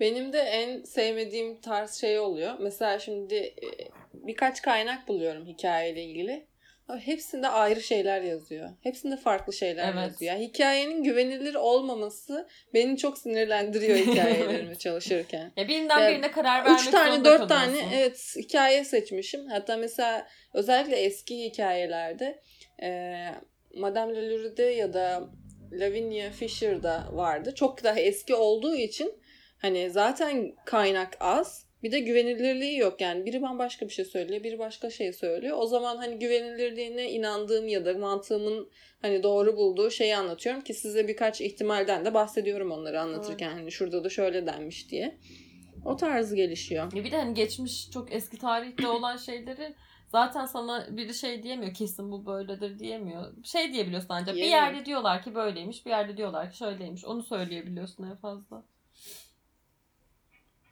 Benim 0.01 0.33
de 0.33 0.39
en 0.39 0.83
sevmediğim 0.83 1.61
tarz 1.61 1.95
şey 2.01 2.19
oluyor. 2.19 2.55
Mesela 2.61 2.99
şimdi 2.99 3.35
e, 3.35 3.91
birkaç 4.15 4.63
kaynak 4.63 5.09
buluyorum 5.09 5.47
hikayeyle 5.47 6.05
ilgili. 6.05 6.47
Hepsinde 7.01 7.49
ayrı 7.49 7.83
şeyler 7.83 8.23
yazıyor. 8.23 8.71
Hepsinde 8.83 9.17
farklı 9.17 9.53
şeyler 9.53 9.93
evet. 9.93 10.07
yazıyor. 10.07 10.35
hikayenin 10.35 11.03
güvenilir 11.03 11.55
olmaması 11.55 12.49
beni 12.75 12.97
çok 12.97 13.19
sinirlendiriyor 13.19 13.97
hikayelerimi 14.07 14.79
çalışırken. 14.79 15.53
Ya 15.57 15.69
birinden 15.69 16.01
yani, 16.01 16.15
birine 16.15 16.31
karar 16.31 16.65
vermek 16.65 16.81
Üç 16.81 16.91
tane, 16.91 17.25
dört 17.25 17.49
tane 17.49 17.89
evet 17.95 18.35
hikaye 18.37 18.85
seçmişim. 18.85 19.47
Hatta 19.47 19.77
mesela 19.77 20.27
özellikle 20.55 20.97
eski 20.97 21.45
hikayelerde 21.45 22.43
e, 22.83 23.15
Madame 23.75 24.15
Leloure'de 24.15 24.63
ya 24.63 24.93
da 24.93 25.29
Lavinia 25.73 26.31
Fisher'da 26.31 27.09
vardı. 27.13 27.55
Çok 27.55 27.85
daha 27.85 28.01
eski 28.01 28.35
olduğu 28.35 28.75
için 28.75 29.21
hani 29.59 29.91
zaten 29.91 30.55
kaynak 30.65 31.17
az 31.21 31.64
bir 31.85 31.93
de 31.93 32.01
güvenilirliği 32.01 32.79
yok 32.79 33.01
yani. 33.01 33.27
Biri 33.27 33.43
bambaşka 33.43 33.89
bir 33.89 33.93
şey 33.93 34.05
söylüyor, 34.05 34.45
biri 34.45 34.59
başka 34.59 34.91
şey 34.91 35.13
söylüyor. 35.13 35.57
O 35.61 35.67
zaman 35.67 35.97
hani 35.97 36.19
güvenilirliğine 36.19 37.11
inandığım 37.11 37.69
ya 37.69 37.85
da 37.85 37.99
mantığımın 37.99 38.71
hani 39.03 39.23
doğru 39.23 39.57
bulduğu 39.57 39.91
şeyi 39.91 40.17
anlatıyorum 40.17 40.61
ki 40.61 40.75
size 40.75 41.09
birkaç 41.09 41.41
ihtimalden 41.41 42.05
de 42.05 42.15
bahsediyorum 42.15 42.71
onları 42.71 43.01
anlatırken. 43.01 43.49
Evet. 43.49 43.59
Hani 43.59 43.73
şurada 43.73 44.05
da 44.05 44.09
şöyle 44.09 44.47
denmiş 44.47 44.91
diye. 44.91 45.19
O 45.85 45.97
tarz 45.97 46.35
gelişiyor. 46.35 46.93
Bir 46.93 47.11
de 47.11 47.17
hani 47.17 47.35
geçmiş 47.35 47.91
çok 47.91 48.13
eski 48.13 48.39
tarihte 48.39 48.89
olan 48.89 49.17
şeyleri 49.17 49.75
zaten 50.13 50.47
sana 50.47 50.87
biri 50.97 51.15
şey 51.15 51.43
diyemiyor 51.43 51.75
kesin 51.75 52.13
bu 52.13 52.27
böyledir 52.27 52.79
diyemiyor. 52.79 53.45
Şey 53.45 53.73
diyebiliyorsun 53.73 54.09
ancak 54.11 54.37
bir 54.37 54.45
yerde 54.45 54.87
diyorlar 54.87 55.23
ki 55.23 55.35
böyleymiş 55.35 55.87
bir 55.87 55.91
yerde 55.91 56.17
diyorlar 56.17 56.51
ki 56.51 56.57
şöyleymiş 56.57 57.05
onu 57.05 57.23
söyleyebiliyorsun 57.23 58.05
en 58.05 58.17
fazla. 58.17 58.65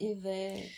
Evet. 0.00 0.70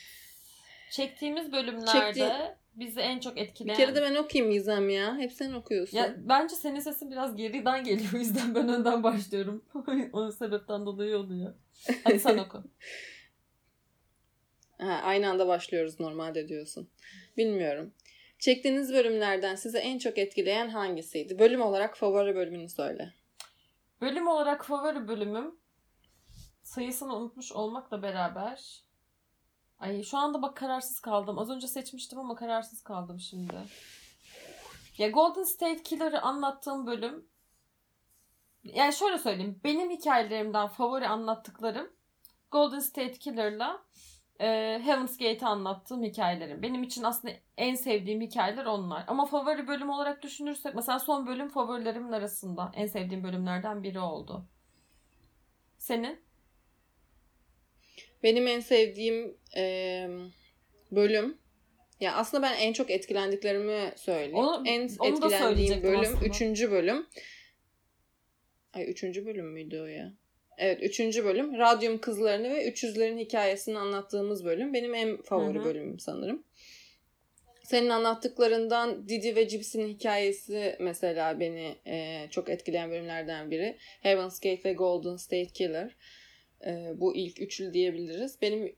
Çektiğimiz 0.94 1.52
bölümlerde 1.52 2.12
Çekti... 2.12 2.32
bizi 2.74 3.00
en 3.00 3.20
çok 3.20 3.38
etkileyen... 3.38 3.78
Bir 3.78 3.84
kere 3.84 3.96
de 3.96 4.02
ben 4.02 4.14
okuyayım 4.14 4.52
Gizem 4.52 4.88
ya. 4.88 5.16
Hep 5.16 5.32
sen 5.32 5.52
okuyorsun. 5.52 5.98
Ya, 5.98 6.14
bence 6.18 6.54
senin 6.54 6.80
sesin 6.80 7.10
biraz 7.10 7.36
geriden 7.36 7.84
geliyor. 7.84 8.10
O 8.14 8.16
yüzden 8.16 8.54
ben 8.54 8.68
önden 8.68 9.02
başlıyorum. 9.02 9.64
o 10.12 10.30
sebepten 10.30 10.86
dolayı 10.86 11.18
oluyor. 11.18 11.54
Hadi 12.04 12.20
sen 12.20 12.38
oku. 12.38 12.64
Ha, 14.78 15.00
aynı 15.04 15.30
anda 15.30 15.48
başlıyoruz 15.48 16.00
normalde 16.00 16.48
diyorsun. 16.48 16.88
Bilmiyorum. 17.36 17.92
Çektiğiniz 18.38 18.92
bölümlerden 18.92 19.54
size 19.54 19.78
en 19.78 19.98
çok 19.98 20.18
etkileyen 20.18 20.68
hangisiydi? 20.68 21.38
Bölüm 21.38 21.62
olarak 21.62 21.96
favori 21.96 22.34
bölümünü 22.34 22.68
söyle. 22.68 23.14
Bölüm 24.00 24.28
olarak 24.28 24.64
favori 24.66 25.08
bölümüm 25.08 25.54
sayısını 26.62 27.16
unutmuş 27.16 27.52
olmakla 27.52 28.02
beraber 28.02 28.83
Ay 29.78 30.02
şu 30.02 30.18
anda 30.18 30.42
bak 30.42 30.56
kararsız 30.56 31.00
kaldım. 31.00 31.38
Az 31.38 31.50
önce 31.50 31.66
seçmiştim 31.66 32.18
ama 32.18 32.34
kararsız 32.34 32.82
kaldım 32.82 33.20
şimdi. 33.20 33.54
Ya 34.98 35.10
Golden 35.10 35.42
State 35.42 35.82
Killer'ı 35.82 36.22
anlattığım 36.22 36.86
bölüm 36.86 37.28
yani 38.64 38.92
şöyle 38.92 39.18
söyleyeyim. 39.18 39.60
Benim 39.64 39.90
hikayelerimden 39.90 40.68
favori 40.68 41.08
anlattıklarım 41.08 41.90
Golden 42.50 42.78
State 42.78 43.12
Killer'la 43.12 43.84
e, 44.40 44.46
Heaven's 44.84 45.18
Gate'i 45.18 45.46
anlattığım 45.46 46.02
hikayelerim. 46.02 46.62
Benim 46.62 46.82
için 46.82 47.02
aslında 47.02 47.34
en 47.56 47.74
sevdiğim 47.74 48.20
hikayeler 48.20 48.64
onlar. 48.64 49.04
Ama 49.06 49.26
favori 49.26 49.68
bölüm 49.68 49.90
olarak 49.90 50.22
düşünürsek 50.22 50.74
mesela 50.74 50.98
son 50.98 51.26
bölüm 51.26 51.48
favorilerimin 51.48 52.12
arasında. 52.12 52.72
En 52.74 52.86
sevdiğim 52.86 53.24
bölümlerden 53.24 53.82
biri 53.82 54.00
oldu. 54.00 54.46
Senin? 55.78 56.23
Benim 58.24 58.46
en 58.46 58.60
sevdiğim 58.60 59.36
e, 59.56 60.06
bölüm 60.90 61.38
ya 62.00 62.14
aslında 62.14 62.42
ben 62.42 62.56
en 62.56 62.72
çok 62.72 62.90
etkilendiklerimi 62.90 63.92
söyleyeyim. 63.96 64.34
Onu, 64.34 64.62
en 64.66 64.88
onu 64.98 65.08
etkilendiğim 65.08 65.82
bölüm 65.82 66.00
aslında. 66.00 66.26
üçüncü 66.26 66.70
bölüm. 66.70 67.06
Ay 68.72 68.90
üçüncü 68.90 69.26
bölüm 69.26 69.46
müydü 69.46 69.80
o 69.80 69.86
ya? 69.86 70.12
Evet 70.58 70.82
üçüncü 70.82 71.24
bölüm. 71.24 71.58
Radyum 71.58 71.98
kızlarını 71.98 72.50
ve 72.50 72.68
üçüzlerin 72.68 73.18
hikayesini 73.18 73.78
anlattığımız 73.78 74.44
bölüm. 74.44 74.74
Benim 74.74 74.94
en 74.94 75.22
favori 75.22 75.58
Hı 75.58 75.62
hı. 75.62 75.64
bölümüm 75.64 75.98
sanırım. 75.98 76.44
Senin 77.64 77.88
anlattıklarından 77.88 79.08
Didi 79.08 79.36
ve 79.36 79.42
Gypsy'nin 79.42 79.88
hikayesi 79.88 80.76
mesela 80.80 81.40
beni 81.40 81.74
e, 81.86 82.26
çok 82.30 82.50
etkileyen 82.50 82.90
bölümlerden 82.90 83.50
biri. 83.50 83.76
Heaven's 84.00 84.40
Gate 84.40 84.60
ve 84.64 84.72
Golden 84.72 85.16
State 85.16 85.46
Killer. 85.46 85.96
E, 86.66 86.92
bu 86.96 87.16
ilk 87.16 87.40
üçlü 87.40 87.74
diyebiliriz. 87.74 88.42
Benim 88.42 88.76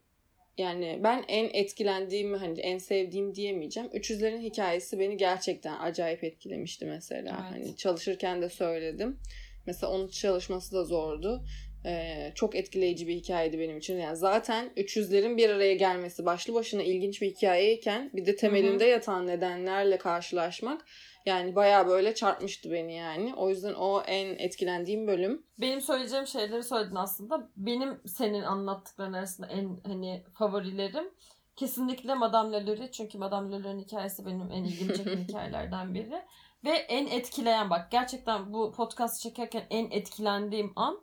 yani 0.57 0.99
ben 1.03 1.25
en 1.27 1.49
etkilendiğim 1.53 2.33
hani 2.33 2.59
en 2.59 2.77
sevdiğim 2.77 3.35
diyemeyeceğim. 3.35 3.89
Üçüzlerin 3.93 4.41
hikayesi 4.41 4.99
beni 4.99 5.17
gerçekten 5.17 5.79
acayip 5.79 6.23
etkilemişti 6.23 6.85
mesela. 6.85 7.47
Evet. 7.51 7.65
Hani 7.65 7.77
çalışırken 7.77 8.41
de 8.41 8.49
söyledim. 8.49 9.19
Mesela 9.67 9.93
onun 9.93 10.07
çalışması 10.07 10.75
da 10.75 10.83
zordu. 10.83 11.43
Ee, 11.85 12.31
çok 12.35 12.55
etkileyici 12.55 13.07
bir 13.07 13.15
hikayeydi 13.15 13.59
benim 13.59 13.77
için. 13.77 13.97
Yani 13.97 14.17
zaten 14.17 14.69
üçüzlerin 14.77 15.37
bir 15.37 15.49
araya 15.49 15.73
gelmesi 15.73 16.25
başlı 16.25 16.53
başına 16.53 16.83
ilginç 16.83 17.21
bir 17.21 17.27
hikayeyken 17.31 18.11
bir 18.13 18.25
de 18.25 18.35
temelinde 18.35 18.85
yatan 18.85 19.27
nedenlerle 19.27 19.97
karşılaşmak 19.97 20.85
yani 21.27 21.55
bayağı 21.55 21.87
böyle 21.87 22.15
çarpmıştı 22.15 22.71
beni 22.71 22.93
yani. 22.93 23.33
O 23.35 23.49
yüzden 23.49 23.73
o 23.73 24.01
en 24.01 24.27
etkilendiğim 24.27 25.07
bölüm. 25.07 25.43
Benim 25.57 25.81
söyleyeceğim 25.81 26.27
şeyleri 26.27 26.63
söyledin 26.63 26.95
aslında. 26.95 27.49
Benim 27.57 28.01
senin 28.05 28.43
anlattıkların 28.43 29.13
arasında 29.13 29.47
en 29.47 29.79
hani 29.85 30.23
favorilerim 30.33 31.09
kesinlikle 31.55 32.13
Madame 32.13 32.51
Lalaurie. 32.51 32.91
Çünkü 32.91 33.17
Madame 33.17 33.51
Lalaurie 33.51 33.81
hikayesi 33.81 34.25
benim 34.25 34.51
en 34.51 34.63
ilgimi 34.63 34.97
çeken 34.97 35.17
hikayelerden 35.27 35.93
biri. 35.93 36.21
Ve 36.63 36.69
en 36.69 37.07
etkileyen 37.07 37.69
bak 37.69 37.91
gerçekten 37.91 38.53
bu 38.53 38.71
podcast 38.71 39.21
çekerken 39.21 39.63
en 39.69 39.91
etkilendiğim 39.91 40.73
an 40.75 40.99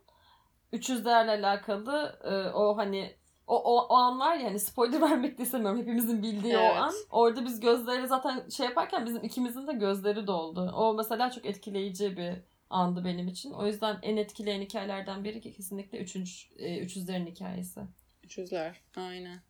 300'lerle 0.72 1.30
alakalı 1.30 2.18
e, 2.24 2.56
o 2.56 2.76
hani 2.76 3.16
o, 3.46 3.56
o, 3.56 3.86
o 3.88 3.94
an 3.94 4.20
var 4.20 4.36
ya 4.36 4.44
hani 4.48 4.60
spoiler 4.60 5.00
vermek 5.10 5.38
de 5.38 5.42
istemiyorum. 5.42 5.80
Hepimizin 5.80 6.22
bildiği 6.22 6.56
o 6.56 6.60
Evet. 6.60 6.76
an. 6.76 6.92
Orada 7.10 7.44
biz 7.44 7.60
gözleri 7.60 8.06
zaten 8.06 8.48
şey 8.48 8.66
yaparken 8.66 9.06
bizim 9.06 9.24
ikimizin 9.24 9.66
de 9.66 9.72
gözleri 9.72 10.26
doldu. 10.26 10.72
O 10.76 10.94
mesela 10.94 11.30
çok 11.30 11.46
etkileyici 11.46 12.16
bir 12.16 12.32
andı 12.70 13.04
benim 13.04 13.28
için. 13.28 13.52
O 13.52 13.66
yüzden 13.66 13.98
en 14.02 14.16
etkileyen 14.16 14.60
hikayelerden 14.60 15.24
biri 15.24 15.40
ki 15.40 15.52
kesinlikle 15.52 15.98
üçüncü, 15.98 16.32
e, 16.58 16.78
Üçüzlerin 16.78 17.26
hikayesi. 17.26 17.80
Üçüzler. 18.24 18.80
Aynen. 18.96 19.40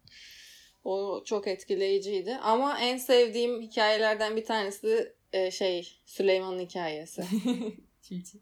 O 0.84 1.22
çok 1.24 1.47
etkileyiciydi. 1.49 2.36
Ama 2.42 2.78
en 2.78 2.97
sevdiğim 2.97 3.62
hikayelerden 3.62 4.36
bir 4.36 4.45
tanesi 4.45 5.12
e, 5.32 5.51
şey 5.51 5.99
Süleyman'ın 6.07 6.59
hikayesi. 6.59 7.24
Çivici. 8.03 8.38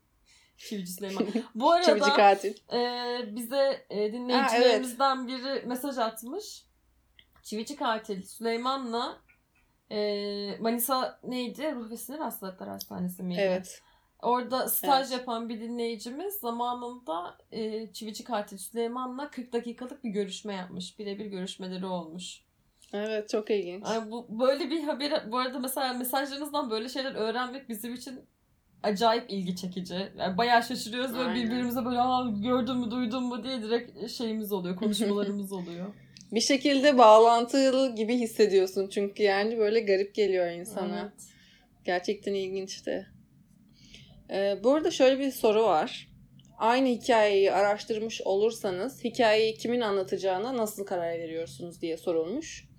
Çivici 0.57 0.93
Süleyman. 0.93 1.27
Bu 1.55 1.71
arada 1.73 1.87
Çivici 1.87 2.11
katil. 2.11 2.55
e, 2.73 3.37
bize 3.37 3.87
e, 3.91 4.13
dinleyicilerimizden 4.13 5.29
biri 5.29 5.67
mesaj 5.67 5.99
atmış. 5.99 6.65
Çivici 7.43 7.77
katil 7.77 8.23
Süleyman'la 8.23 9.19
e, 9.91 10.57
Manisa 10.61 11.21
neydi? 11.25 11.73
Ruh 11.75 11.91
ve 11.91 11.97
Sinir 11.97 12.19
Hastalıkları 12.19 12.71
Hastanesi 12.71 13.23
miydi? 13.23 13.41
Evet. 13.41 13.83
Orada 14.23 14.69
staj 14.69 15.09
Evet. 15.09 15.19
yapan 15.21 15.49
bir 15.49 15.61
dinleyicimiz 15.61 16.35
zamanında 16.35 17.39
e, 17.53 17.93
Çivici 17.93 18.25
Katil 18.25 18.59
Süleyman'la 18.59 19.31
40 19.31 19.53
dakikalık 19.53 20.05
bir 20.05 20.11
görüşme 20.11 20.55
yapmış. 20.55 20.99
Birebir 20.99 21.27
görüşmeleri 21.27 21.87
olmuş. 21.87 22.41
Evet 22.93 23.29
çok 23.29 23.51
ilginç. 23.51 23.85
Yani 23.87 24.11
bu 24.11 24.41
böyle 24.41 24.71
bir 24.71 24.83
haber 24.85 25.33
bu 25.33 25.39
arada 25.39 25.59
mesela 25.59 25.93
mesajlarınızdan 25.93 26.71
böyle 26.71 26.89
şeyler 26.89 27.15
öğrenmek 27.15 27.69
bizim 27.69 27.95
için 27.95 28.21
acayip 28.83 29.25
ilgi 29.31 29.57
çekici. 29.57 29.95
Yani 30.19 30.39
bayağı 30.39 30.63
şaşırıyoruz 30.63 31.19
ve 31.19 31.35
birbirimize 31.35 31.85
böyle 31.85 32.01
Aa, 32.01 32.31
gördün 32.43 32.77
mü 32.77 32.91
duydun 32.91 33.23
mu 33.23 33.45
diye 33.45 33.63
direkt 33.63 34.11
şeyimiz 34.11 34.53
oluyor. 34.53 34.77
Konuşmalarımız 34.77 35.53
oluyor. 35.63 35.87
Bir 36.33 36.41
şekilde 36.41 36.99
bağlantılı 36.99 37.95
gibi 37.95 38.15
hissediyorsun 38.17 38.89
çünkü 38.89 39.23
yani 39.23 39.59
böyle 39.59 39.81
garip 39.81 40.15
geliyor 40.15 40.51
insana. 40.51 41.01
Evet. 41.01 41.27
Gerçekten 41.85 42.35
ilginçti. 42.35 43.07
Ee, 44.31 44.57
bu 44.65 44.75
arada 44.75 44.91
şöyle 44.91 45.19
bir 45.19 45.31
soru 45.31 45.63
var. 45.63 46.09
Aynı 46.59 46.89
hikayeyi 46.89 47.53
araştırmış 47.53 48.21
olursanız 48.23 49.05
hikayeyi 49.05 49.55
kimin 49.55 49.81
anlatacağına 49.81 50.57
nasıl 50.57 50.87
karar 50.87 51.19
veriyorsunuz 51.19 51.81
diye 51.83 51.97
sorulmuş. 51.97 52.72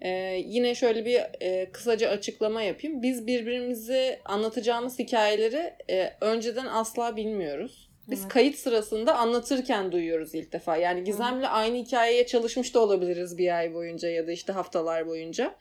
Ee, 0.00 0.42
yine 0.46 0.74
şöyle 0.74 1.04
bir 1.04 1.20
e, 1.40 1.70
kısaca 1.72 2.08
açıklama 2.08 2.62
yapayım. 2.62 3.02
Biz 3.02 3.26
birbirimizi 3.26 4.18
anlatacağımız 4.24 4.98
hikayeleri 4.98 5.74
e, 5.90 6.12
önceden 6.20 6.66
asla 6.66 7.16
bilmiyoruz. 7.16 7.88
Biz 8.10 8.20
Evet. 8.20 8.32
kayıt 8.32 8.58
sırasında 8.58 9.16
anlatırken 9.16 9.92
duyuyoruz 9.92 10.34
ilk 10.34 10.52
defa. 10.52 10.76
Yani 10.76 11.04
Gizem'le 11.04 11.42
aynı 11.42 11.76
hikayeye 11.76 12.26
çalışmış 12.26 12.74
da 12.74 12.80
olabiliriz 12.80 13.38
bir 13.38 13.58
ay 13.58 13.74
boyunca 13.74 14.08
ya 14.08 14.26
da 14.26 14.32
işte 14.32 14.52
haftalar 14.52 15.06
boyunca. 15.06 15.54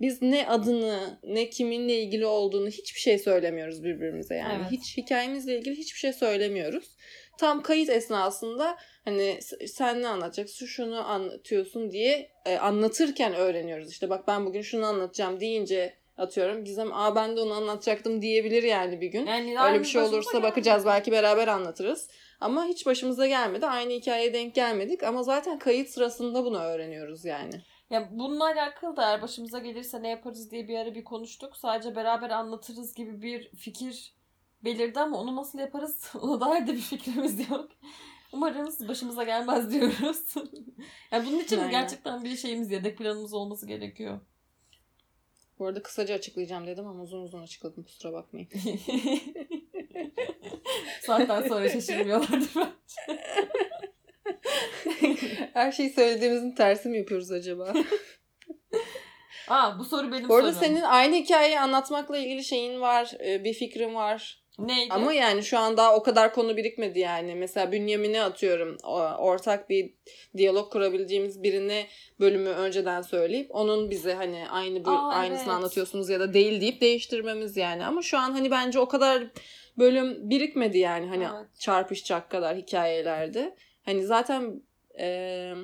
Biz 0.00 0.22
ne 0.22 0.48
adını, 0.48 1.18
ne 1.24 1.50
kiminle 1.50 2.00
ilgili 2.00 2.26
olduğunu 2.26 2.68
hiçbir 2.68 3.00
şey 3.00 3.18
söylemiyoruz 3.18 3.84
birbirimize 3.84 4.34
yani. 4.34 4.62
Evet. 4.62 4.70
Hiç 4.70 4.96
hikayemizle 4.96 5.58
ilgili 5.58 5.76
hiçbir 5.76 5.98
şey 5.98 6.12
söylemiyoruz. 6.12 6.84
Tam 7.40 7.62
kayıt 7.62 7.90
esnasında 7.90 8.76
hani 9.04 9.38
sen 9.66 10.02
ne 10.02 10.08
anlatacaksın, 10.08 10.66
şunu 10.66 11.08
anlatıyorsun 11.08 11.90
diye 11.90 12.30
e, 12.46 12.58
anlatırken 12.58 13.34
öğreniyoruz. 13.34 13.90
İşte 13.90 14.10
bak 14.10 14.28
ben 14.28 14.46
bugün 14.46 14.62
şunu 14.62 14.86
anlatacağım 14.86 15.40
deyince 15.40 15.94
atıyorum 16.16 16.64
Gizem 16.64 16.92
aa 16.92 17.14
ben 17.14 17.36
de 17.36 17.40
onu 17.40 17.52
anlatacaktım 17.52 18.22
diyebilir 18.22 18.62
yani 18.62 19.00
bir 19.00 19.06
gün. 19.06 19.26
Yani 19.26 19.60
Öyle 19.60 19.80
bir 19.80 19.84
şey 19.84 20.02
olursa 20.02 20.32
geldi. 20.32 20.42
bakacağız 20.42 20.86
belki 20.86 21.12
beraber 21.12 21.48
anlatırız. 21.48 22.08
Ama 22.40 22.64
hiç 22.64 22.86
başımıza 22.86 23.26
gelmedi. 23.26 23.66
Aynı 23.66 23.92
hikayeye 23.92 24.34
denk 24.34 24.54
gelmedik 24.54 25.02
ama 25.02 25.22
zaten 25.22 25.58
kayıt 25.58 25.88
sırasında 25.88 26.44
bunu 26.44 26.58
öğreniyoruz 26.58 27.24
yani. 27.24 27.54
Ya 27.90 28.08
bununla 28.12 28.44
alakalı 28.44 28.96
da 28.96 29.02
eğer 29.02 29.22
başımıza 29.22 29.58
gelirse 29.58 30.02
ne 30.02 30.08
yaparız 30.08 30.50
diye 30.50 30.68
bir 30.68 30.78
ara 30.78 30.94
bir 30.94 31.04
konuştuk. 31.04 31.56
Sadece 31.56 31.96
beraber 31.96 32.30
anlatırız 32.30 32.94
gibi 32.94 33.22
bir 33.22 33.50
fikir 33.56 34.19
belirdi 34.64 35.00
ama 35.00 35.18
onu 35.18 35.36
nasıl 35.36 35.58
yaparız 35.58 36.12
ona 36.20 36.40
dair 36.40 36.66
de 36.66 36.72
bir 36.72 36.80
fikrimiz 36.80 37.50
yok. 37.50 37.68
Umarız 38.32 38.88
başımıza 38.88 39.24
gelmez 39.24 39.70
diyoruz. 39.72 40.34
yani 41.12 41.26
bunun 41.26 41.38
için 41.38 41.58
Aynen. 41.58 41.70
gerçekten 41.70 42.24
bir 42.24 42.36
şeyimiz, 42.36 42.70
yedek 42.70 42.98
planımız 42.98 43.34
olması 43.34 43.66
gerekiyor. 43.66 44.20
Bu 45.58 45.66
arada 45.66 45.82
kısaca 45.82 46.14
açıklayacağım 46.14 46.66
dedim 46.66 46.86
ama 46.86 47.02
uzun 47.02 47.22
uzun 47.22 47.42
açıkladım 47.42 47.84
kusura 47.84 48.12
bakmayın. 48.12 48.48
Saatten 51.02 51.48
sonra 51.48 51.68
şaşırmıyorlardır 51.68 52.50
bence. 52.56 53.20
Her 55.54 55.72
şeyi 55.72 55.90
söylediğimizin 55.90 56.54
tersi 56.54 56.88
mi 56.88 56.98
yapıyoruz 56.98 57.30
acaba? 57.30 57.74
Aa 59.48 59.78
bu 59.78 59.84
soru 59.84 60.12
benim 60.12 60.28
Bu 60.28 60.36
arada 60.36 60.52
sorum. 60.52 60.66
senin 60.66 60.82
aynı 60.82 61.16
hikayeyi 61.16 61.60
anlatmakla 61.60 62.18
ilgili 62.18 62.44
şeyin 62.44 62.80
var, 62.80 63.12
e, 63.26 63.44
bir 63.44 63.54
fikrin 63.54 63.94
var. 63.94 64.42
Neydi? 64.66 64.92
Ama 64.94 65.12
yani 65.12 65.42
şu 65.42 65.58
an 65.58 65.76
daha 65.76 65.96
o 65.96 66.02
kadar 66.02 66.34
konu 66.34 66.56
birikmedi 66.56 66.98
yani. 66.98 67.34
Mesela 67.34 67.72
Bünyamin'e 67.72 68.22
atıyorum 68.22 68.76
ortak 69.18 69.70
bir 69.70 69.94
diyalog 70.36 70.72
kurabileceğimiz 70.72 71.42
birini 71.42 71.86
bölümü 72.20 72.48
önceden 72.48 73.02
söyleyip 73.02 73.54
onun 73.54 73.90
bize 73.90 74.14
hani 74.14 74.44
aynı 74.50 74.84
bu 74.84 74.90
Aa, 74.90 75.08
aynısını 75.12 75.38
evet. 75.44 75.54
anlatıyorsunuz 75.56 76.08
ya 76.08 76.20
da 76.20 76.34
değil 76.34 76.60
deyip 76.60 76.80
değiştirmemiz 76.80 77.56
yani. 77.56 77.84
Ama 77.86 78.02
şu 78.02 78.18
an 78.18 78.32
hani 78.32 78.50
bence 78.50 78.78
o 78.78 78.88
kadar 78.88 79.24
bölüm 79.78 80.30
birikmedi 80.30 80.78
yani 80.78 81.06
hani 81.08 81.24
Evet. 81.24 81.46
çarpışacak 81.60 82.30
kadar 82.30 82.56
hikayelerde. 82.56 83.56
Hani 83.84 84.04
zaten 84.06 84.62
eee 84.98 85.54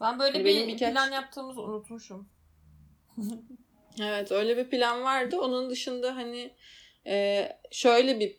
ben 0.00 0.18
böyle 0.18 0.32
Hani 0.38 0.44
bir 0.44 0.66
birkaç- 0.66 0.92
plan 0.92 1.10
yaptığımızı 1.12 1.60
unutmuşum. 1.62 2.28
Evet 4.02 4.32
öyle 4.32 4.56
bir 4.56 4.64
plan 4.70 5.02
vardı. 5.02 5.38
Onun 5.40 5.70
dışında 5.70 6.16
hani 6.16 6.50
e, 7.06 7.48
şöyle 7.70 8.20
bir 8.20 8.36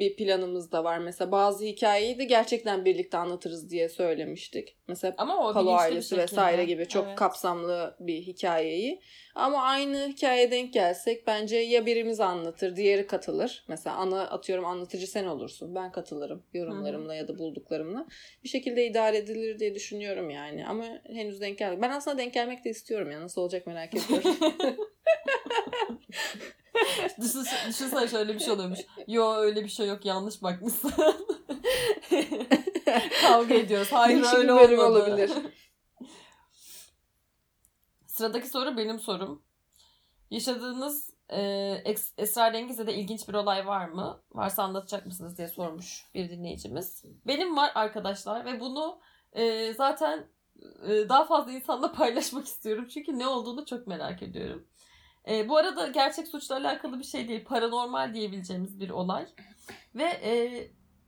bir 0.00 0.16
planımız 0.16 0.72
da 0.72 0.84
var. 0.84 0.98
Mesela 0.98 1.32
bazı 1.32 1.64
hikayeyi 1.64 2.18
de 2.18 2.24
gerçekten 2.24 2.84
birlikte 2.84 3.18
anlatırız 3.18 3.70
diye 3.70 3.88
söylemiştik. 3.88 4.76
Mesela 4.88 5.14
Ama 5.18 5.48
o 5.48 5.52
Palo 5.52 5.72
ailesi 5.72 6.16
vesaire 6.16 6.64
gibi 6.64 6.88
çok 6.88 7.06
Evet. 7.06 7.16
kapsamlı 7.16 7.96
bir 8.00 8.22
hikayeyi. 8.22 9.00
Ama 9.34 9.62
aynı 9.62 10.08
hikayeye 10.08 10.50
denk 10.50 10.72
gelsek 10.72 11.26
bence 11.26 11.56
ya 11.56 11.86
birimiz 11.86 12.20
anlatır, 12.20 12.76
diğeri 12.76 13.06
katılır. 13.06 13.64
Mesela 13.68 13.96
ana 13.96 14.22
atıyorum 14.22 14.64
anlatıcı 14.64 15.06
sen 15.06 15.24
olursun. 15.24 15.74
Ben 15.74 15.92
katılırım 15.92 16.42
yorumlarımla 16.54 17.14
ya 17.14 17.28
da 17.28 17.38
bulduklarımla. 17.38 18.06
Bir 18.44 18.48
şekilde 18.48 18.86
idare 18.86 19.16
edilir 19.16 19.58
diye 19.58 19.74
düşünüyorum 19.74 20.30
yani. 20.30 20.66
Ama 20.66 20.84
henüz 21.06 21.40
denk 21.40 21.58
gelmedi. 21.58 21.82
Ben 21.82 21.90
aslında 21.90 22.18
denk 22.18 22.34
gelmek 22.34 22.64
de 22.64 22.70
istiyorum 22.70 23.10
ya. 23.10 23.20
Nasıl 23.20 23.40
olacak 23.42 23.66
merak 23.66 23.94
ediyorum. 23.94 24.36
Düşün, 27.20 27.44
düşünsene 27.68 28.08
şöyle 28.08 28.34
bir 28.34 28.40
şey 28.40 28.52
oluyormuş. 28.52 28.78
Yo 29.08 29.34
öyle 29.34 29.64
bir 29.64 29.68
şey 29.68 29.88
yok 29.88 30.04
yanlış 30.04 30.42
bakmışsın. 30.42 30.92
Kavga 33.22 33.54
ediyoruz. 33.54 33.92
Hayır 33.92 34.22
Değişik 34.22 34.38
öyle 34.38 34.52
olmadı. 34.52 34.86
olabilir. 34.86 35.30
Sıradaki 38.06 38.48
soru 38.48 38.76
benim 38.76 39.00
sorum. 39.00 39.42
Yaşadığınız 40.30 41.10
e, 41.32 41.40
esrarengiz 42.18 42.78
ya 42.78 42.86
da 42.86 42.90
ilginç 42.90 43.28
bir 43.28 43.34
olay 43.34 43.66
var 43.66 43.88
mı? 43.88 44.22
Varsa 44.32 44.62
anlatacak 44.62 45.06
mısınız 45.06 45.38
diye 45.38 45.48
sormuş 45.48 46.06
bir 46.14 46.30
dinleyicimiz. 46.30 47.04
Benim 47.26 47.56
var 47.56 47.72
arkadaşlar 47.74 48.44
ve 48.44 48.60
bunu 48.60 49.00
e, 49.32 49.72
zaten 49.74 50.26
e, 50.88 51.08
daha 51.08 51.24
fazla 51.24 51.52
insanla 51.52 51.92
paylaşmak 51.92 52.46
istiyorum. 52.46 52.88
Çünkü 52.88 53.18
ne 53.18 53.26
olduğunu 53.26 53.66
çok 53.66 53.86
merak 53.86 54.22
ediyorum. 54.22 54.66
E, 55.30 55.48
bu 55.48 55.56
arada 55.56 55.86
gerçek 55.86 56.28
suçla 56.28 56.56
alakalı 56.56 56.98
bir 56.98 57.04
şey 57.04 57.28
değil. 57.28 57.44
Paranormal 57.44 58.14
diyebileceğimiz 58.14 58.80
bir 58.80 58.90
olay. 58.90 59.26
Ve 59.94 60.04
e, 60.04 60.64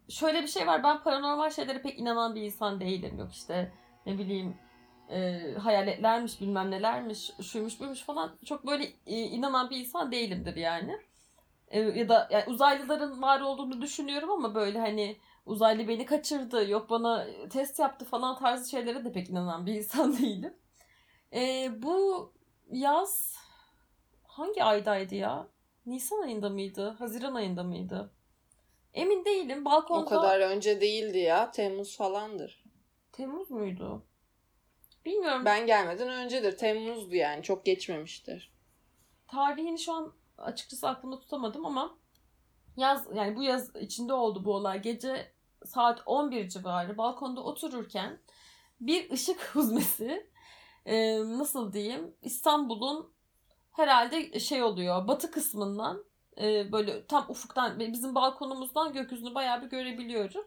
şöyle 0.08 0.42
bir 0.42 0.48
şey 0.48 0.66
var. 0.66 0.82
Ben 0.82 1.02
paranormal 1.02 1.50
şeylere 1.50 1.82
pek 1.82 1.98
inanan 1.98 2.34
bir 2.34 2.42
insan 2.42 2.80
değilim. 2.80 3.18
Yok 3.18 3.32
işte 3.32 3.72
ne 4.06 4.18
bileyim 4.18 4.56
e, 5.10 5.40
hayaletlermiş 5.62 6.40
bilmem 6.40 6.70
nelermiş 6.70 7.30
şuymuş 7.42 7.80
buymuş 7.80 8.02
falan 8.02 8.36
çok 8.44 8.66
böyle 8.66 8.84
e, 9.06 9.20
inanan 9.20 9.70
bir 9.70 9.76
insan 9.76 10.12
değilimdir 10.12 10.56
yani. 10.56 10.98
E, 11.68 11.80
ya 11.80 12.08
da 12.08 12.28
yani 12.30 12.44
uzaylıların 12.46 13.22
var 13.22 13.40
olduğunu 13.40 13.82
düşünüyorum 13.82 14.30
ama 14.30 14.54
böyle 14.54 14.78
hani 14.78 15.16
uzaylı 15.46 15.88
beni 15.88 16.06
kaçırdı 16.06 16.68
yok 16.70 16.90
bana 16.90 17.26
test 17.50 17.78
yaptı 17.78 18.04
falan 18.04 18.38
tarzı 18.38 18.70
şeylere 18.70 19.04
de 19.04 19.12
pek 19.12 19.30
inanan 19.30 19.66
bir 19.66 19.74
insan 19.74 20.16
değilim. 20.18 20.56
E, 21.34 21.70
bu 21.82 22.32
yaz 22.70 23.41
hangi 24.32 24.64
aydaydı 24.64 25.14
ya? 25.14 25.48
Nisan 25.86 26.22
ayında 26.22 26.48
mıydı? 26.48 26.88
Haziran 26.98 27.34
ayında 27.34 27.62
mıydı? 27.62 28.10
Emin 28.94 29.24
değilim. 29.24 29.64
Balkonda 29.64 30.02
O 30.02 30.08
kadar 30.08 30.40
önce 30.40 30.80
değildi 30.80 31.18
ya. 31.18 31.50
Temmuz 31.50 31.96
falandır. 31.96 32.64
Temmuz 33.12 33.50
muydu? 33.50 34.02
Bilmiyorum. 35.04 35.44
Ben 35.44 35.66
gelmeden 35.66 36.08
öncedir. 36.08 36.56
Temmuz'du 36.56 37.14
yani. 37.14 37.42
Çok 37.42 37.64
geçmemiştir. 37.64 38.52
tarihini 39.26 39.78
şu 39.78 39.92
an 39.92 40.12
açıkçası 40.38 40.88
aklımda 40.88 41.20
tutamadım 41.20 41.66
ama 41.66 41.98
yaz 42.76 43.08
yani 43.14 43.36
bu 43.36 43.42
yaz 43.42 43.76
içinde 43.76 44.12
oldu 44.12 44.44
bu 44.44 44.54
olay. 44.54 44.82
Gece 44.82 45.32
saat 45.64 46.02
11 46.06 46.48
civarı 46.48 46.98
balkonda 46.98 47.40
otururken 47.44 48.20
bir 48.80 49.10
ışık 49.10 49.40
huzmesi 49.54 50.30
e, 50.86 51.18
nasıl 51.18 51.72
diyeyim 51.72 52.14
İstanbul'un 52.22 53.12
herhalde 53.72 54.40
şey 54.40 54.62
oluyor 54.62 55.08
batı 55.08 55.30
kısmından 55.30 56.04
e, 56.40 56.72
böyle 56.72 57.06
tam 57.06 57.24
ufuktan 57.28 57.80
bizim 57.80 58.14
balkonumuzdan 58.14 58.92
gökyüzünü 58.92 59.34
bayağı 59.34 59.62
bir 59.62 59.66
görebiliyorum. 59.66 60.44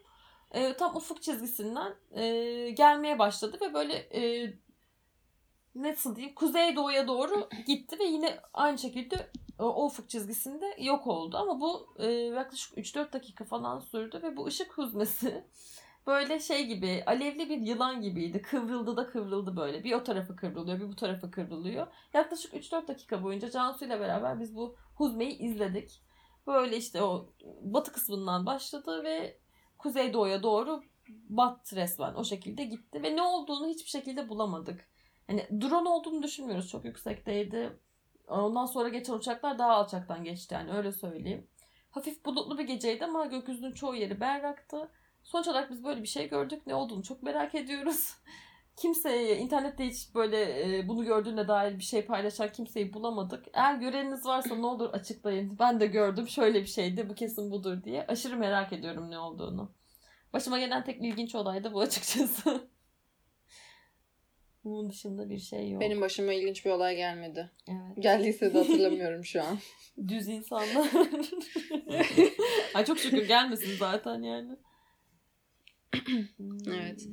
E, 0.51 0.73
tam 0.77 0.95
ufuk 0.95 1.21
çizgisinden 1.21 1.95
e, 2.11 2.69
gelmeye 2.69 3.19
başladı 3.19 3.57
ve 3.61 3.73
böyle 3.73 3.93
e, 3.93 4.53
nasıl 5.75 6.15
diyeyim 6.15 6.35
kuzeydoğuya 6.35 7.07
doğru 7.07 7.49
gitti 7.67 7.99
ve 7.99 8.03
yine 8.03 8.39
aynı 8.53 8.77
şekilde 8.77 9.29
o, 9.59 9.63
o 9.63 9.85
ufuk 9.85 10.09
çizgisinde 10.09 10.75
yok 10.79 11.07
oldu. 11.07 11.37
Ama 11.37 11.61
bu 11.61 11.95
e, 11.99 12.11
yaklaşık 12.11 12.77
3-4 12.77 13.13
dakika 13.13 13.43
falan 13.43 13.79
sürdü 13.79 14.19
ve 14.23 14.37
bu 14.37 14.45
ışık 14.45 14.77
huzmesi 14.77 15.43
böyle 16.07 16.39
şey 16.39 16.65
gibi 16.65 17.03
alevli 17.05 17.49
bir 17.49 17.57
yılan 17.57 18.01
gibiydi. 18.01 18.41
Kıvrıldı 18.41 18.97
da 18.97 19.07
kıvrıldı 19.07 19.57
böyle. 19.57 19.83
Bir 19.83 19.93
o 19.93 20.03
tarafı 20.03 20.35
kıvrılıyor 20.35 20.79
bir 20.79 20.87
bu 20.87 20.95
tarafı 20.95 21.31
kıvrılıyor. 21.31 21.87
Yaklaşık 22.13 22.53
3-4 22.53 22.87
dakika 22.87 23.23
boyunca 23.23 23.51
Cansu 23.51 23.85
ile 23.85 23.99
beraber 23.99 24.39
biz 24.39 24.55
bu 24.55 24.75
huzmeyi 24.95 25.37
izledik. 25.37 26.01
Böyle 26.47 26.77
işte 26.77 27.03
o 27.03 27.29
batı 27.61 27.91
kısmından 27.91 28.45
başladı 28.45 29.03
ve 29.03 29.39
kuzeydoğuya 29.77 30.43
doğru 30.43 30.81
battı 31.09 31.75
resmen. 31.75 32.13
O 32.13 32.23
şekilde 32.23 32.63
gitti 32.63 33.03
ve 33.03 33.15
ne 33.15 33.21
olduğunu 33.21 33.67
hiçbir 33.67 33.89
şekilde 33.89 34.29
bulamadık. 34.29 34.89
Hani 35.27 35.47
drone 35.61 35.89
olduğunu 35.89 36.23
düşünmüyoruz. 36.23 36.69
Çok 36.69 36.85
yüksekteydi. 36.85 37.79
Ondan 38.27 38.65
sonra 38.65 38.89
geçen 38.89 39.13
uçaklar 39.13 39.59
daha 39.59 39.71
alçaktan 39.71 40.23
geçti 40.23 40.53
yani 40.53 40.71
öyle 40.71 40.91
söyleyeyim. 40.91 41.47
Hafif 41.91 42.25
bulutlu 42.25 42.57
bir 42.57 42.63
geceydi 42.63 43.05
ama 43.05 43.25
gökyüzünün 43.25 43.71
çoğu 43.71 43.95
yeri 43.95 44.19
berraktı. 44.19 44.91
Sonuç 45.25 45.47
olarak 45.47 45.71
biz 45.71 45.83
böyle 45.83 46.01
bir 46.01 46.07
şey 46.07 46.29
gördük. 46.29 46.67
Ne 46.67 46.75
olduğunu 46.75 47.03
çok 47.03 47.23
merak 47.23 47.55
ediyoruz. 47.55 48.13
Kimseye 48.75 49.37
internette 49.37 49.85
hiç 49.87 50.15
böyle 50.15 50.77
e, 50.77 50.87
bunu 50.87 51.05
gördüğüne 51.05 51.47
dair 51.47 51.77
bir 51.77 51.83
şey 51.83 52.05
paylaşan 52.05 52.51
kimseyi 52.51 52.93
bulamadık. 52.93 53.45
Eğer 53.53 53.75
göreniniz 53.75 54.25
varsa 54.25 54.55
ne 54.55 54.65
olur 54.65 54.89
açıklayın. 54.93 55.59
Ben 55.59 55.79
de 55.79 55.87
gördüm 55.87 56.27
şöyle 56.27 56.61
bir 56.61 56.67
şeydi 56.67 57.09
bu 57.09 57.15
kesin 57.15 57.51
budur 57.51 57.83
diye. 57.83 58.05
Aşırı 58.07 58.37
merak 58.37 58.73
ediyorum 58.73 59.11
ne 59.11 59.19
olduğunu. 59.19 59.71
Başıma 60.33 60.59
gelen 60.59 60.83
tek 60.83 61.01
ilginç 61.03 61.35
olay 61.35 61.63
da 61.63 61.73
bu 61.73 61.81
açıkçası. 61.81 62.69
Bunun 64.63 64.89
dışında 64.89 65.29
bir 65.29 65.37
şey 65.37 65.71
yok. 65.71 65.81
Benim 65.81 66.01
başıma 66.01 66.33
ilginç 66.33 66.65
bir 66.65 66.71
olay 66.71 66.95
gelmedi. 66.95 67.51
Evet. 67.67 68.03
Geldiyse 68.03 68.53
de 68.53 68.57
hatırlamıyorum 68.57 69.25
şu 69.25 69.43
an. 69.43 69.57
Düz 70.07 70.27
insanlar. 70.27 70.87
Ay 72.73 72.85
çok 72.85 72.99
şükür 72.99 73.27
gelmesin 73.27 73.77
zaten 73.77 74.21
yani. 74.21 74.55
Evet. 76.67 77.07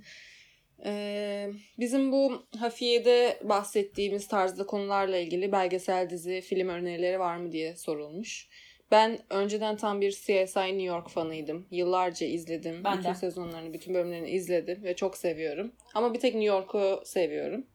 Ee, 0.84 1.50
bizim 1.78 2.12
bu 2.12 2.46
Hafiye'de 2.58 3.38
bahsettiğimiz 3.42 4.28
tarzda 4.28 4.66
konularla 4.66 5.16
ilgili 5.16 5.52
belgesel 5.52 6.10
dizi, 6.10 6.40
film 6.40 6.68
önerileri 6.68 7.18
var 7.18 7.36
mı 7.36 7.52
diye 7.52 7.76
sorulmuş. 7.76 8.48
Ben 8.90 9.18
önceden 9.30 9.76
tam 9.76 10.00
bir 10.00 10.10
CSI 10.10 10.60
New 10.60 10.82
York 10.82 11.10
fanıydım. 11.10 11.66
Yıllarca 11.70 12.26
izledim. 12.26 12.84
Ben 12.84 12.98
bütün 12.98 13.10
de. 13.10 13.14
sezonlarını, 13.14 13.72
bütün 13.72 13.94
bölümlerini 13.94 14.30
izledim 14.30 14.84
ve 14.84 14.96
çok 14.96 15.16
seviyorum. 15.16 15.72
Ama 15.94 16.14
bir 16.14 16.20
tek 16.20 16.34
New 16.34 16.48
York'u 16.48 17.02
seviyorum. 17.04 17.66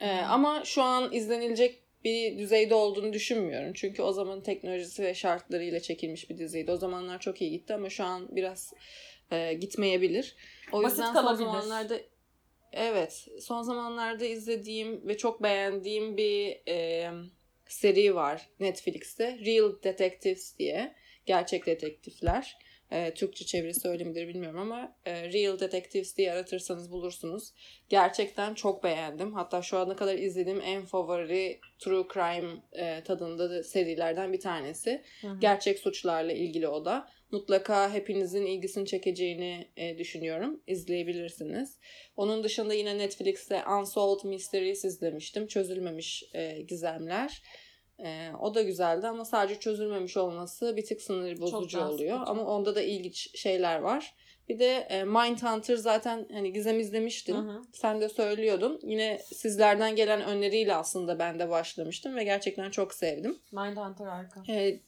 Ee, 0.00 0.10
ama 0.10 0.62
şu 0.64 0.82
an 0.82 1.12
izlenilecek 1.12 1.82
bir 2.04 2.38
düzeyde 2.38 2.74
olduğunu 2.74 3.12
düşünmüyorum. 3.12 3.72
Çünkü 3.72 4.02
o 4.02 4.12
zaman 4.12 4.42
teknolojisi 4.42 5.02
ve 5.02 5.14
şartlarıyla 5.14 5.80
çekilmiş 5.80 6.30
bir 6.30 6.38
diziydi. 6.38 6.70
O 6.70 6.76
zamanlar 6.76 7.20
çok 7.20 7.42
iyi 7.42 7.50
gitti 7.50 7.74
ama 7.74 7.90
şu 7.90 8.04
an 8.04 8.36
biraz 8.36 8.74
e, 9.30 9.54
gitmeyebilir. 9.54 10.36
O 10.72 10.82
Basit 10.82 10.98
yüzden 10.98 11.14
son 11.14 11.34
zamanlarda 11.34 12.00
evet 12.72 13.28
son 13.40 13.62
zamanlarda 13.62 14.24
izlediğim 14.24 15.08
ve 15.08 15.16
çok 15.16 15.42
beğendiğim 15.42 16.16
bir 16.16 16.60
e, 16.68 17.10
seri 17.68 18.14
var 18.14 18.48
Netflix'te. 18.60 19.38
Real 19.46 19.82
Detectives 19.82 20.58
diye. 20.58 20.94
Gerçek 21.26 21.66
detektifler. 21.66 22.56
E, 22.90 23.14
Türkçe 23.14 23.46
çevirisi 23.46 23.88
öyle 23.88 24.04
midir 24.04 24.28
bilmiyorum 24.28 24.60
ama 24.60 24.96
e, 25.04 25.32
Real 25.32 25.58
Detectives 25.58 26.16
diye 26.16 26.32
aratırsanız 26.32 26.90
bulursunuz. 26.90 27.52
Gerçekten 27.88 28.54
çok 28.54 28.84
beğendim. 28.84 29.34
Hatta 29.34 29.62
şu 29.62 29.78
ana 29.78 29.96
kadar 29.96 30.14
izlediğim 30.14 30.60
en 30.60 30.84
favori 30.84 31.60
true 31.78 32.04
crime 32.14 32.50
e, 32.72 33.04
tadında 33.04 33.50
da 33.50 33.62
serilerden 33.62 34.32
bir 34.32 34.40
tanesi. 34.40 35.02
Hı 35.20 35.28
hı. 35.28 35.40
Gerçek 35.40 35.78
suçlarla 35.78 36.32
ilgili 36.32 36.68
o 36.68 36.84
da. 36.84 37.08
Mutlaka 37.30 37.92
hepinizin 37.92 38.46
ilgisini 38.46 38.86
çekeceğini 38.86 39.68
e, 39.76 39.98
düşünüyorum. 39.98 40.62
İzleyebilirsiniz. 40.66 41.78
Onun 42.16 42.44
dışında 42.44 42.74
yine 42.74 42.98
Netflix'te 42.98 43.64
Unsolved 43.80 44.24
Mysteries 44.24 44.84
izlemiştim. 44.84 45.46
Çözülmemiş 45.46 46.24
e, 46.34 46.62
gizemler. 46.62 47.42
E, 48.04 48.30
o 48.40 48.54
da 48.54 48.62
güzeldi 48.62 49.06
ama 49.06 49.24
sadece 49.24 49.60
çözülmemiş 49.60 50.16
olması 50.16 50.76
bir 50.76 50.84
tık 50.84 51.02
sınır 51.02 51.40
bozucu 51.40 51.80
oluyor. 51.80 52.20
Ama 52.26 52.44
onda 52.44 52.74
da 52.74 52.82
ilginç 52.82 53.38
şeyler 53.38 53.78
var. 53.78 54.14
Bir 54.48 54.58
de 54.58 54.76
e, 54.76 55.04
Mindhunter 55.04 55.76
zaten 55.76 56.26
hani 56.32 56.52
Gizem 56.52 56.80
izlemiştin. 56.80 57.34
Hı 57.34 57.38
hı. 57.38 57.62
Sen 57.72 58.00
de 58.00 58.08
söylüyordun. 58.08 58.80
Yine 58.82 59.18
sizlerden 59.18 59.96
gelen 59.96 60.24
öneriyle 60.24 60.74
aslında 60.74 61.18
ben 61.18 61.38
de 61.38 61.48
başlamıştım 61.48 62.16
ve 62.16 62.24
gerçekten 62.24 62.70
çok 62.70 62.94
sevdim. 62.94 63.38
Mindhunter 63.52 64.06
harika. 64.06 64.52
E, 64.52 64.80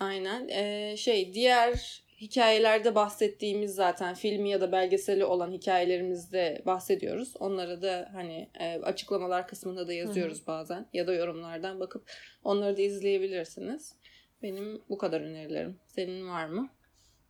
aynen. 0.00 0.48
E, 0.48 0.96
şey 0.96 1.34
diğer 1.34 2.02
hikayelerde 2.20 2.94
bahsettiğimiz 2.94 3.74
zaten 3.74 4.14
filmi 4.14 4.50
ya 4.50 4.60
da 4.60 4.72
belgeseli 4.72 5.24
olan 5.24 5.50
hikayelerimizde 5.50 6.62
bahsediyoruz. 6.66 7.34
Onları 7.38 7.82
da 7.82 8.08
hani 8.12 8.50
e, 8.60 8.80
açıklamalar 8.82 9.48
kısmında 9.48 9.88
da 9.88 9.92
yazıyoruz 9.92 10.38
Hı-hı. 10.38 10.46
bazen 10.46 10.86
ya 10.92 11.06
da 11.06 11.14
yorumlardan 11.14 11.80
bakıp 11.80 12.10
onları 12.44 12.76
da 12.76 12.82
izleyebilirsiniz. 12.82 13.94
Benim 14.42 14.82
bu 14.88 14.98
kadar 14.98 15.20
önerilerim. 15.20 15.80
Senin 15.86 16.28
var 16.28 16.46
mı? 16.46 16.68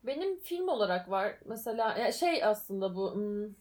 Benim 0.03 0.41
film 0.41 0.69
olarak 0.69 1.11
var. 1.11 1.39
Mesela 1.45 2.13
şey 2.13 2.45
aslında 2.45 2.95
bu 2.95 3.15
hmm, 3.15 3.55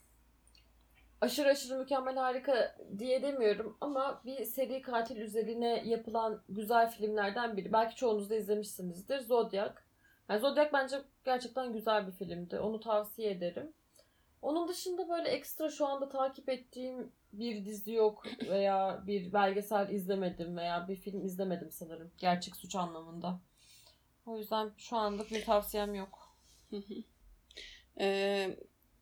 aşırı 1.26 1.50
aşırı 1.50 1.78
mükemmel 1.78 2.16
harika 2.16 2.76
diye 2.98 3.22
demiyorum 3.22 3.78
ama 3.82 4.22
bir 4.26 4.46
seri 4.46 4.82
katil 4.82 5.18
üzerine 5.18 5.84
yapılan 5.86 6.42
güzel 6.50 6.92
filmlerden 6.92 7.58
biri. 7.58 7.74
Belki 7.74 7.96
çoğunuz 7.96 8.30
da 8.30 8.36
izlemişsinizdir. 8.36 9.20
Zodiac. 9.20 9.74
Yani 10.30 10.40
Zodiac 10.40 10.70
bence 10.74 11.02
gerçekten 11.26 11.74
güzel 11.74 12.08
bir 12.08 12.12
filmdi. 12.12 12.60
Onu 12.60 12.80
tavsiye 12.80 13.32
ederim. 13.32 13.74
Onun 14.42 14.68
dışında 14.68 15.10
böyle 15.10 15.30
ekstra 15.30 15.70
şu 15.70 15.86
anda 15.88 16.10
takip 16.10 16.50
ettiğim 16.50 17.12
bir 17.34 17.66
dizi 17.66 17.94
yok 17.94 18.24
veya 18.50 19.04
bir 19.08 19.34
belgesel 19.34 19.90
izlemedim 19.90 20.58
veya 20.58 20.88
bir 20.88 20.96
film 20.96 21.26
izlemedim 21.26 21.72
sanırım. 21.72 22.12
Gerçek 22.18 22.56
suç 22.56 22.76
anlamında. 22.76 23.40
O 24.26 24.38
yüzden 24.38 24.72
şu 24.78 24.98
anda 24.98 25.24
bir 25.32 25.46
tavsiyem 25.46 25.96
yok. 25.96 26.36
ee, 28.00 28.58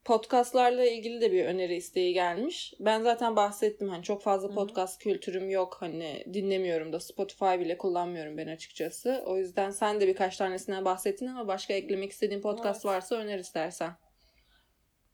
podcastlarla 0.05 0.85
ilgili 0.85 1.21
de 1.21 1.31
bir 1.31 1.45
öneri 1.45 1.75
isteği 1.75 2.13
gelmiş. 2.13 2.73
Ben 2.79 3.01
zaten 3.01 3.35
bahsettim 3.35 3.89
hani 3.89 4.03
çok 4.03 4.21
fazla 4.21 4.49
podcast 4.49 5.05
Hı-hı. 5.05 5.13
kültürüm 5.13 5.49
yok. 5.49 5.77
Hani 5.79 6.25
dinlemiyorum 6.33 6.93
da 6.93 6.99
Spotify 6.99 7.59
bile 7.59 7.77
kullanmıyorum 7.77 8.37
ben 8.37 8.47
açıkçası. 8.47 9.23
O 9.25 9.37
yüzden 9.37 9.69
sen 9.69 10.01
de 10.01 10.07
birkaç 10.07 10.37
tanesinden 10.37 10.85
bahsettin 10.85 11.27
ama 11.27 11.47
başka 11.47 11.73
eklemek 11.73 12.11
istediğin 12.11 12.41
podcast 12.41 12.85
evet. 12.85 12.95
varsa 12.95 13.15
öner 13.15 13.39
istersen. 13.39 13.91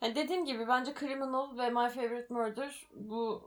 Yani 0.01 0.15
dediğim 0.15 0.45
gibi 0.45 0.67
bence 0.67 0.93
Criminal 0.99 1.57
ve 1.57 1.69
My 1.69 1.89
Favorite 1.89 2.33
Murder 2.33 2.87
bu 2.93 3.43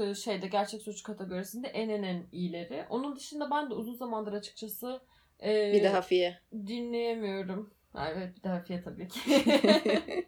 e, 0.00 0.14
şeyde 0.14 0.46
gerçek 0.46 0.82
suç 0.82 1.02
kategorisinde 1.02 1.68
en 1.68 1.88
en 1.88 2.02
en 2.02 2.26
iyileri. 2.32 2.84
Onun 2.90 3.16
dışında 3.16 3.50
ben 3.50 3.70
de 3.70 3.74
uzun 3.74 3.94
zamandır 3.94 4.32
açıkçası 4.32 5.00
e, 5.42 5.72
bir 5.72 5.82
de 5.82 5.88
Hafiye 5.88 6.38
dinleyemiyorum. 6.52 7.74
Evet 7.94 8.36
bir 8.36 8.42
de 8.42 8.48
Hafiye 8.48 8.82
tabii 8.82 9.08
ki. 9.08 9.20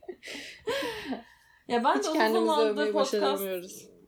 ya 1.68 1.84
ben 1.84 1.98
Hiç 1.98 2.04
de 2.04 2.10
uzun 2.10 2.32
zamandır 2.32 2.92
podcast 2.92 3.42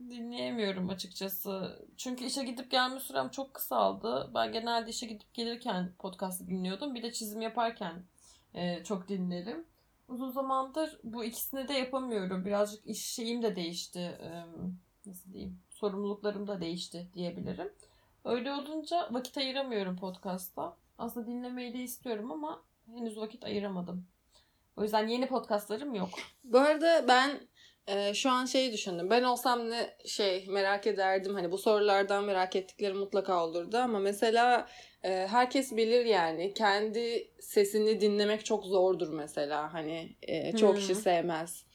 dinleyemiyorum 0.09 0.89
açıkçası. 0.89 1.85
Çünkü 1.97 2.25
işe 2.25 2.43
gidip 2.43 2.71
gelme 2.71 2.99
sürem 2.99 3.29
çok 3.29 3.53
kısaldı. 3.53 4.31
Ben 4.35 4.51
genelde 4.51 4.89
işe 4.89 5.05
gidip 5.05 5.33
gelirken 5.33 5.91
podcast 5.99 6.47
dinliyordum. 6.47 6.95
Bir 6.95 7.03
de 7.03 7.11
çizim 7.13 7.41
yaparken 7.41 8.03
e, 8.53 8.83
çok 8.83 9.07
dinlerim. 9.07 9.65
Uzun 10.07 10.29
zamandır 10.29 10.99
bu 11.03 11.23
ikisini 11.23 11.67
de 11.67 11.73
yapamıyorum. 11.73 12.45
Birazcık 12.45 12.87
iş 12.87 13.05
şeyim 13.05 13.41
de 13.43 13.55
değişti. 13.55 13.99
E, 13.99 14.29
nasıl 15.05 15.33
diyeyim? 15.33 15.59
Sorumluluklarım 15.69 16.47
da 16.47 16.61
değişti 16.61 17.07
diyebilirim. 17.13 17.73
Öyle 18.25 18.51
olunca 18.51 19.07
vakit 19.11 19.37
ayıramıyorum 19.37 19.97
podcast'a. 19.97 20.75
Aslında 20.97 21.27
dinlemeyi 21.27 21.73
de 21.73 21.79
istiyorum 21.79 22.31
ama 22.31 22.61
henüz 22.95 23.17
vakit 23.17 23.45
ayıramadım. 23.45 24.07
O 24.77 24.83
yüzden 24.83 25.07
yeni 25.07 25.27
podcastlarım 25.27 25.95
yok. 25.95 26.09
Bu 26.43 26.59
arada 26.59 27.05
ben 27.07 27.39
e, 27.87 28.13
şu 28.13 28.29
an 28.29 28.45
şeyi 28.45 28.73
düşündüm. 28.73 29.09
Ben 29.09 29.23
olsam 29.23 29.69
ne 29.69 29.97
şey 30.05 30.45
merak 30.47 30.87
ederdim. 30.87 31.33
Hani 31.33 31.51
bu 31.51 31.57
sorulardan 31.57 32.23
merak 32.23 32.55
ettikleri 32.55 32.93
mutlaka 32.93 33.45
olurdu 33.45 33.77
ama 33.77 33.99
mesela 33.99 34.67
e, 35.03 35.09
herkes 35.09 35.71
bilir 35.75 36.05
yani 36.05 36.53
kendi 36.53 37.31
sesini 37.39 38.01
dinlemek 38.01 38.45
çok 38.45 38.65
zordur 38.65 39.13
mesela. 39.13 39.73
Hani 39.73 40.15
e, 40.21 40.57
çok 40.57 40.73
hmm. 40.73 40.79
kişi 40.79 40.95
sevmez. 40.95 41.65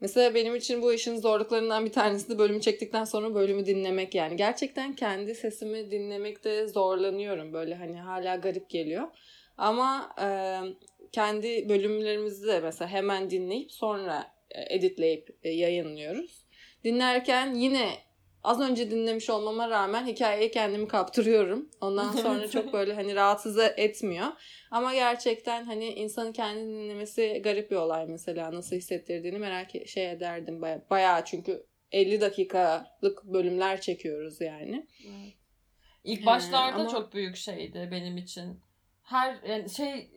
Mesela 0.00 0.34
benim 0.34 0.54
için 0.56 0.82
bu 0.82 0.92
işin 0.92 1.16
zorluklarından 1.16 1.86
bir 1.86 1.92
tanesi 1.92 2.28
de 2.28 2.38
bölümü 2.38 2.60
çektikten 2.60 3.04
sonra 3.04 3.34
bölümü 3.34 3.66
dinlemek 3.66 4.14
yani. 4.14 4.36
Gerçekten 4.36 4.94
kendi 4.96 5.34
sesimi 5.34 5.90
dinlemekte 5.90 6.68
zorlanıyorum. 6.68 7.52
Böyle 7.52 7.74
hani 7.74 8.00
hala 8.00 8.36
garip 8.36 8.70
geliyor. 8.70 9.08
Ama 9.58 10.14
e, 10.20 10.28
kendi 11.12 11.68
bölümlerimizi 11.68 12.46
de 12.46 12.60
mesela 12.60 12.88
hemen 12.88 13.30
dinleyip 13.30 13.72
sonra 13.72 14.38
editleyip 14.70 15.38
yayınlıyoruz. 15.44 16.44
Dinlerken 16.84 17.54
yine 17.54 17.90
az 18.44 18.60
önce 18.60 18.90
dinlemiş 18.90 19.30
olmama 19.30 19.70
rağmen 19.70 20.06
hikayeye 20.06 20.50
kendimi 20.50 20.88
kaptırıyorum. 20.88 21.70
Ondan 21.80 22.12
sonra 22.22 22.50
çok 22.50 22.72
böyle 22.72 22.94
hani 22.94 23.14
rahatsız 23.14 23.58
etmiyor. 23.58 24.26
Ama 24.70 24.94
gerçekten 24.94 25.64
hani 25.64 25.86
insanın 25.86 26.32
kendini 26.32 26.84
dinlemesi 26.84 27.40
garip 27.44 27.70
bir 27.70 27.76
olay 27.76 28.06
mesela 28.06 28.54
nasıl 28.54 28.76
hissettirdiğini 28.76 29.38
merak 29.38 29.74
e, 29.74 29.86
şey 29.86 30.10
ederdim 30.10 30.62
baya 30.62 30.82
bayağı 30.90 31.24
çünkü 31.24 31.66
50 31.92 32.20
dakikalık 32.20 33.24
bölümler 33.24 33.80
çekiyoruz 33.80 34.40
yani. 34.40 34.86
Evet. 35.04 35.34
İlk 36.04 36.26
başlarda 36.26 36.78
ee, 36.78 36.80
ama... 36.80 36.90
çok 36.90 37.14
büyük 37.14 37.36
şeydi 37.36 37.88
benim 37.90 38.16
için 38.16 38.60
her 39.08 39.42
yani 39.42 39.70
şey 39.70 40.10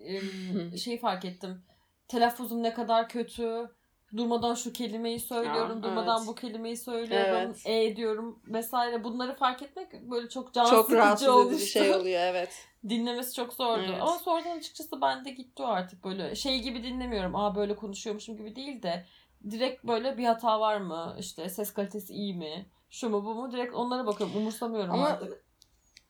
şey 0.77 0.99
fark 0.99 1.25
ettim. 1.25 1.63
Telaffuzum 2.07 2.63
ne 2.63 2.73
kadar 2.73 3.09
kötü. 3.09 3.71
Durmadan 4.17 4.55
şu 4.55 4.73
kelimeyi 4.73 5.19
söylüyorum, 5.19 5.77
ya, 5.77 5.83
durmadan 5.83 6.17
evet. 6.17 6.27
bu 6.27 6.35
kelimeyi 6.35 6.77
söylüyorum, 6.77 7.35
evet. 7.35 7.61
e 7.65 7.95
diyorum 7.95 8.39
vesaire. 8.47 9.03
Bunları 9.03 9.35
fark 9.35 9.61
etmek 9.61 10.01
böyle 10.11 10.29
çok 10.29 10.53
can 10.53 10.65
çok 10.65 10.91
sıkıcı 10.91 11.33
olmuştu. 11.33 11.59
bir 11.59 11.65
şey 11.65 11.95
oluyor 11.95 12.21
evet. 12.21 12.67
Dinlemesi 12.89 13.33
çok 13.33 13.53
zordu. 13.53 13.83
Evet. 13.89 14.01
Ama 14.01 14.19
sonradan 14.19 14.57
açıkçası 14.57 15.01
bende 15.01 15.31
gitti 15.31 15.63
o 15.63 15.65
artık 15.65 16.03
böyle. 16.03 16.35
Şey 16.35 16.61
gibi 16.61 16.83
dinlemiyorum. 16.83 17.35
Aa 17.35 17.55
böyle 17.55 17.75
konuşuyormuşum 17.75 18.37
gibi 18.37 18.55
değil 18.55 18.83
de 18.83 19.05
direkt 19.49 19.83
böyle 19.83 20.17
bir 20.17 20.25
hata 20.25 20.59
var 20.59 20.77
mı? 20.77 21.15
İşte 21.19 21.49
ses 21.49 21.73
kalitesi 21.73 22.13
iyi 22.13 22.33
mi? 22.33 22.65
Şu 22.89 23.09
mu 23.09 23.25
bu 23.25 23.35
mu? 23.35 23.51
Direkt 23.51 23.75
onlara 23.75 24.07
bakıyorum. 24.07 24.37
Umursamıyorum 24.37 24.91
Ama 24.91 25.07
artık 25.07 25.43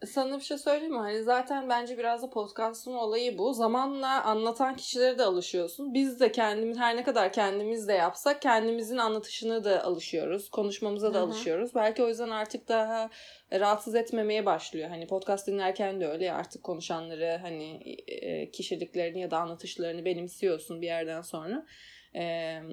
sana 0.05 0.37
bir 0.37 0.43
şey 0.43 0.57
söyleyeyim 0.57 0.93
mi? 0.93 0.99
Hani 0.99 1.23
zaten 1.23 1.69
bence 1.69 1.97
biraz 1.97 2.23
da 2.23 2.29
podcast'ın 2.29 2.93
olayı 2.93 3.37
bu. 3.37 3.53
Zamanla 3.53 4.23
anlatan 4.23 4.75
kişilere 4.75 5.17
de 5.17 5.23
alışıyorsun. 5.23 5.93
Biz 5.93 6.19
de 6.19 6.31
kendimiz 6.31 6.77
her 6.77 6.95
ne 6.95 7.03
kadar 7.03 7.33
kendimiz 7.33 7.87
de 7.87 7.93
yapsak 7.93 8.41
kendimizin 8.41 8.97
anlatışını 8.97 9.63
da 9.63 9.83
alışıyoruz. 9.83 10.49
Konuşmamıza 10.49 11.13
da 11.13 11.17
Hı-hı. 11.17 11.25
alışıyoruz. 11.25 11.75
Belki 11.75 12.03
o 12.03 12.07
yüzden 12.07 12.29
artık 12.29 12.67
daha 12.67 13.09
rahatsız 13.53 13.95
etmemeye 13.95 14.45
başlıyor. 14.45 14.89
Hani 14.89 15.07
podcast 15.07 15.47
dinlerken 15.47 16.01
de 16.01 16.07
öyle 16.07 16.33
artık 16.33 16.63
konuşanları 16.63 17.37
hani 17.41 17.95
e, 18.07 18.51
kişiliklerini 18.51 19.19
ya 19.19 19.31
da 19.31 19.37
anlatışlarını 19.37 20.05
benimsiyorsun 20.05 20.81
bir 20.81 20.87
yerden 20.87 21.21
sonra. 21.21 21.65
Eee 22.13 22.63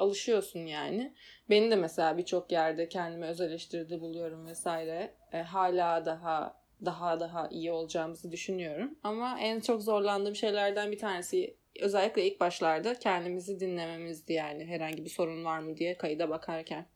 alışıyorsun 0.00 0.60
yani. 0.60 1.14
Beni 1.50 1.70
de 1.70 1.76
mesela 1.76 2.18
birçok 2.18 2.52
yerde 2.52 2.88
kendimi 2.88 3.26
öz 3.26 3.40
eleştiride 3.40 4.00
buluyorum 4.00 4.46
vesaire. 4.46 5.14
E, 5.32 5.38
hala 5.38 6.06
daha 6.06 6.59
daha 6.84 7.20
daha 7.20 7.48
iyi 7.48 7.72
olacağımızı 7.72 8.32
düşünüyorum. 8.32 8.98
Ama 9.02 9.40
en 9.40 9.60
çok 9.60 9.82
zorlandığım 9.82 10.36
şeylerden 10.36 10.92
bir 10.92 10.98
tanesi 10.98 11.56
özellikle 11.80 12.26
ilk 12.26 12.40
başlarda 12.40 12.94
kendimizi 12.94 13.60
dinlememizdi 13.60 14.32
yani 14.32 14.64
herhangi 14.64 15.04
bir 15.04 15.10
sorun 15.10 15.44
var 15.44 15.58
mı 15.58 15.76
diye 15.76 15.98
kayıda 15.98 16.30
bakarken. 16.30 16.86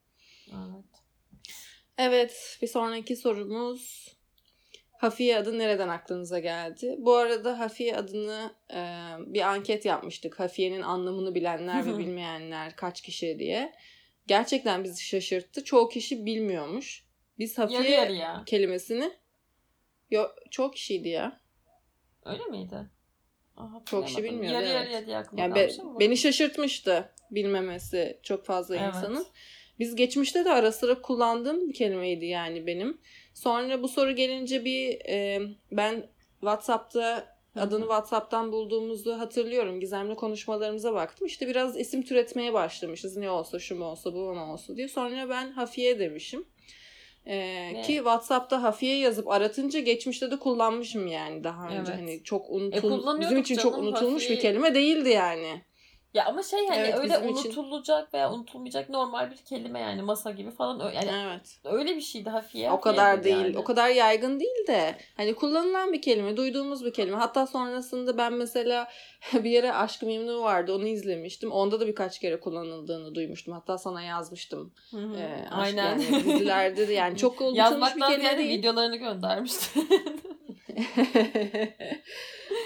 Evet. 0.49 0.85
Evet 1.99 2.59
bir 2.63 2.67
sonraki 2.67 3.17
sorumuz 3.17 4.15
Hafiye 5.05 5.39
adı 5.39 5.59
nereden 5.59 5.89
aklınıza 5.89 6.39
geldi? 6.39 6.97
Bu 6.99 7.15
arada 7.15 7.59
Hafiye 7.59 7.97
adını 7.97 8.55
e, 8.71 8.81
bir 9.35 9.41
anket 9.41 9.85
yapmıştık. 9.85 10.41
Hafiye'nin 10.41 10.83
anlamını 10.83 11.35
bilenler 11.35 11.87
ve 11.87 11.99
bilmeyenler 11.99 12.77
kaç 12.77 13.01
kişi 13.01 13.39
diye. 13.39 13.73
Gerçekten 14.27 14.85
bizi 14.85 15.03
şaşırttı. 15.03 15.65
Çoğu 15.65 15.89
kişi 15.89 16.27
bilmiyormuş. 16.27 17.05
Biz 17.39 17.59
Hafiye 17.59 17.91
yarı 17.91 18.45
kelimesini 18.45 19.13
Yo, 20.11 20.25
çok 20.51 20.75
kişiydi 20.75 21.09
ya. 21.09 21.41
Öyle 22.25 22.45
miydi? 22.45 22.91
Aha, 23.57 23.83
çok 23.85 24.07
kişi 24.07 24.25
bilmiyor. 24.25 24.53
Yarı 24.53 24.65
evet. 24.65 24.75
yarıya 24.75 25.07
diye 25.07 25.17
aklıma 25.17 25.43
yani 25.43 25.55
be, 25.55 25.71
Beni 26.01 26.17
şaşırtmıştı 26.17 27.13
bilmemesi 27.31 28.21
çok 28.23 28.45
fazla 28.45 28.77
evet. 28.77 28.95
insanın. 28.95 29.27
Biz 29.79 29.97
geçmişte 29.97 30.45
de 30.45 30.53
ara 30.53 30.73
sıra 30.73 31.03
kullandığım 31.03 31.69
bir 31.69 31.75
kelimeydi 31.75 32.27
yani 32.27 32.67
benim. 32.67 33.01
Sonra 33.35 33.83
bu 33.83 33.89
soru 33.89 34.15
gelince 34.15 34.65
bir 34.65 35.01
e, 35.09 35.41
ben 35.73 36.07
WhatsApp'ta 36.41 37.35
adını 37.57 37.81
WhatsApp'tan 37.81 38.53
bulduğumuzu 38.53 39.19
hatırlıyorum. 39.19 39.81
Gizemli 39.81 40.15
konuşmalarımıza 40.15 40.95
baktım. 40.95 41.27
İşte 41.27 41.49
biraz 41.49 41.81
isim 41.81 42.03
türetmeye 42.03 42.53
başlamışız. 42.53 43.17
Ne 43.17 43.31
olsa 43.31 43.59
şu 43.59 43.77
mu 43.77 43.85
olsa 43.85 44.15
bu 44.15 44.35
mu 44.35 44.53
olsa 44.53 44.77
diye. 44.77 44.89
Sonra 44.89 45.29
ben 45.29 45.51
Hafiye 45.51 45.99
demişim. 45.99 46.45
Ee, 47.27 47.83
ki 47.87 47.95
WhatsApp'ta 47.97 48.63
Hafiye 48.63 48.97
yazıp 48.99 49.29
aratınca 49.29 49.81
geçmişte 49.81 50.31
de 50.31 50.37
kullanmışım 50.39 51.07
yani 51.07 51.45
daha 51.45 51.67
önce. 51.69 51.93
Evet. 51.93 52.01
Hani 52.01 52.23
çok 52.25 52.47
E, 52.47 52.53
unutul 52.53 52.81
kullanıyorduk 52.81 53.21
bizim 53.21 53.39
için 53.39 53.57
çok 53.57 53.79
unutulmuş 53.79 54.23
bir 54.23 54.35
Hafiye'yi- 54.37 54.43
kelime 54.43 54.75
değildi 54.75 55.09
yani. 55.09 55.63
Ya 56.15 56.27
ama 56.27 56.43
şey 56.43 56.67
hani 56.69 56.79
Evet, 56.79 56.95
öyle 56.99 57.15
bizim 57.15 57.29
için- 57.29 57.51
unutulacak 57.51 58.15
veya 58.15 58.33
unutulmayacak 58.33 58.89
normal 58.91 59.31
bir 59.31 59.37
kelime 59.37 59.81
yani 59.81 60.03
masa 60.03 60.31
gibi 60.31 60.51
falan. 60.51 60.93
Yani 60.93 61.11
Evet. 61.27 61.59
öyle 61.65 61.97
bir 61.97 62.01
şeydi 62.01 62.31
hafiye. 62.31 62.71
O 62.71 62.81
kadar 62.81 63.25
değil. 63.25 63.37
yani. 63.37 63.59
O 63.59 63.65
kadar 63.65 63.89
yaygın 63.89 64.41
değil 64.41 64.67
de 64.67 64.95
hani 65.17 65.35
kullanılan 65.35 65.93
bir 65.93 66.03
kelime, 66.03 66.37
duyduğumuz 66.37 66.85
bir 66.85 66.93
kelime. 66.93 67.17
Hatta 67.17 67.47
sonrasında 67.47 68.19
ben 68.19 68.33
mesela 68.33 68.89
bir 69.35 69.51
yere 69.51 69.73
Aşk-ı 69.73 70.07
Memnu 70.07 70.43
vardı. 70.43 70.75
Onu 70.75 70.87
izlemiştim. 70.87 71.53
Onda 71.53 71.81
da 71.81 71.87
birkaç 71.87 72.19
kere 72.19 72.41
kullanıldığını 72.41 73.15
duymuştum. 73.15 73.55
Hatta 73.55 73.79
sana 73.79 74.03
yazmıştım. 74.03 74.73
Hı 74.91 74.97
hı. 74.97 75.17
Ee, 75.17 75.45
aşk 75.51 75.53
Aynen. 75.53 75.99
Yani 75.99 76.25
dizilerde 76.25 76.89
de 76.89 76.93
yani 76.93 77.17
çok 77.17 77.33
unutulmuş 77.41 77.97
bir 77.97 78.01
kelime 78.01 78.39
değil. 78.39 78.59
videolarını 78.59 78.97
göndermişti. 78.97 79.81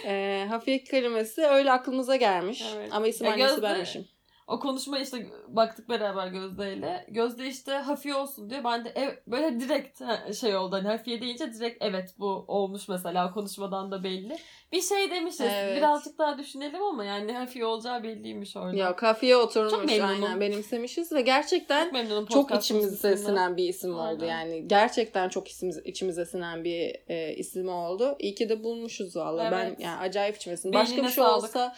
e, 0.09 0.47
hafiye 0.49 0.85
kelimesi 0.85 1.43
öyle 1.47 1.73
aklımıza 1.73 2.17
gelmiş. 2.17 2.65
Evet. 2.77 2.89
Ama 2.93 3.07
isim 3.07 3.27
Ya 3.27 3.33
annesi 3.33 3.49
Gözde- 3.55 3.63
benmişim. 3.63 4.07
o 4.47 4.61
konuşma 4.61 4.99
işte 4.99 5.27
baktık 5.49 5.89
beraber 5.89 6.27
Gözde'yle. 6.27 7.07
Gözde 7.09 7.47
işte 7.49 7.73
hafiye 7.73 8.15
olsun 8.15 8.51
diyor. 8.51 8.65
Ben 8.65 8.85
de 8.85 8.89
ev, 8.91 9.11
böyle 9.27 9.61
direkt 9.61 10.01
şey 10.41 10.57
oldu. 10.57 10.77
Hani 10.77 10.89
hafiye 10.89 11.21
deyince 11.21 11.53
direkt 11.55 11.83
evet 11.83 12.15
bu 12.19 12.45
olmuş 12.49 12.89
mesela 12.89 13.33
konuşmadan 13.33 13.91
da 13.91 14.05
belli. 14.05 14.37
Bir 14.73 14.81
şey 14.83 15.11
demişiz. 15.11 15.41
Evet. 15.41 15.77
Birazcık 15.77 16.19
daha 16.19 16.39
düşünelim 16.39 16.83
ama 16.83 17.05
yani 17.05 17.33
hafiye 17.33 17.65
olacağı 17.65 18.03
belliymiş 18.03 18.57
orada. 18.57 18.77
Yok 18.77 19.03
hafiye 19.03 19.33
Çok 19.35 19.45
oturmuş 19.45 19.87
memnunum. 19.87 20.25
aynen 20.25 20.41
benimsemişiz 20.41 21.13
ve 21.13 21.21
gerçekten 21.21 22.07
Çok 22.09 22.31
çok 22.31 22.55
içimize 22.55 23.17
sinen 23.17 23.57
bir 23.57 23.69
isim 23.69 23.95
oldu 23.95 24.19
Aynen. 24.23 24.27
yani. 24.27 24.69
Gerçekten 24.69 25.29
çok 25.29 25.49
içimize, 25.49 25.83
içimize 25.85 26.27
sinen 26.27 26.65
bir 26.65 26.97
e, 27.09 27.35
isim 27.35 27.69
oldu. 27.69 28.17
İyi 28.19 28.35
ki 28.35 28.49
de 28.49 28.65
bulmuşuz 28.65 29.17
valla. 29.17 29.43
Evet. 29.43 29.53
Ben 29.53 29.85
yani 29.85 29.99
acayip. 30.01 30.39
Beynine 30.47 30.73
Başka 30.75 30.97
bir 30.97 31.03
şey 31.03 31.11
sağlık. 31.11 31.45
olsa 31.45 31.77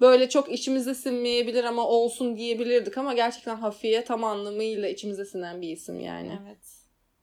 böyle 0.00 0.28
çok 0.28 0.52
içimize 0.52 0.94
sinmeyebilir 0.94 1.64
ama 1.64 1.86
olsun 1.86 2.36
diyebilirdik 2.36 2.98
ama 2.98 3.14
gerçekten 3.14 3.56
Hafiye 3.56 4.04
tam 4.04 4.24
anlamıyla 4.24 4.88
içimize 4.88 5.24
sinen 5.24 5.62
bir 5.62 5.68
isim 5.68 6.00
yani. 6.00 6.38
Evet. 6.46 6.58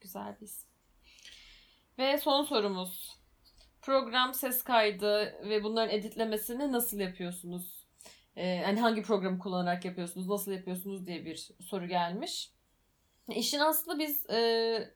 Güzel 0.02 0.36
bir 0.42 0.46
isim. 0.46 0.70
Ve 1.98 2.18
son 2.18 2.44
sorumuz. 2.44 3.15
Program, 3.86 4.34
ses 4.34 4.64
kaydı 4.64 5.36
ve 5.50 5.64
bunların 5.64 5.96
editlemesini 5.96 6.72
nasıl 6.72 7.00
yapıyorsunuz? 7.00 7.86
Ee, 8.36 8.48
yani 8.48 8.80
hangi 8.80 9.04
programı 9.04 9.40
kullanarak 9.40 9.86
yapıyorsunuz, 9.86 10.28
nasıl 10.28 10.52
yapıyorsunuz 10.52 11.06
diye 11.06 11.26
bir 11.26 11.50
soru 11.60 11.88
gelmiş. 11.88 12.52
İşin 13.30 13.60
aslında 13.60 14.00
biz 14.00 14.30
e, 14.30 14.94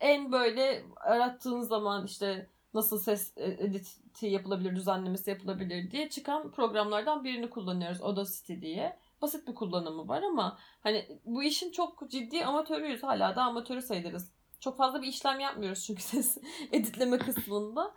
en 0.00 0.32
böyle 0.32 0.84
arattığın 0.96 1.60
zaman 1.60 2.06
işte 2.06 2.46
nasıl 2.74 2.98
ses 2.98 3.32
e, 3.36 3.44
editi 3.44 4.26
yapılabilir, 4.26 4.76
düzenlemesi 4.76 5.30
yapılabilir 5.30 5.90
diye 5.90 6.08
çıkan 6.08 6.50
programlardan 6.50 7.24
birini 7.24 7.50
kullanıyoruz. 7.50 8.02
Audacity 8.02 8.54
diye. 8.60 8.98
Basit 9.22 9.48
bir 9.48 9.54
kullanımı 9.54 10.08
var 10.08 10.22
ama 10.22 10.58
hani 10.80 11.20
bu 11.24 11.42
işin 11.42 11.72
çok 11.72 12.10
ciddi 12.10 12.44
amatörüyüz. 12.44 13.02
Hala 13.02 13.36
da 13.36 13.42
amatörü 13.42 13.82
sayılırız. 13.82 14.39
Çok 14.60 14.76
fazla 14.76 15.02
bir 15.02 15.08
işlem 15.08 15.40
yapmıyoruz 15.40 15.84
çünkü 15.84 16.02
ses 16.12 16.38
editleme 16.72 17.18
kısmında. 17.18 17.94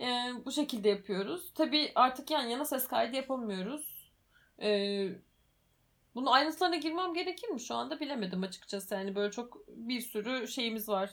Ee, 0.00 0.32
bu 0.44 0.52
şekilde 0.52 0.88
yapıyoruz. 0.88 1.52
Tabii 1.54 1.92
artık 1.94 2.30
yan 2.30 2.42
yana 2.42 2.64
ses 2.64 2.88
kaydı 2.88 3.16
yapamıyoruz. 3.16 4.12
Ee, 4.62 5.08
bunun 6.14 6.26
ayrıntılarına 6.26 6.76
girmem 6.76 7.14
gerekir 7.14 7.48
mi 7.48 7.60
şu 7.60 7.74
anda 7.74 8.00
bilemedim 8.00 8.42
açıkçası. 8.42 8.94
Yani 8.94 9.14
böyle 9.14 9.30
çok 9.32 9.68
bir 9.68 10.00
sürü 10.00 10.48
şeyimiz 10.48 10.88
var. 10.88 11.10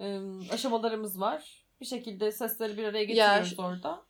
Ee, 0.00 0.20
aşamalarımız 0.52 1.20
var. 1.20 1.64
Bir 1.80 1.86
şekilde 1.86 2.32
sesleri 2.32 2.76
bir 2.76 2.84
araya 2.84 3.04
getiriyoruz 3.04 3.58
orada. 3.58 4.02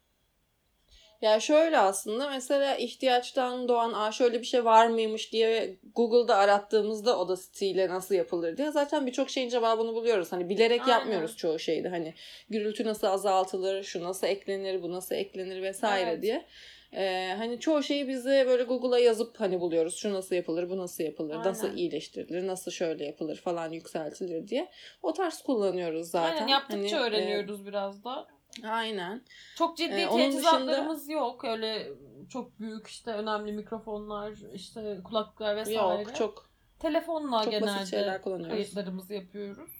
Ya 1.23 1.41
şöyle 1.41 1.79
aslında 1.79 2.31
mesela 2.31 2.77
ihtiyaçtan 2.77 3.69
doğan 3.69 3.93
Aa, 3.93 4.13
şöyle 4.13 4.41
bir 4.41 4.47
şey 4.47 4.65
var 4.65 4.87
mıymış 4.87 5.33
diye 5.33 5.77
Google'da 5.95 6.37
arattığımızda 6.37 7.15
Audacity 7.15 7.71
ile 7.71 7.89
nasıl 7.89 8.15
yapılır 8.15 8.57
diye 8.57 8.71
zaten 8.71 9.07
birçok 9.07 9.31
şeyin 9.31 9.49
cevabını 9.49 9.95
buluyoruz. 9.95 10.33
Hani 10.33 10.49
bilerek 10.49 10.81
Aynen. 10.81 10.93
yapmıyoruz 10.93 11.37
çoğu 11.37 11.59
şeyde. 11.59 11.89
Hani 11.89 12.15
gürültü 12.51 12.85
nasıl 12.85 13.07
azaltılır, 13.07 13.83
şu 13.83 14.03
nasıl 14.03 14.27
eklenir, 14.27 14.83
bu 14.83 14.93
nasıl 14.93 15.15
eklenir 15.15 15.63
vesaire 15.63 16.11
Evet. 16.11 16.23
diye. 16.23 16.47
Ee, 16.95 17.35
hani 17.39 17.61
çoğu 17.61 17.83
şeyi 17.83 18.09
bize 18.09 18.45
böyle 18.47 18.63
Google'a 18.63 18.99
yazıp 18.99 19.41
hani 19.41 19.61
buluyoruz. 19.61 19.97
Şu 19.97 20.13
nasıl 20.13 20.35
yapılır, 20.35 20.71
bu 20.71 20.79
nasıl 20.79 21.05
yapılır, 21.05 21.37
nasıl 21.37 21.67
Aynen. 21.67 21.77
iyileştirilir, 21.77 22.47
nasıl 22.47 22.71
şöyle 22.71 23.05
yapılır 23.05 23.37
falan 23.37 23.73
yükseltilir 23.73 24.49
diye. 24.49 24.69
O 25.03 25.13
tarz 25.13 25.43
kullanıyoruz 25.43 26.11
zaten. 26.11 26.37
Aynen 26.37 26.49
yaptıkça 26.49 26.97
Hani, 26.97 27.05
e, 27.05 27.09
öğreniyoruz 27.09 27.67
biraz 27.67 28.05
da. 28.05 28.27
Aynen. 28.65 29.23
Çok 29.57 29.77
ciddi 29.77 29.95
Ee, 29.95 30.09
teçhizatlarımız 30.09 31.09
yok. 31.09 31.45
Öyle 31.45 31.89
çok 32.29 32.61
büyük 32.61 32.87
işte 32.87 33.11
önemli 33.11 33.53
mikrofonlar, 33.53 34.33
işte 34.55 34.99
kulaklıklar 35.05 35.57
vesaire. 35.57 36.03
Yok 36.03 36.15
çok 36.15 36.53
Telefonla 36.83 37.45
Çok 37.45 37.53
basit 37.53 37.67
genelde 37.67 37.87
şeyler 37.87 38.23
kullanıyoruz. 38.23 38.55
kayıtlarımızı 38.55 39.15
yapıyoruz. 39.15 39.71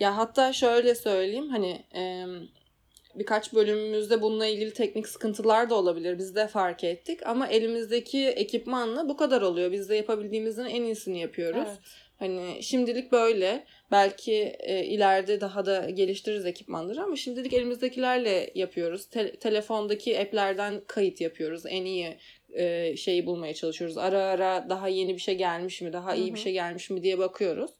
Ya 0.00 0.16
hatta 0.16 0.52
şöyle 0.52 0.94
söyleyeyim 0.94 1.48
hani 1.48 1.84
e, 1.94 2.26
birkaç 3.14 3.52
bölümümüzde 3.54 4.22
bununla 4.22 4.46
ilgili 4.46 4.72
teknik 4.72 5.08
sıkıntılar 5.08 5.70
da 5.70 5.74
olabilir. 5.74 6.18
Biz 6.18 6.34
de 6.34 6.48
fark 6.48 6.84
ettik 6.84 7.26
ama 7.26 7.46
elimizdeki 7.46 8.28
ekipmanla 8.28 9.08
bu 9.08 9.16
kadar 9.16 9.42
oluyor. 9.42 9.72
Biz 9.72 9.88
de 9.88 9.96
yapabildiğimizin 9.96 10.64
en 10.64 10.82
iyisini 10.82 11.20
yapıyoruz. 11.20 11.68
Evet. 11.68 11.78
Hani 12.18 12.62
şimdilik 12.62 13.12
böyle. 13.12 13.64
Belki 13.90 14.56
e, 14.58 14.84
ileride 14.84 15.40
daha 15.40 15.66
da 15.66 15.90
geliştiririz 15.90 16.46
ekipmanları 16.46 17.02
ama 17.02 17.16
şimdilik 17.16 17.52
elimizdekilerle 17.52 18.50
yapıyoruz. 18.54 19.06
Te- 19.06 19.36
telefondaki 19.36 20.20
app'lerden 20.20 20.82
kayıt 20.86 21.20
yapıyoruz. 21.20 21.62
En 21.66 21.84
iyi 21.84 22.18
e, 22.52 22.96
şeyi 22.96 23.26
bulmaya 23.26 23.54
çalışıyoruz. 23.54 23.98
Ara 23.98 24.22
ara 24.22 24.66
daha 24.68 24.88
yeni 24.88 25.14
bir 25.14 25.20
şey 25.20 25.34
gelmiş 25.34 25.82
mi, 25.82 25.92
daha 25.92 26.14
iyi 26.14 26.26
Hı 26.26 26.30
hı. 26.30 26.34
bir 26.34 26.40
şey 26.40 26.52
gelmiş 26.52 26.90
mi 26.90 27.02
diye 27.02 27.18
bakıyoruz. 27.18 27.70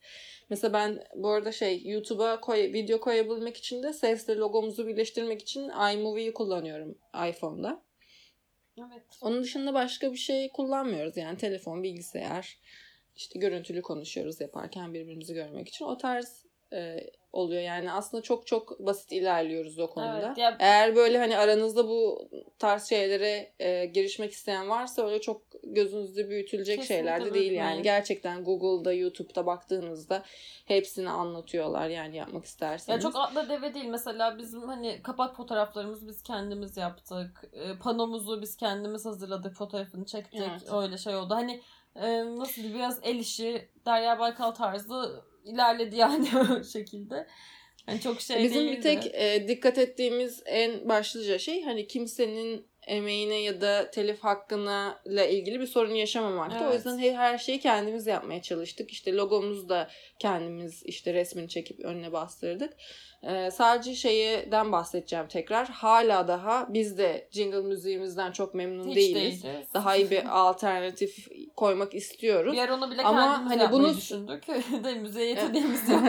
Mesela 0.50 0.72
ben 0.72 1.04
bu 1.14 1.28
arada 1.28 1.52
şey 1.52 1.82
YouTube'a 1.84 2.40
koy, 2.40 2.72
video 2.72 3.00
koyabilmek 3.00 3.56
için 3.56 3.82
de 3.82 3.92
sesle 3.92 4.36
logomuzu 4.36 4.86
birleştirmek 4.86 5.42
için 5.42 5.68
iMovie'yi 5.68 6.34
kullanıyorum 6.34 6.98
iPhone'da. 7.28 7.82
Evet. 8.78 9.02
Onun 9.20 9.42
dışında 9.42 9.74
başka 9.74 10.12
bir 10.12 10.18
şey 10.18 10.48
kullanmıyoruz. 10.48 11.16
Yani 11.16 11.38
telefon, 11.38 11.82
bilgisayar, 11.82 12.58
işte 13.18 13.38
görüntülü 13.38 13.82
konuşuyoruz 13.82 14.40
yaparken 14.40 14.94
birbirimizi 14.94 15.34
görmek 15.34 15.68
için. 15.68 15.84
O 15.84 15.96
tarz 15.98 16.44
e, 16.72 17.10
oluyor. 17.32 17.62
Yani 17.62 17.92
aslında 17.92 18.22
çok 18.22 18.46
çok 18.46 18.80
basit 18.86 19.12
ilerliyoruz 19.12 19.78
o 19.78 19.90
konuda. 19.90 20.26
Evet, 20.26 20.38
ya- 20.38 20.56
Eğer 20.60 20.96
böyle 20.96 21.18
hani 21.18 21.38
aranızda 21.38 21.88
bu 21.88 22.28
tarz 22.58 22.88
şeylere 22.88 23.52
e, 23.60 23.86
girişmek 23.86 24.32
isteyen 24.32 24.68
varsa 24.68 25.06
öyle 25.06 25.20
çok 25.20 25.42
gözünüzde 25.62 26.28
büyütülecek 26.28 26.80
Kesinlikle 26.80 26.94
şeyler 27.10 27.24
de 27.24 27.34
değil 27.34 27.52
yani. 27.52 27.82
Gerçekten 27.82 28.44
Google'da, 28.44 28.92
YouTube'da 28.92 29.46
baktığınızda 29.46 30.22
hepsini 30.66 31.10
anlatıyorlar 31.10 31.88
yani 31.88 32.16
yapmak 32.16 32.44
isterseniz. 32.44 33.04
Ya 33.04 33.10
çok 33.10 33.20
atla 33.20 33.48
deve 33.48 33.74
değil. 33.74 33.86
Mesela 33.86 34.38
bizim 34.38 34.62
hani 34.62 35.00
kapak 35.02 35.36
fotoğraflarımızı 35.36 36.08
biz 36.08 36.22
kendimiz 36.22 36.76
yaptık. 36.76 37.44
E, 37.52 37.78
panomuzu 37.78 38.42
biz 38.42 38.56
kendimiz 38.56 39.04
hazırladık. 39.06 39.54
Fotoğrafını 39.54 40.04
çektik. 40.04 40.40
Evet. 40.50 40.72
Öyle 40.72 40.98
şey 40.98 41.16
oldu. 41.16 41.34
Hani 41.34 41.60
e, 42.02 42.36
nasıl 42.36 42.54
diyeyim, 42.54 42.74
biraz 42.78 43.00
el 43.02 43.18
işi 43.18 43.68
Derya 43.86 44.18
Baykal 44.18 44.50
tarzı 44.50 45.22
ilerledi 45.44 45.96
yani 45.96 46.28
o 46.60 46.64
şekilde. 46.64 47.26
Hani 47.86 48.00
çok 48.00 48.20
şey 48.20 48.42
Bizim 48.42 48.66
değildi. 48.66 48.76
bir 48.76 48.82
tek 48.82 49.14
e, 49.14 49.48
dikkat 49.48 49.78
ettiğimiz 49.78 50.42
en 50.46 50.88
başlıca 50.88 51.38
şey 51.38 51.62
hani 51.62 51.86
kimsenin 51.86 52.66
emeğine 52.86 53.34
ya 53.40 53.60
da 53.60 53.90
telif 53.90 54.20
hakkına 54.24 55.00
ile 55.06 55.32
ilgili 55.32 55.60
bir 55.60 55.66
sorun 55.66 55.94
yaşamamaktı. 55.94 56.58
O 56.64 56.66
Evet. 56.68 56.74
yüzden 56.74 56.98
he- 56.98 57.16
her 57.16 57.38
şeyi 57.38 57.60
kendimiz 57.60 58.06
yapmaya 58.06 58.42
çalıştık. 58.42 58.90
İşte 58.90 59.12
logomuzu 59.14 59.68
da 59.68 59.88
kendimiz 60.18 60.82
işte 60.84 61.14
resmini 61.14 61.48
çekip 61.48 61.80
önüne 61.80 62.12
bastırdık. 62.12 62.72
E, 63.22 63.50
sadece 63.50 63.94
şeyden 63.94 64.72
bahsedeceğim 64.72 65.28
tekrar. 65.28 65.68
Hala 65.68 66.28
daha 66.28 66.74
biz 66.74 66.98
de 66.98 67.28
jingle 67.32 67.60
müziğimizden 67.60 68.32
çok 68.32 68.54
memnun 68.54 68.88
Hiç 68.88 68.96
değiliz. 68.96 69.44
değiliz. 69.44 69.66
Daha 69.74 69.96
iyi 69.96 70.10
bir 70.10 70.24
alternatif 70.48 71.28
koymak 71.58 71.94
istiyoruz. 71.94 72.52
Bir 72.52 72.68
onu 72.68 72.90
bile 72.90 73.02
Ama 73.02 73.32
kendimiz 73.34 73.60
hani 73.62 73.72
bunu- 73.72 73.96
düşündük. 73.96 74.48
de 74.84 74.94
müziğe 74.94 75.26
yeteneğimiz 75.26 75.88
yok. 75.88 76.02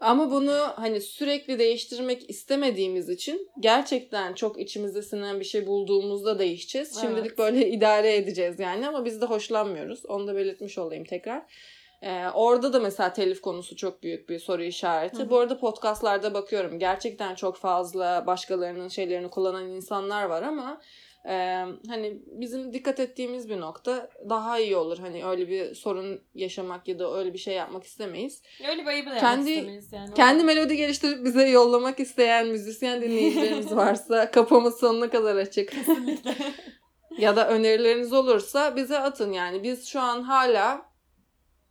Ama 0.00 0.30
bunu 0.30 0.58
hani 0.76 1.00
sürekli 1.00 1.58
değiştirmek 1.58 2.30
istemediğimiz 2.30 3.08
için 3.08 3.48
gerçekten 3.60 4.34
çok 4.34 4.60
içimizde 4.60 5.02
sinen 5.02 5.40
bir 5.40 5.44
şey 5.44 5.66
bulduğumuzda 5.66 6.38
değişeceğiz. 6.38 6.92
Evet. 6.92 7.06
Şimdilik 7.08 7.38
böyle 7.38 7.68
idare 7.76 8.16
edeceğiz 8.16 8.60
yani 8.60 8.88
ama 8.88 9.04
biz 9.04 9.20
de 9.20 9.26
hoşlanmıyoruz. 9.26 10.06
Onu 10.06 10.26
da 10.26 10.36
belirtmiş 10.36 10.78
olayım 10.78 11.04
tekrar. 11.04 11.42
Ee, 12.02 12.26
orada 12.34 12.72
da 12.72 12.80
mesela 12.80 13.12
telif 13.12 13.40
konusu 13.40 13.76
çok 13.76 14.02
büyük 14.02 14.28
bir 14.28 14.38
soru 14.38 14.62
işareti. 14.62 15.18
Hı 15.18 15.22
hı. 15.22 15.30
Bu 15.30 15.38
arada 15.38 15.58
podcastlarda 15.58 16.34
bakıyorum. 16.34 16.78
Gerçekten 16.78 17.34
çok 17.34 17.56
fazla 17.56 18.24
başkalarının 18.26 18.88
şeylerini 18.88 19.28
kullanan 19.30 19.68
insanlar 19.68 20.24
var 20.24 20.42
ama 20.42 20.80
Ee, 21.28 21.64
hani 21.88 22.22
bizim 22.26 22.72
dikkat 22.72 23.00
ettiğimiz 23.00 23.48
bir 23.48 23.60
nokta 23.60 24.08
daha 24.28 24.58
iyi 24.58 24.76
olur. 24.76 24.98
Hani 24.98 25.26
öyle 25.26 25.48
bir 25.48 25.74
sorun 25.74 26.20
yaşamak 26.34 26.88
ya 26.88 26.98
da 26.98 27.18
öyle 27.18 27.32
bir 27.32 27.38
şey 27.38 27.54
yapmak 27.54 27.84
istemeyiz. 27.84 28.42
Öyle 28.70 28.82
bir 28.82 28.86
ayıbı 28.86 29.10
da 29.10 29.18
kendi, 29.18 29.50
istemeyiz 29.50 29.92
yani. 29.92 30.14
Kendi 30.14 30.44
melodi 30.44 30.76
geliştirip 30.76 31.24
bize 31.24 31.48
yollamak 31.48 32.00
isteyen 32.00 32.46
müzisyen 32.46 33.02
dinleyicilerimiz 33.02 33.76
varsa 33.76 34.30
kapımız 34.30 34.80
sonuna 34.80 35.10
kadar 35.10 35.36
açık. 35.36 35.70
Kesinlikle. 35.70 36.34
ya 37.18 37.36
da 37.36 37.48
önerileriniz 37.48 38.12
olursa 38.12 38.76
bize 38.76 38.98
atın 38.98 39.32
yani. 39.32 39.62
Biz 39.62 39.86
şu 39.86 40.00
an 40.00 40.22
hala 40.22 40.95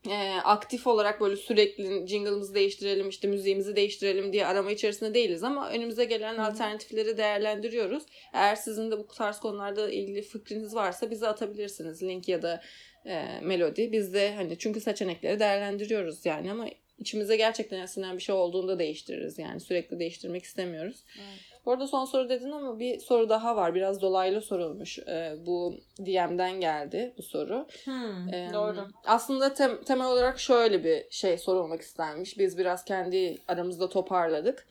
e, 0.09 0.41
aktif 0.43 0.87
olarak 0.87 1.21
böyle 1.21 1.35
sürekli 1.35 2.07
jingle'ımızı 2.07 2.55
değiştirelim 2.55 3.09
işte 3.09 3.27
müziğimizi 3.27 3.75
değiştirelim 3.75 4.33
diye 4.33 4.45
arama 4.45 4.71
içerisinde 4.71 5.13
değiliz 5.13 5.43
ama 5.43 5.69
önümüze 5.69 6.05
gelen 6.05 6.37
Hı. 6.37 6.41
alternatifleri 6.41 7.17
değerlendiriyoruz. 7.17 8.03
Eğer 8.33 8.55
sizin 8.55 8.91
de 8.91 8.97
bu 8.97 9.07
tarz 9.07 9.39
konularda 9.39 9.91
ilgili 9.91 10.21
fikriniz 10.21 10.75
varsa 10.75 11.11
bize 11.11 11.27
atabilirsiniz 11.27 12.03
link 12.03 12.27
ya 12.27 12.41
da 12.41 12.61
e, 13.05 13.39
melodi. 13.41 13.91
Biz 13.91 14.13
de 14.13 14.35
hani 14.35 14.57
çünkü 14.57 14.81
seçenekleri 14.81 15.39
değerlendiriyoruz 15.39 16.25
yani 16.25 16.51
ama 16.51 16.67
içimize 16.99 17.37
gerçekten 17.37 17.81
esinen 17.81 18.17
bir 18.17 18.21
şey 18.21 18.35
olduğunda 18.35 18.79
değiştiririz 18.79 19.39
yani 19.39 19.59
sürekli 19.59 19.99
değiştirmek 19.99 20.43
istemiyoruz. 20.43 21.03
Evet. 21.17 21.54
Bu 21.65 21.71
arada 21.71 21.87
son 21.87 22.05
soru 22.05 22.29
dedin 22.29 22.51
ama 22.51 22.79
bir 22.79 22.99
soru 22.99 23.29
daha 23.29 23.55
var. 23.55 23.75
Biraz 23.75 24.01
dolaylı 24.01 24.41
sorulmuş. 24.41 24.99
Ee, 24.99 25.35
bu 25.45 25.73
DM'den 25.99 26.59
geldi 26.59 27.13
bu 27.17 27.23
soru. 27.23 27.67
Hmm, 27.85 28.33
ee, 28.33 28.49
doğru. 28.53 28.87
Aslında 29.05 29.53
tem, 29.53 29.81
temel 29.83 30.07
olarak 30.07 30.39
şöyle 30.39 30.83
bir 30.83 31.05
şey 31.09 31.37
sorulmak 31.37 31.81
istenmiş. 31.81 32.37
Biz 32.37 32.57
biraz 32.57 32.85
kendi 32.85 33.37
aramızda 33.47 33.89
toparladık. 33.89 34.67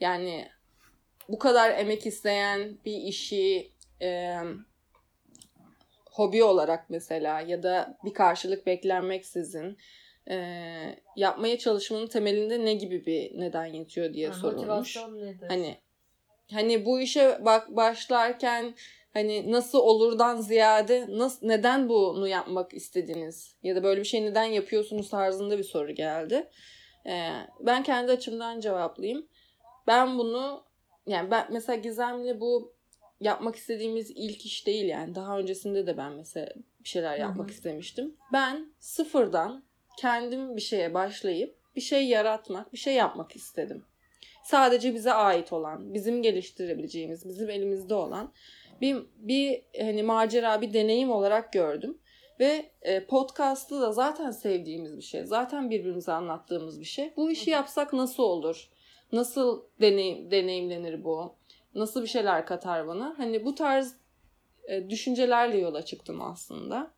Yani 0.00 0.48
bu 1.28 1.38
kadar 1.38 1.70
emek 1.70 2.06
isteyen 2.06 2.78
bir 2.84 2.96
işi 2.96 3.72
e, 4.02 4.36
hobi 6.10 6.44
olarak 6.44 6.90
mesela 6.90 7.40
ya 7.40 7.62
da 7.62 7.98
bir 8.04 8.14
karşılık 8.14 8.66
beklenmeksizin 8.66 9.78
e, 10.30 10.36
yapmaya 11.16 11.58
çalışmanın 11.58 12.06
temelinde 12.06 12.64
ne 12.64 12.74
gibi 12.74 13.06
bir 13.06 13.40
neden 13.40 13.66
yatıyor 13.66 14.14
diye 14.14 14.28
ha, 14.28 14.34
sorulmuş. 14.34 14.66
Motivasyon 14.66 15.20
nedir? 15.20 15.48
Hani 15.48 15.78
Hani 16.52 16.84
bu 16.84 17.00
işe 17.00 17.38
bak 17.44 17.76
başlarken 17.76 18.74
hani 19.14 19.52
nasıl 19.52 19.78
olurdan 19.78 20.40
ziyade 20.40 21.06
nasıl 21.08 21.46
neden 21.46 21.88
bunu 21.88 22.28
yapmak 22.28 22.74
istediniz 22.74 23.56
ya 23.62 23.76
da 23.76 23.82
böyle 23.82 24.00
bir 24.00 24.06
şey 24.06 24.24
neden 24.24 24.44
yapıyorsunuz 24.44 25.10
tarzında 25.10 25.58
bir 25.58 25.64
soru 25.64 25.92
geldi. 25.92 26.50
Ee, 27.06 27.30
ben 27.60 27.82
kendi 27.82 28.12
açımdan 28.12 28.60
cevaplayayım. 28.60 29.28
Ben 29.86 30.18
bunu 30.18 30.64
yani 31.06 31.30
ben 31.30 31.46
mesela 31.50 31.76
Gizem'le 31.76 32.40
bu 32.40 32.74
yapmak 33.20 33.56
istediğimiz 33.56 34.10
ilk 34.10 34.46
iş 34.46 34.66
değil 34.66 34.84
yani. 34.84 35.14
Daha 35.14 35.38
öncesinde 35.38 35.86
de 35.86 35.96
ben 35.96 36.12
mesela 36.12 36.48
bir 36.84 36.88
şeyler 36.88 37.18
yapmak 37.18 37.46
Hı-hı. 37.46 37.54
istemiştim. 37.54 38.16
Ben 38.32 38.72
sıfırdan 38.80 39.64
kendim 39.98 40.56
bir 40.56 40.60
şeye 40.60 40.94
başlayıp 40.94 41.58
bir 41.76 41.80
şey 41.80 42.06
yaratmak, 42.06 42.72
bir 42.72 42.78
şey 42.78 42.94
yapmak 42.94 43.36
istedim 43.36 43.84
sadece 44.48 44.94
bize 44.94 45.12
ait 45.12 45.52
olan, 45.52 45.94
bizim 45.94 46.22
geliştirebileceğimiz, 46.22 47.28
bizim 47.28 47.50
elimizde 47.50 47.94
olan 47.94 48.32
bir 48.80 48.96
bir 49.16 49.62
hani 49.80 50.02
macera, 50.02 50.60
bir 50.60 50.72
deneyim 50.72 51.10
olarak 51.10 51.52
gördüm. 51.52 51.98
Ve 52.40 52.70
e, 52.82 53.06
podcast'ı 53.06 53.80
da 53.80 53.92
zaten 53.92 54.30
sevdiğimiz 54.30 54.96
bir 54.96 55.02
şey. 55.02 55.24
Zaten 55.24 55.70
birbirimize 55.70 56.12
anlattığımız 56.12 56.80
bir 56.80 56.84
şey. 56.84 57.12
Bu 57.16 57.30
işi 57.30 57.50
yapsak 57.50 57.92
nasıl 57.92 58.22
olur? 58.22 58.70
Nasıl 59.12 59.62
deneyim, 59.80 60.30
deneyimlenir 60.30 61.04
bu? 61.04 61.34
Nasıl 61.74 62.02
bir 62.02 62.08
şeyler 62.08 62.46
katar 62.46 62.86
bana? 62.86 63.14
Hani 63.16 63.44
bu 63.44 63.54
tarz 63.54 63.96
e, 64.68 64.90
düşüncelerle 64.90 65.58
yola 65.58 65.84
çıktım 65.84 66.22
aslında. 66.22 66.90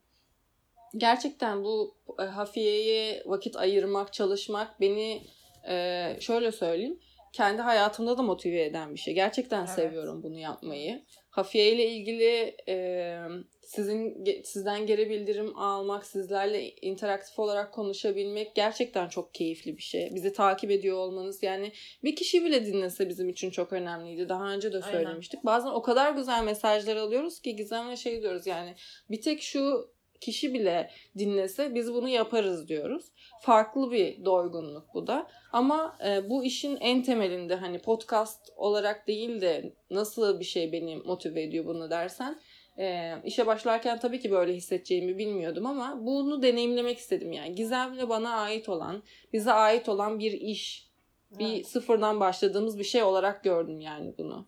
Gerçekten 0.96 1.64
bu 1.64 1.94
e, 2.18 2.22
hafiyeye 2.22 3.22
vakit 3.26 3.56
ayırmak, 3.56 4.12
çalışmak 4.12 4.80
beni 4.80 5.22
e, 5.68 6.16
şöyle 6.20 6.52
söyleyeyim 6.52 7.00
kendi 7.32 7.62
hayatımda 7.62 8.18
da 8.18 8.22
motive 8.22 8.64
eden 8.64 8.94
bir 8.94 9.00
şey. 9.00 9.14
Gerçekten 9.14 9.60
evet. 9.60 9.70
seviyorum 9.70 10.22
bunu 10.22 10.38
yapmayı. 10.38 11.04
Hafiye 11.30 11.72
ile 11.72 11.86
ilgili 11.86 12.56
e, 12.68 13.18
sizin 13.62 14.24
sizden 14.44 14.86
geri 14.86 15.10
bildirim 15.10 15.56
almak, 15.56 16.06
sizlerle 16.06 16.70
interaktif 16.70 17.38
olarak 17.38 17.72
konuşabilmek 17.72 18.54
gerçekten 18.54 19.08
çok 19.08 19.34
keyifli 19.34 19.76
bir 19.76 19.82
şey. 19.82 20.14
Bizi 20.14 20.32
takip 20.32 20.70
ediyor 20.70 20.96
olmanız 20.96 21.42
yani 21.42 21.72
bir 22.04 22.16
kişi 22.16 22.44
bile 22.44 22.66
dinlese 22.66 23.08
bizim 23.08 23.28
için 23.28 23.50
çok 23.50 23.72
önemliydi. 23.72 24.28
Daha 24.28 24.52
önce 24.52 24.72
de 24.72 24.82
söylemiştik. 24.82 25.38
Aynen. 25.38 25.46
Bazen 25.46 25.70
o 25.70 25.82
kadar 25.82 26.12
güzel 26.12 26.44
mesajlar 26.44 26.96
alıyoruz 26.96 27.40
ki 27.40 27.56
Gizem'le 27.56 27.96
şey 27.96 28.22
diyoruz 28.22 28.46
yani 28.46 28.74
bir 29.10 29.20
tek 29.20 29.42
şu 29.42 29.90
kişi 30.20 30.54
bile 30.54 30.90
dinlese 31.18 31.74
biz 31.74 31.94
bunu 31.94 32.08
yaparız 32.08 32.68
diyoruz. 32.68 33.04
Farklı 33.40 33.90
bir 33.90 34.24
doygunluk 34.24 34.94
bu 34.94 35.06
da. 35.06 35.26
Ama 35.52 35.96
e, 36.06 36.30
bu 36.30 36.44
işin 36.44 36.76
en 36.76 37.02
temelinde 37.02 37.54
hani 37.54 37.78
podcast 37.78 38.52
olarak 38.56 39.08
değil 39.08 39.40
de 39.40 39.72
nasıl 39.90 40.40
bir 40.40 40.44
şey 40.44 40.72
beni 40.72 40.96
motive 40.96 41.42
ediyor 41.42 41.66
bunu 41.66 41.90
dersen 41.90 42.40
e, 42.78 43.14
işe 43.24 43.46
başlarken 43.46 43.98
tabii 43.98 44.20
ki 44.20 44.30
böyle 44.30 44.54
hissedeceğimi 44.54 45.18
bilmiyordum 45.18 45.66
ama 45.66 45.98
bunu 46.00 46.42
deneyimlemek 46.42 46.98
istedim 46.98 47.32
yani. 47.32 47.54
Gizemle 47.54 48.08
bana 48.08 48.34
ait 48.34 48.68
olan, 48.68 49.02
bize 49.32 49.52
ait 49.52 49.88
olan 49.88 50.18
bir 50.18 50.32
iş, 50.32 50.90
bir 51.30 51.54
evet. 51.54 51.66
sıfırdan 51.66 52.20
başladığımız 52.20 52.78
bir 52.78 52.84
şey 52.84 53.02
olarak 53.02 53.44
gördüm 53.44 53.80
yani 53.80 54.14
bunu. 54.18 54.46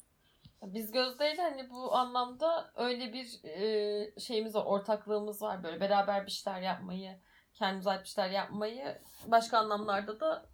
Biz 0.62 0.92
Gözde 0.92 1.34
hani 1.36 1.70
bu 1.70 1.94
anlamda 1.94 2.72
öyle 2.76 3.12
bir 3.12 3.44
e, 3.44 4.20
şeyimiz 4.20 4.54
var, 4.54 4.64
ortaklığımız 4.64 5.42
var. 5.42 5.64
Böyle 5.64 5.80
beraber 5.80 6.26
bir 6.26 6.30
şeyler 6.30 6.60
yapmayı, 6.60 7.10
kendimize 7.54 7.90
ait 7.90 8.02
bir 8.02 8.08
şeyler 8.08 8.30
yapmayı 8.30 8.98
başka 9.26 9.58
anlamlarda 9.58 10.20
da 10.20 10.46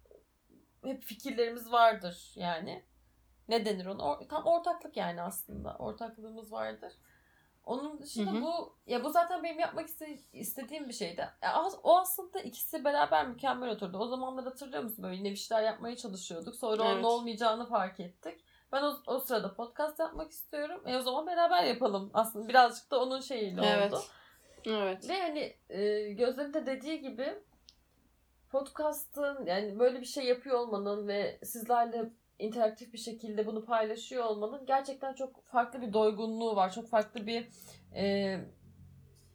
hep 0.83 1.03
fikirlerimiz 1.03 1.71
vardır 1.71 2.31
yani. 2.35 2.83
Ne 3.47 3.65
denir 3.65 3.85
ona? 3.85 4.01
Or- 4.03 4.27
tam 4.27 4.45
ortaklık 4.45 4.97
yani 4.97 5.21
aslında. 5.21 5.75
Ortaklığımız 5.79 6.51
vardır. 6.51 6.93
Onun 7.65 7.99
dışında 8.01 8.31
hı 8.31 8.35
hı. 8.35 8.41
bu 8.41 8.75
ya 8.87 9.03
bu 9.03 9.09
zaten 9.09 9.43
benim 9.43 9.59
yapmak 9.59 9.89
iste- 9.89 10.19
istediğim 10.33 10.87
bir 10.87 10.93
şeydi. 10.93 11.29
Ya, 11.41 11.63
o 11.83 11.97
aslında 11.97 12.39
ikisi 12.39 12.83
beraber 12.85 13.27
mükemmel 13.27 13.69
oturdu. 13.69 13.97
O 13.97 14.07
zamanlar 14.07 14.45
hatırlıyor 14.45 14.83
musun 14.83 15.03
böyle 15.03 15.15
yine 15.15 15.31
bir 15.31 15.35
şeyler 15.35 15.63
yapmaya 15.63 15.97
çalışıyorduk. 15.97 16.55
Sonra 16.55 16.83
evet. 16.83 16.95
onun 16.95 17.03
olmayacağını 17.03 17.69
fark 17.69 17.99
ettik. 17.99 18.45
Ben 18.71 18.83
o, 18.83 18.93
o 19.07 19.19
sırada 19.19 19.53
podcast 19.53 19.99
yapmak 19.99 20.31
istiyorum. 20.31 20.81
E 20.85 20.97
o 20.97 21.01
zaman 21.01 21.27
beraber 21.27 21.63
yapalım. 21.63 22.11
Aslında 22.13 22.47
birazcık 22.47 22.91
da 22.91 23.01
onun 23.01 23.19
şeyiyle 23.19 23.61
evet. 23.65 23.93
oldu. 23.93 24.03
Evet. 24.65 25.09
Ve 25.09 25.21
hani 25.21 25.55
e, 25.69 26.13
Gözlerin 26.13 26.53
de 26.53 26.65
dediği 26.65 27.01
gibi 27.01 27.43
podcast'ın 28.49 29.45
yani 29.45 29.79
böyle 29.79 30.01
bir 30.01 30.05
şey 30.05 30.25
yapıyor 30.25 30.59
olmanın 30.59 31.07
ve 31.07 31.39
sizlerle 31.43 32.09
interaktif 32.39 32.93
bir 32.93 32.97
şekilde 32.97 33.47
bunu 33.47 33.65
paylaşıyor 33.65 34.25
olmanın 34.25 34.65
gerçekten 34.65 35.13
çok 35.13 35.45
farklı 35.45 35.81
bir 35.81 35.93
doygunluğu 35.93 36.55
var. 36.55 36.71
Çok 36.71 36.89
farklı 36.89 37.27
bir 37.27 37.47
e, 37.95 38.37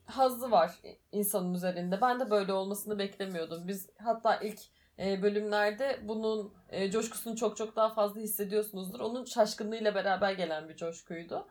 hazzı 0.06 0.50
var 0.50 0.80
insanın 1.12 1.54
üzerinde. 1.54 2.00
Ben 2.00 2.20
de 2.20 2.30
böyle 2.30 2.52
olmasını 2.52 2.98
beklemiyordum. 2.98 3.68
Biz 3.68 3.90
hatta 3.98 4.36
ilk 4.36 4.60
e, 4.98 5.22
bölümlerde 5.22 6.00
bunun 6.02 6.54
e, 6.68 6.90
coşkusunu 6.90 7.36
çok 7.36 7.56
çok 7.56 7.76
daha 7.76 7.94
fazla 7.94 8.20
hissediyorsunuzdur. 8.20 9.00
Onun 9.00 9.24
şaşkınlığıyla 9.24 9.94
beraber 9.94 10.32
gelen 10.32 10.68
bir 10.68 10.76
coşkuydu. 10.76 11.46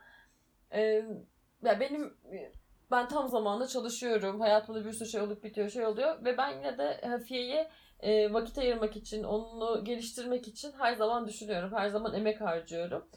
E, 0.72 0.82
ya 1.64 1.80
benim 1.80 2.14
ben 2.94 3.08
tam 3.08 3.30
zamanlı 3.30 3.68
çalışıyorum. 3.68 4.40
Hayatımda 4.40 4.86
bir 4.86 4.94
sürü 4.94 5.10
şey 5.10 5.22
olup 5.22 5.44
bitiyor, 5.44 5.70
şey 5.70 5.86
oluyor 5.86 6.26
ve 6.26 6.38
ben 6.38 6.58
yine 6.58 6.78
de 6.78 7.02
Hafiye'ye 7.08 7.70
e, 8.00 8.34
vakit 8.34 8.58
ayırmak 8.58 8.96
için, 8.96 9.24
onu 9.24 9.84
geliştirmek 9.84 10.48
için 10.48 10.72
her 10.78 10.94
zaman 10.94 11.28
düşünüyorum. 11.28 11.72
Her 11.76 11.90
zaman 11.90 12.14
emek 12.14 12.42
harcıyorum. 12.42 13.10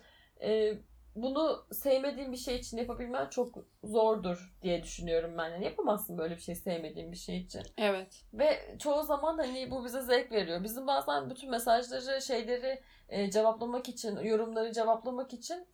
E, 0.42 0.78
bunu 1.16 1.66
sevmediğim 1.72 2.32
bir 2.32 2.36
şey 2.36 2.56
için 2.56 2.76
yapabilmen 2.76 3.28
çok 3.28 3.54
zordur 3.84 4.54
diye 4.62 4.82
düşünüyorum 4.82 5.34
ben. 5.38 5.48
Yani 5.48 5.64
yapamazsın 5.64 6.18
böyle 6.18 6.36
bir 6.36 6.40
şey 6.40 6.54
sevmediğin 6.54 7.12
bir 7.12 7.16
şey 7.16 7.38
için. 7.38 7.62
Evet. 7.78 8.24
Ve 8.32 8.76
çoğu 8.78 9.02
zaman 9.02 9.38
hani 9.38 9.70
bu 9.70 9.84
bize 9.84 10.00
zevk 10.00 10.32
veriyor. 10.32 10.64
Bizim 10.64 10.86
bazen 10.86 11.30
bütün 11.30 11.50
mesajları, 11.50 12.22
şeyleri 12.22 12.82
e, 13.08 13.30
cevaplamak 13.30 13.88
için, 13.88 14.16
yorumları 14.16 14.72
cevaplamak 14.72 15.32
için 15.32 15.66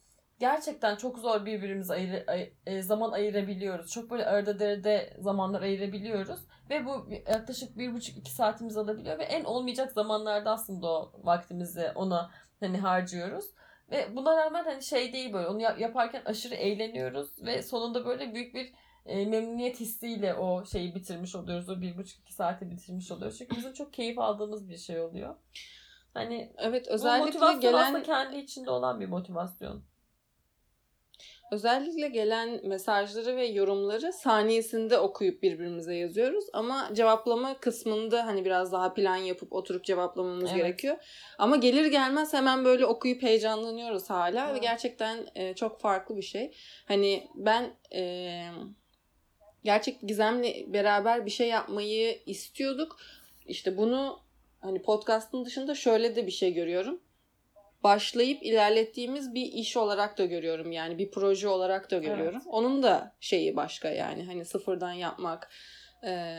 gerçekten 0.43 0.97
çok 0.97 1.18
zor 1.18 1.47
birbirimize 1.47 1.95
ayır, 1.95 2.28
ay, 2.28 2.53
e, 2.66 2.82
zaman 2.82 3.12
ayırabiliyoruz. 3.12 3.90
Çok 3.90 4.11
böyle 4.11 4.26
arada 4.26 4.59
derede 4.59 5.16
zamanlar 5.18 5.62
ayırabiliyoruz. 5.62 6.40
Ve 6.70 6.86
bu 6.86 7.09
yaklaşık 7.28 7.78
bir 7.78 7.95
buçuk 7.95 8.16
iki 8.16 8.30
saatimiz 8.30 8.76
alabiliyor. 8.76 9.18
Ve 9.18 9.24
en 9.24 9.45
olmayacak 9.45 9.93
zamanlarda 9.93 10.51
aslında 10.51 10.86
o 10.86 11.12
vaktimizi 11.22 11.90
ona 11.95 12.30
hani 12.61 12.78
harcıyoruz. 12.78 13.45
Ve 13.90 14.16
buna 14.16 14.36
rağmen 14.36 14.64
hani 14.64 14.82
şey 14.82 15.12
değil 15.12 15.32
böyle 15.32 15.49
onu 15.49 15.61
yaparken 15.61 16.22
aşırı 16.24 16.55
eğleniyoruz. 16.55 17.45
Ve 17.45 17.62
sonunda 17.62 18.05
böyle 18.07 18.34
büyük 18.34 18.55
bir 18.55 18.72
e, 19.07 19.26
memnuniyet 19.26 19.80
hissiyle 19.80 20.34
o 20.34 20.64
şeyi 20.64 20.95
bitirmiş 20.95 21.34
oluyoruz. 21.34 21.68
O 21.68 21.80
bir 21.80 21.97
buçuk 21.97 22.20
iki 22.20 22.32
saati 22.32 22.70
bitirmiş 22.70 23.11
oluyoruz. 23.11 23.38
Çünkü 23.38 23.57
bizim 23.57 23.72
çok 23.72 23.93
keyif 23.93 24.18
aldığımız 24.18 24.68
bir 24.68 24.76
şey 24.76 25.01
oluyor. 25.01 25.34
Hani 26.14 26.53
evet 26.59 26.88
özellikle 26.88 27.40
bu 27.40 27.61
gelen 27.61 27.78
aslında 27.78 28.03
kendi 28.03 28.36
içinde 28.36 28.70
olan 28.70 29.01
bir 29.01 29.07
motivasyon. 29.07 29.91
Özellikle 31.53 32.09
gelen 32.09 32.61
mesajları 32.66 33.36
ve 33.36 33.46
yorumları 33.46 34.12
saniyesinde 34.12 34.98
okuyup 34.98 35.42
birbirimize 35.42 35.94
yazıyoruz. 35.94 36.44
Ama 36.53 36.90
cevaplama 36.92 37.61
kısmında 37.61 38.26
hani 38.26 38.44
biraz 38.44 38.72
daha 38.72 38.94
plan 38.94 39.16
yapıp 39.16 39.53
oturup 39.53 39.84
cevaplamamız 39.84 40.50
evet. 40.50 40.57
gerekiyor. 40.57 40.96
Ama 41.38 41.57
gelir 41.57 41.86
gelmez 41.86 42.32
hemen 42.32 42.64
böyle 42.64 42.86
okuyup 42.86 43.22
heyecanlanıyoruz 43.22 44.11
hala 44.11 44.46
evet. 44.46 44.55
ve 44.55 44.59
gerçekten 44.59 45.26
e, 45.34 45.55
çok 45.55 45.80
farklı 45.80 46.16
bir 46.16 46.22
şey. 46.22 46.55
Hani 46.88 47.28
ben 47.34 47.70
e, 47.94 48.44
gerçek 49.64 50.00
Gizem'le 50.03 50.72
beraber 50.72 51.26
bir 51.26 51.30
şey 51.30 51.48
yapmayı 51.48 52.18
istiyorduk. 52.26 52.96
İşte 53.46 53.76
bunu 53.76 54.20
hani 54.61 54.82
podcast'ın 54.82 55.44
dışında 55.44 55.74
şöyle 55.74 56.16
de 56.16 56.26
bir 56.26 56.32
şey 56.32 56.55
görüyorum 56.55 57.00
başlayıp 57.85 58.43
ilerlettiğimiz 58.43 59.35
bir 59.35 59.53
iş 59.53 59.76
olarak 59.76 60.18
da 60.18 60.24
görüyorum 60.24 60.72
yani 60.72 60.99
bir 60.99 61.11
proje 61.11 61.49
olarak 61.49 61.91
da 61.91 61.99
görüyorum. 61.99 62.41
Evet. 62.43 62.47
Onun 62.47 62.83
da 62.83 63.12
şeyi 63.20 63.57
başka 63.57 63.91
yani 63.91 64.24
hani 64.24 64.45
sıfırdan 64.45 64.93
yapmak, 64.93 65.51
e, 66.05 66.37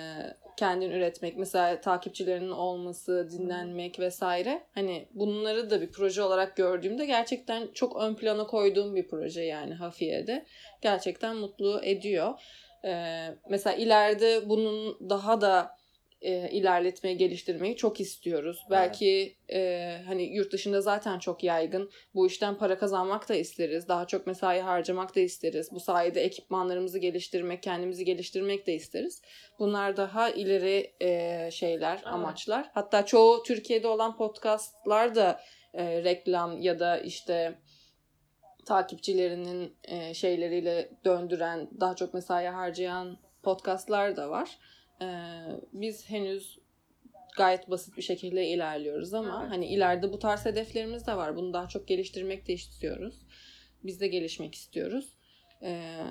kendin 0.57 0.91
üretmek, 0.91 1.37
mesela 1.37 1.81
takipçilerinin 1.81 2.51
olması, 2.51 3.29
dinlenmek 3.31 3.99
vesaire. 3.99 4.63
Hani 4.75 5.07
bunları 5.13 5.69
da 5.69 5.81
bir 5.81 5.91
proje 5.91 6.21
olarak 6.21 6.55
gördüğümde 6.55 7.05
gerçekten 7.05 7.67
çok 7.73 8.01
ön 8.01 8.15
plana 8.15 8.47
koyduğum 8.47 8.95
bir 8.95 9.07
proje 9.07 9.41
yani 9.41 9.73
Hafiye'de. 9.73 10.45
Gerçekten 10.81 11.35
mutlu 11.35 11.81
ediyor. 11.83 12.33
E, 12.85 13.25
mesela 13.49 13.75
ileride 13.75 14.49
bunun 14.49 15.09
daha 15.09 15.41
da 15.41 15.82
e, 16.23 16.49
ilerletmeyi, 16.49 17.17
geliştirmeyi 17.17 17.75
çok 17.75 17.99
istiyoruz. 17.99 18.57
Evet. 18.61 18.71
Belki 18.71 19.35
e, 19.53 19.97
hani 20.05 20.23
yurt 20.23 20.53
dışında 20.53 20.81
zaten 20.81 21.19
çok 21.19 21.43
yaygın. 21.43 21.91
Bu 22.15 22.27
işten 22.27 22.57
para 22.57 22.77
kazanmak 22.77 23.29
da 23.29 23.35
isteriz. 23.35 23.87
Daha 23.87 24.07
çok 24.07 24.27
mesai 24.27 24.59
harcamak 24.59 25.15
da 25.15 25.19
isteriz. 25.19 25.71
Bu 25.71 25.79
sayede 25.79 26.21
ekipmanlarımızı 26.21 26.99
geliştirmek, 26.99 27.63
kendimizi 27.63 28.05
geliştirmek 28.05 28.67
de 28.67 28.73
isteriz. 28.73 29.21
Bunlar 29.59 29.97
daha 29.97 30.29
ileri 30.29 30.93
e, 31.01 31.49
şeyler, 31.51 31.95
evet. 31.95 32.07
amaçlar. 32.07 32.69
Hatta 32.73 33.05
çoğu 33.05 33.43
Türkiye'de 33.43 33.87
olan 33.87 34.17
podcastlar 34.17 35.15
da 35.15 35.39
e, 35.73 36.03
reklam 36.03 36.61
ya 36.61 36.79
da 36.79 36.97
işte 36.97 37.55
takipçilerinin 38.65 39.75
e, 39.83 40.13
şeyleriyle 40.13 40.89
döndüren, 41.05 41.69
daha 41.79 41.95
çok 41.95 42.13
mesai 42.13 42.47
harcayan 42.47 43.17
podcastlar 43.43 44.15
da 44.17 44.29
var. 44.29 44.57
Ee, 45.03 45.59
biz 45.73 46.09
henüz 46.09 46.59
gayet 47.37 47.69
basit 47.69 47.97
bir 47.97 48.01
şekilde 48.01 48.47
ilerliyoruz 48.47 49.13
ama 49.13 49.39
evet. 49.41 49.51
hani 49.51 49.67
ileride 49.67 50.13
bu 50.13 50.19
tarz 50.19 50.45
hedeflerimiz 50.45 51.07
de 51.07 51.17
var. 51.17 51.35
Bunu 51.35 51.53
daha 51.53 51.67
çok 51.67 51.87
geliştirmek 51.87 52.47
de 52.47 52.53
istiyoruz. 52.53 53.15
Biz 53.83 54.01
de 54.01 54.07
gelişmek 54.07 54.55
istiyoruz. 54.55 55.17
Ee, 55.63 56.03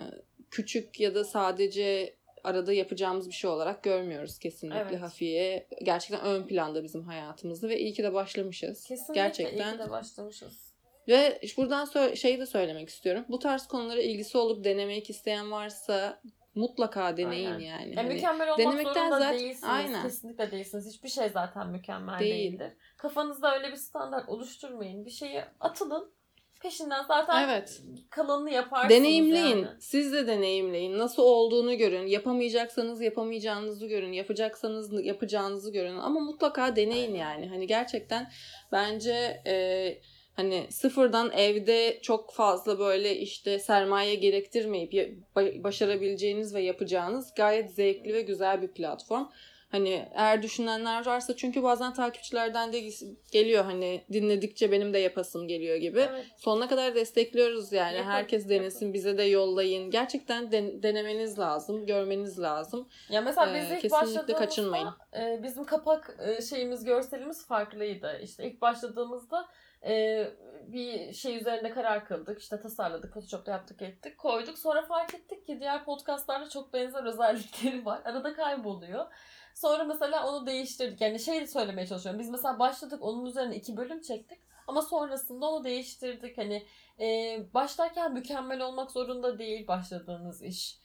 küçük 0.51 1.01
ya 1.01 1.15
da 1.15 1.25
sadece 1.25 2.17
arada 2.45 2.73
yapacağımız 2.73 3.29
bir 3.29 3.35
şey 3.35 3.51
olarak 3.51 3.83
görmüyoruz 3.83 4.39
kesinlikle 4.39 4.81
evet. 4.81 5.01
Hafiye. 5.01 5.69
Gerçekten 5.83 6.21
ön 6.21 6.47
planda 6.47 6.83
bizim 6.83 7.03
hayatımızda 7.03 7.69
ve 7.69 7.81
iyi 7.81 7.93
ki 7.93 8.03
de 8.03 8.13
başlamışız. 8.13 8.85
Kesinlikle 8.85 9.15
Gerçekten. 9.15 9.73
iyi 9.73 9.73
ki 9.73 9.79
de 9.79 9.91
başlamışız. 9.91 10.73
Ve 11.09 11.41
buradan 11.57 11.87
so- 11.87 12.17
şeyi 12.17 12.39
de 12.39 12.47
söylemek 12.47 12.89
istiyorum. 12.89 13.25
Bu 13.29 13.39
tarz 13.39 13.67
konulara 13.67 14.03
ilgisi 14.03 14.39
olup 14.39 14.65
denemek 14.65 15.11
isteyen 15.11 15.51
varsa 15.51 16.23
mutlaka 16.55 17.17
deneyin 17.17 17.47
Aynen. 17.47 17.59
yani. 17.59 17.69
yani 17.69 17.95
hani 17.95 18.09
mükemmel 18.15 18.49
olmak 18.49 18.59
denemekten 18.59 18.95
zorunda 18.95 19.19
zaten... 19.19 19.39
değilsiniz. 19.39 19.73
Aynen. 19.73 20.03
Kesinlikle 20.03 20.51
değilsiniz. 20.51 20.87
Hiçbir 20.87 21.09
şey 21.09 21.29
zaten 21.29 21.69
mükemmel 21.69 22.21
Değil. 22.21 22.35
değildir. 22.35 22.73
Kafanızda 22.97 23.55
öyle 23.55 23.71
bir 23.73 23.77
standart 23.77 24.29
oluşturmayın. 24.29 25.07
Bir 25.07 25.11
şeyi 25.11 25.43
atılın. 25.61 26.13
Peşinden 26.61 27.03
zaten 27.03 27.49
evet. 27.49 27.83
kalanını 28.11 28.51
yaparsınız 28.51 28.91
Deneyimleyin. 28.91 29.57
Yani. 29.57 29.81
Siz 29.81 30.13
de 30.13 30.27
deneyimleyin. 30.27 30.99
Nasıl 30.99 31.23
olduğunu 31.23 31.77
görün. 31.79 32.07
Yapamayacaksanız 32.07 33.01
yapamayacağınızı 33.01 33.87
görün. 33.87 34.13
Yapacaksanız 34.13 35.05
yapacağınızı 35.05 35.73
görün. 35.73 35.99
Ama 35.99 36.21
mutlaka 36.21 36.77
deneyin 36.77 37.13
Aynen. 37.13 37.19
yani. 37.19 37.49
Hani 37.49 37.67
gerçekten 37.67 38.31
bence... 38.73 39.43
E, 39.47 39.99
hani 40.37 40.67
sıfırdan 40.71 41.31
evde 41.31 41.99
çok 42.03 42.33
fazla 42.33 42.79
böyle 42.79 43.17
işte 43.17 43.59
sermaye 43.59 44.15
gerektirmeyip 44.15 45.17
başarabileceğiniz 45.37 46.55
ve 46.55 46.61
yapacağınız 46.61 47.35
gayet 47.35 47.71
zevkli 47.71 48.15
ve 48.15 48.23
güzel 48.23 48.63
bir 48.63 48.69
platform. 48.69 49.25
Hani 49.73 50.09
eğer 50.15 50.43
düşünenler 50.43 51.07
varsa 51.07 51.37
çünkü 51.37 51.63
bazen 51.63 51.95
takipçilerden 51.95 52.73
de 52.73 52.91
geliyor 53.33 53.65
hani 53.65 54.05
dinledikçe 54.13 54.73
benim 54.73 54.93
de 54.93 54.99
yapasım 54.99 55.49
geliyor 55.49 55.77
gibi. 55.77 56.01
Evet. 56.01 56.27
Sonuna 56.37 56.69
kadar 56.69 56.95
destekliyoruz 56.95 57.73
yani. 57.73 57.97
Yapın, 57.97 58.11
Herkes 58.11 58.49
denesin, 58.49 58.87
yapın. 58.87 58.95
bize 58.95 59.19
de 59.19 59.23
yollayın. 59.23 59.91
Gerçekten 59.91 60.53
den- 60.53 60.83
denemeniz 60.83 61.39
lazım, 61.39 61.87
görmeniz 61.87 62.41
lazım. 62.41 62.89
Ya 63.11 63.21
mesela 63.21 63.55
biz 63.55 63.71
ee, 63.71 63.75
ilk 63.75 63.83
kesinlikle 63.83 64.35
kaçınmayın. 64.35 64.89
E, 65.17 65.41
bizim 65.43 65.65
kapak 65.65 66.17
e, 66.27 66.43
şeyimiz, 66.43 66.85
görselimiz 66.85 67.47
farklıydı. 67.47 68.21
İşte 68.23 68.45
ilk 68.45 68.61
başladığımızda 68.61 69.49
e, 69.85 70.25
bir 70.67 71.13
şey 71.13 71.37
üzerinde 71.37 71.71
karar 71.71 72.05
kıldık. 72.05 72.41
İşte 72.41 72.61
tasarladık, 72.61 73.13
Photoshop'ta 73.15 73.53
yaptık 73.53 73.83
ettik, 73.83 74.19
koyduk. 74.19 74.59
Sonra 74.59 74.83
fark 74.83 75.15
ettik 75.15 75.47
ki 75.47 75.61
diğer 75.61 75.85
podcastlarda 75.85 76.49
çok 76.49 76.73
benzer 76.73 77.05
özellikleri 77.05 77.85
var. 77.85 78.01
Arada 78.05 78.35
kayboluyor. 78.35 79.07
Sonra 79.55 79.85
mesela 79.85 80.29
onu 80.29 80.47
değiştirdik. 80.47 81.01
Yani 81.01 81.21
şey 81.21 81.47
söylemeye 81.47 81.87
çalışıyorum. 81.87 82.21
Biz 82.21 82.31
mesela 82.31 82.59
başladık 82.59 82.99
onun 83.03 83.27
üzerine 83.27 83.57
iki 83.57 83.77
bölüm 83.77 84.01
çektik. 84.01 84.39
Ama 84.67 84.83
sonrasında 84.83 85.47
onu 85.47 85.65
değiştirdik. 85.65 86.39
Hani 86.39 86.67
e, 87.01 87.39
başlarken 87.55 88.13
mükemmel 88.13 88.61
olmak 88.61 88.91
zorunda 88.91 89.39
değil 89.39 89.67
başladığınız 89.67 90.43
iş. 90.43 90.83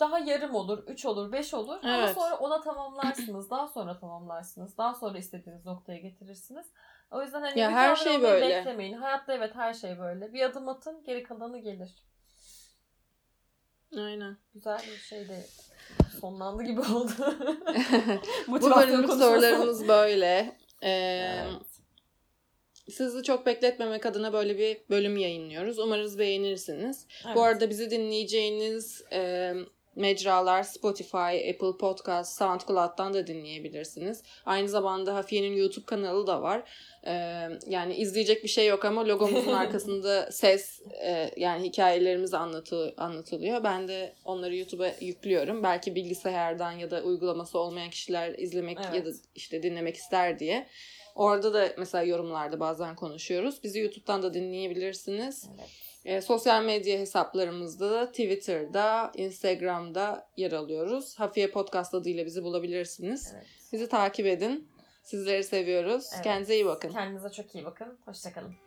Daha 0.00 0.18
yarım 0.18 0.54
olur, 0.54 0.84
üç 0.86 1.06
olur, 1.06 1.32
beş 1.32 1.54
olur. 1.54 1.78
Evet. 1.84 1.94
Ama 1.94 2.08
sonra 2.08 2.36
ona 2.36 2.60
tamamlarsınız. 2.60 3.50
Daha 3.50 3.68
sonra 3.68 3.98
tamamlarsınız. 3.98 4.78
Daha 4.78 4.94
sonra 4.94 5.18
istediğiniz 5.18 5.66
noktaya 5.66 5.98
getirirsiniz. 5.98 6.66
O 7.10 7.22
yüzden 7.22 7.40
hani 7.40 7.60
ya 7.60 7.70
her 7.70 7.96
şey 7.96 8.22
böyle. 8.22 8.48
beklemeyin. 8.48 8.92
Hayatta 8.92 9.32
evet 9.32 9.54
her 9.54 9.74
şey 9.74 9.98
böyle. 9.98 10.32
Bir 10.32 10.42
adım 10.42 10.68
atın 10.68 11.04
geri 11.04 11.22
kalanı 11.22 11.58
gelir. 11.58 12.06
Aynen. 13.96 14.36
Güzel 14.54 14.78
bir 14.78 14.96
şey 14.96 15.28
de 15.28 15.46
sonlandı 16.20 16.62
gibi 16.62 16.80
oldu. 16.80 17.12
Bu 18.48 18.60
bölümlük 18.60 19.12
sorularımız 19.12 19.88
böyle. 19.88 20.56
Ee, 20.82 20.90
evet. 20.90 21.66
Sizi 22.90 23.22
çok 23.22 23.46
bekletmemek 23.46 24.06
adına 24.06 24.32
böyle 24.32 24.58
bir 24.58 24.78
bölüm 24.90 25.16
yayınlıyoruz. 25.16 25.78
Umarız 25.78 26.18
beğenirsiniz. 26.18 27.06
Evet. 27.26 27.36
Bu 27.36 27.42
arada 27.42 27.70
bizi 27.70 27.90
dinleyeceğiniz 27.90 29.04
e, 29.12 29.52
mecralar 29.96 30.62
Spotify, 30.62 31.50
Apple 31.50 31.76
Podcast, 31.80 32.38
SoundCloud'dan 32.38 33.14
da 33.14 33.26
dinleyebilirsiniz. 33.26 34.22
Aynı 34.46 34.68
zamanda 34.68 35.14
Hafiye'nin 35.14 35.56
YouTube 35.56 35.86
kanalı 35.86 36.26
da 36.26 36.42
var. 36.42 36.62
Ee, 37.06 37.48
yani 37.66 37.94
izleyecek 37.94 38.44
bir 38.44 38.48
şey 38.48 38.66
yok 38.66 38.84
ama 38.84 39.08
logomuzun 39.08 39.52
arkasında 39.52 40.32
ses 40.32 40.82
e, 41.02 41.30
yani 41.36 41.68
hikayelerimiz 41.68 42.34
anlatı, 42.34 42.94
anlatılıyor. 42.96 43.64
Ben 43.64 43.88
de 43.88 44.14
onları 44.24 44.56
YouTube'a 44.56 44.92
yüklüyorum. 45.00 45.62
Belki 45.62 45.94
bilgisayardan 45.94 46.72
ya 46.72 46.90
da 46.90 47.02
uygulaması 47.02 47.58
olmayan 47.58 47.90
kişiler 47.90 48.34
izlemek 48.38 48.78
evet. 48.84 48.94
ya 48.94 49.04
da 49.04 49.10
işte 49.34 49.62
dinlemek 49.62 49.96
ister 49.96 50.38
diye. 50.38 50.66
Orada 51.14 51.54
da 51.54 51.72
mesela 51.78 52.04
yorumlarda 52.04 52.60
bazen 52.60 52.96
konuşuyoruz. 52.96 53.62
Bizi 53.62 53.78
YouTube'dan 53.78 54.22
da 54.22 54.34
dinleyebilirsiniz. 54.34 55.48
Evet. 55.58 55.85
E, 56.06 56.20
sosyal 56.20 56.64
medya 56.64 56.98
hesaplarımızda 56.98 57.90
da 57.90 58.06
Twitter'da, 58.10 59.12
Instagram'da 59.14 60.28
yer 60.36 60.52
alıyoruz. 60.52 61.18
Hafiye 61.18 61.50
Podcast 61.50 61.94
adıyla 61.94 62.26
bizi 62.26 62.42
bulabilirsiniz. 62.42 63.32
Evet. 63.34 63.46
Bizi 63.72 63.88
takip 63.88 64.26
edin. 64.26 64.68
Sizleri 65.02 65.44
seviyoruz. 65.44 66.10
Evet. 66.14 66.24
Kendinize 66.24 66.54
iyi 66.54 66.66
bakın. 66.66 66.88
Kendinize 66.88 67.30
çok 67.30 67.54
iyi 67.54 67.64
bakın. 67.64 67.98
Hoşçakalın. 68.04 68.65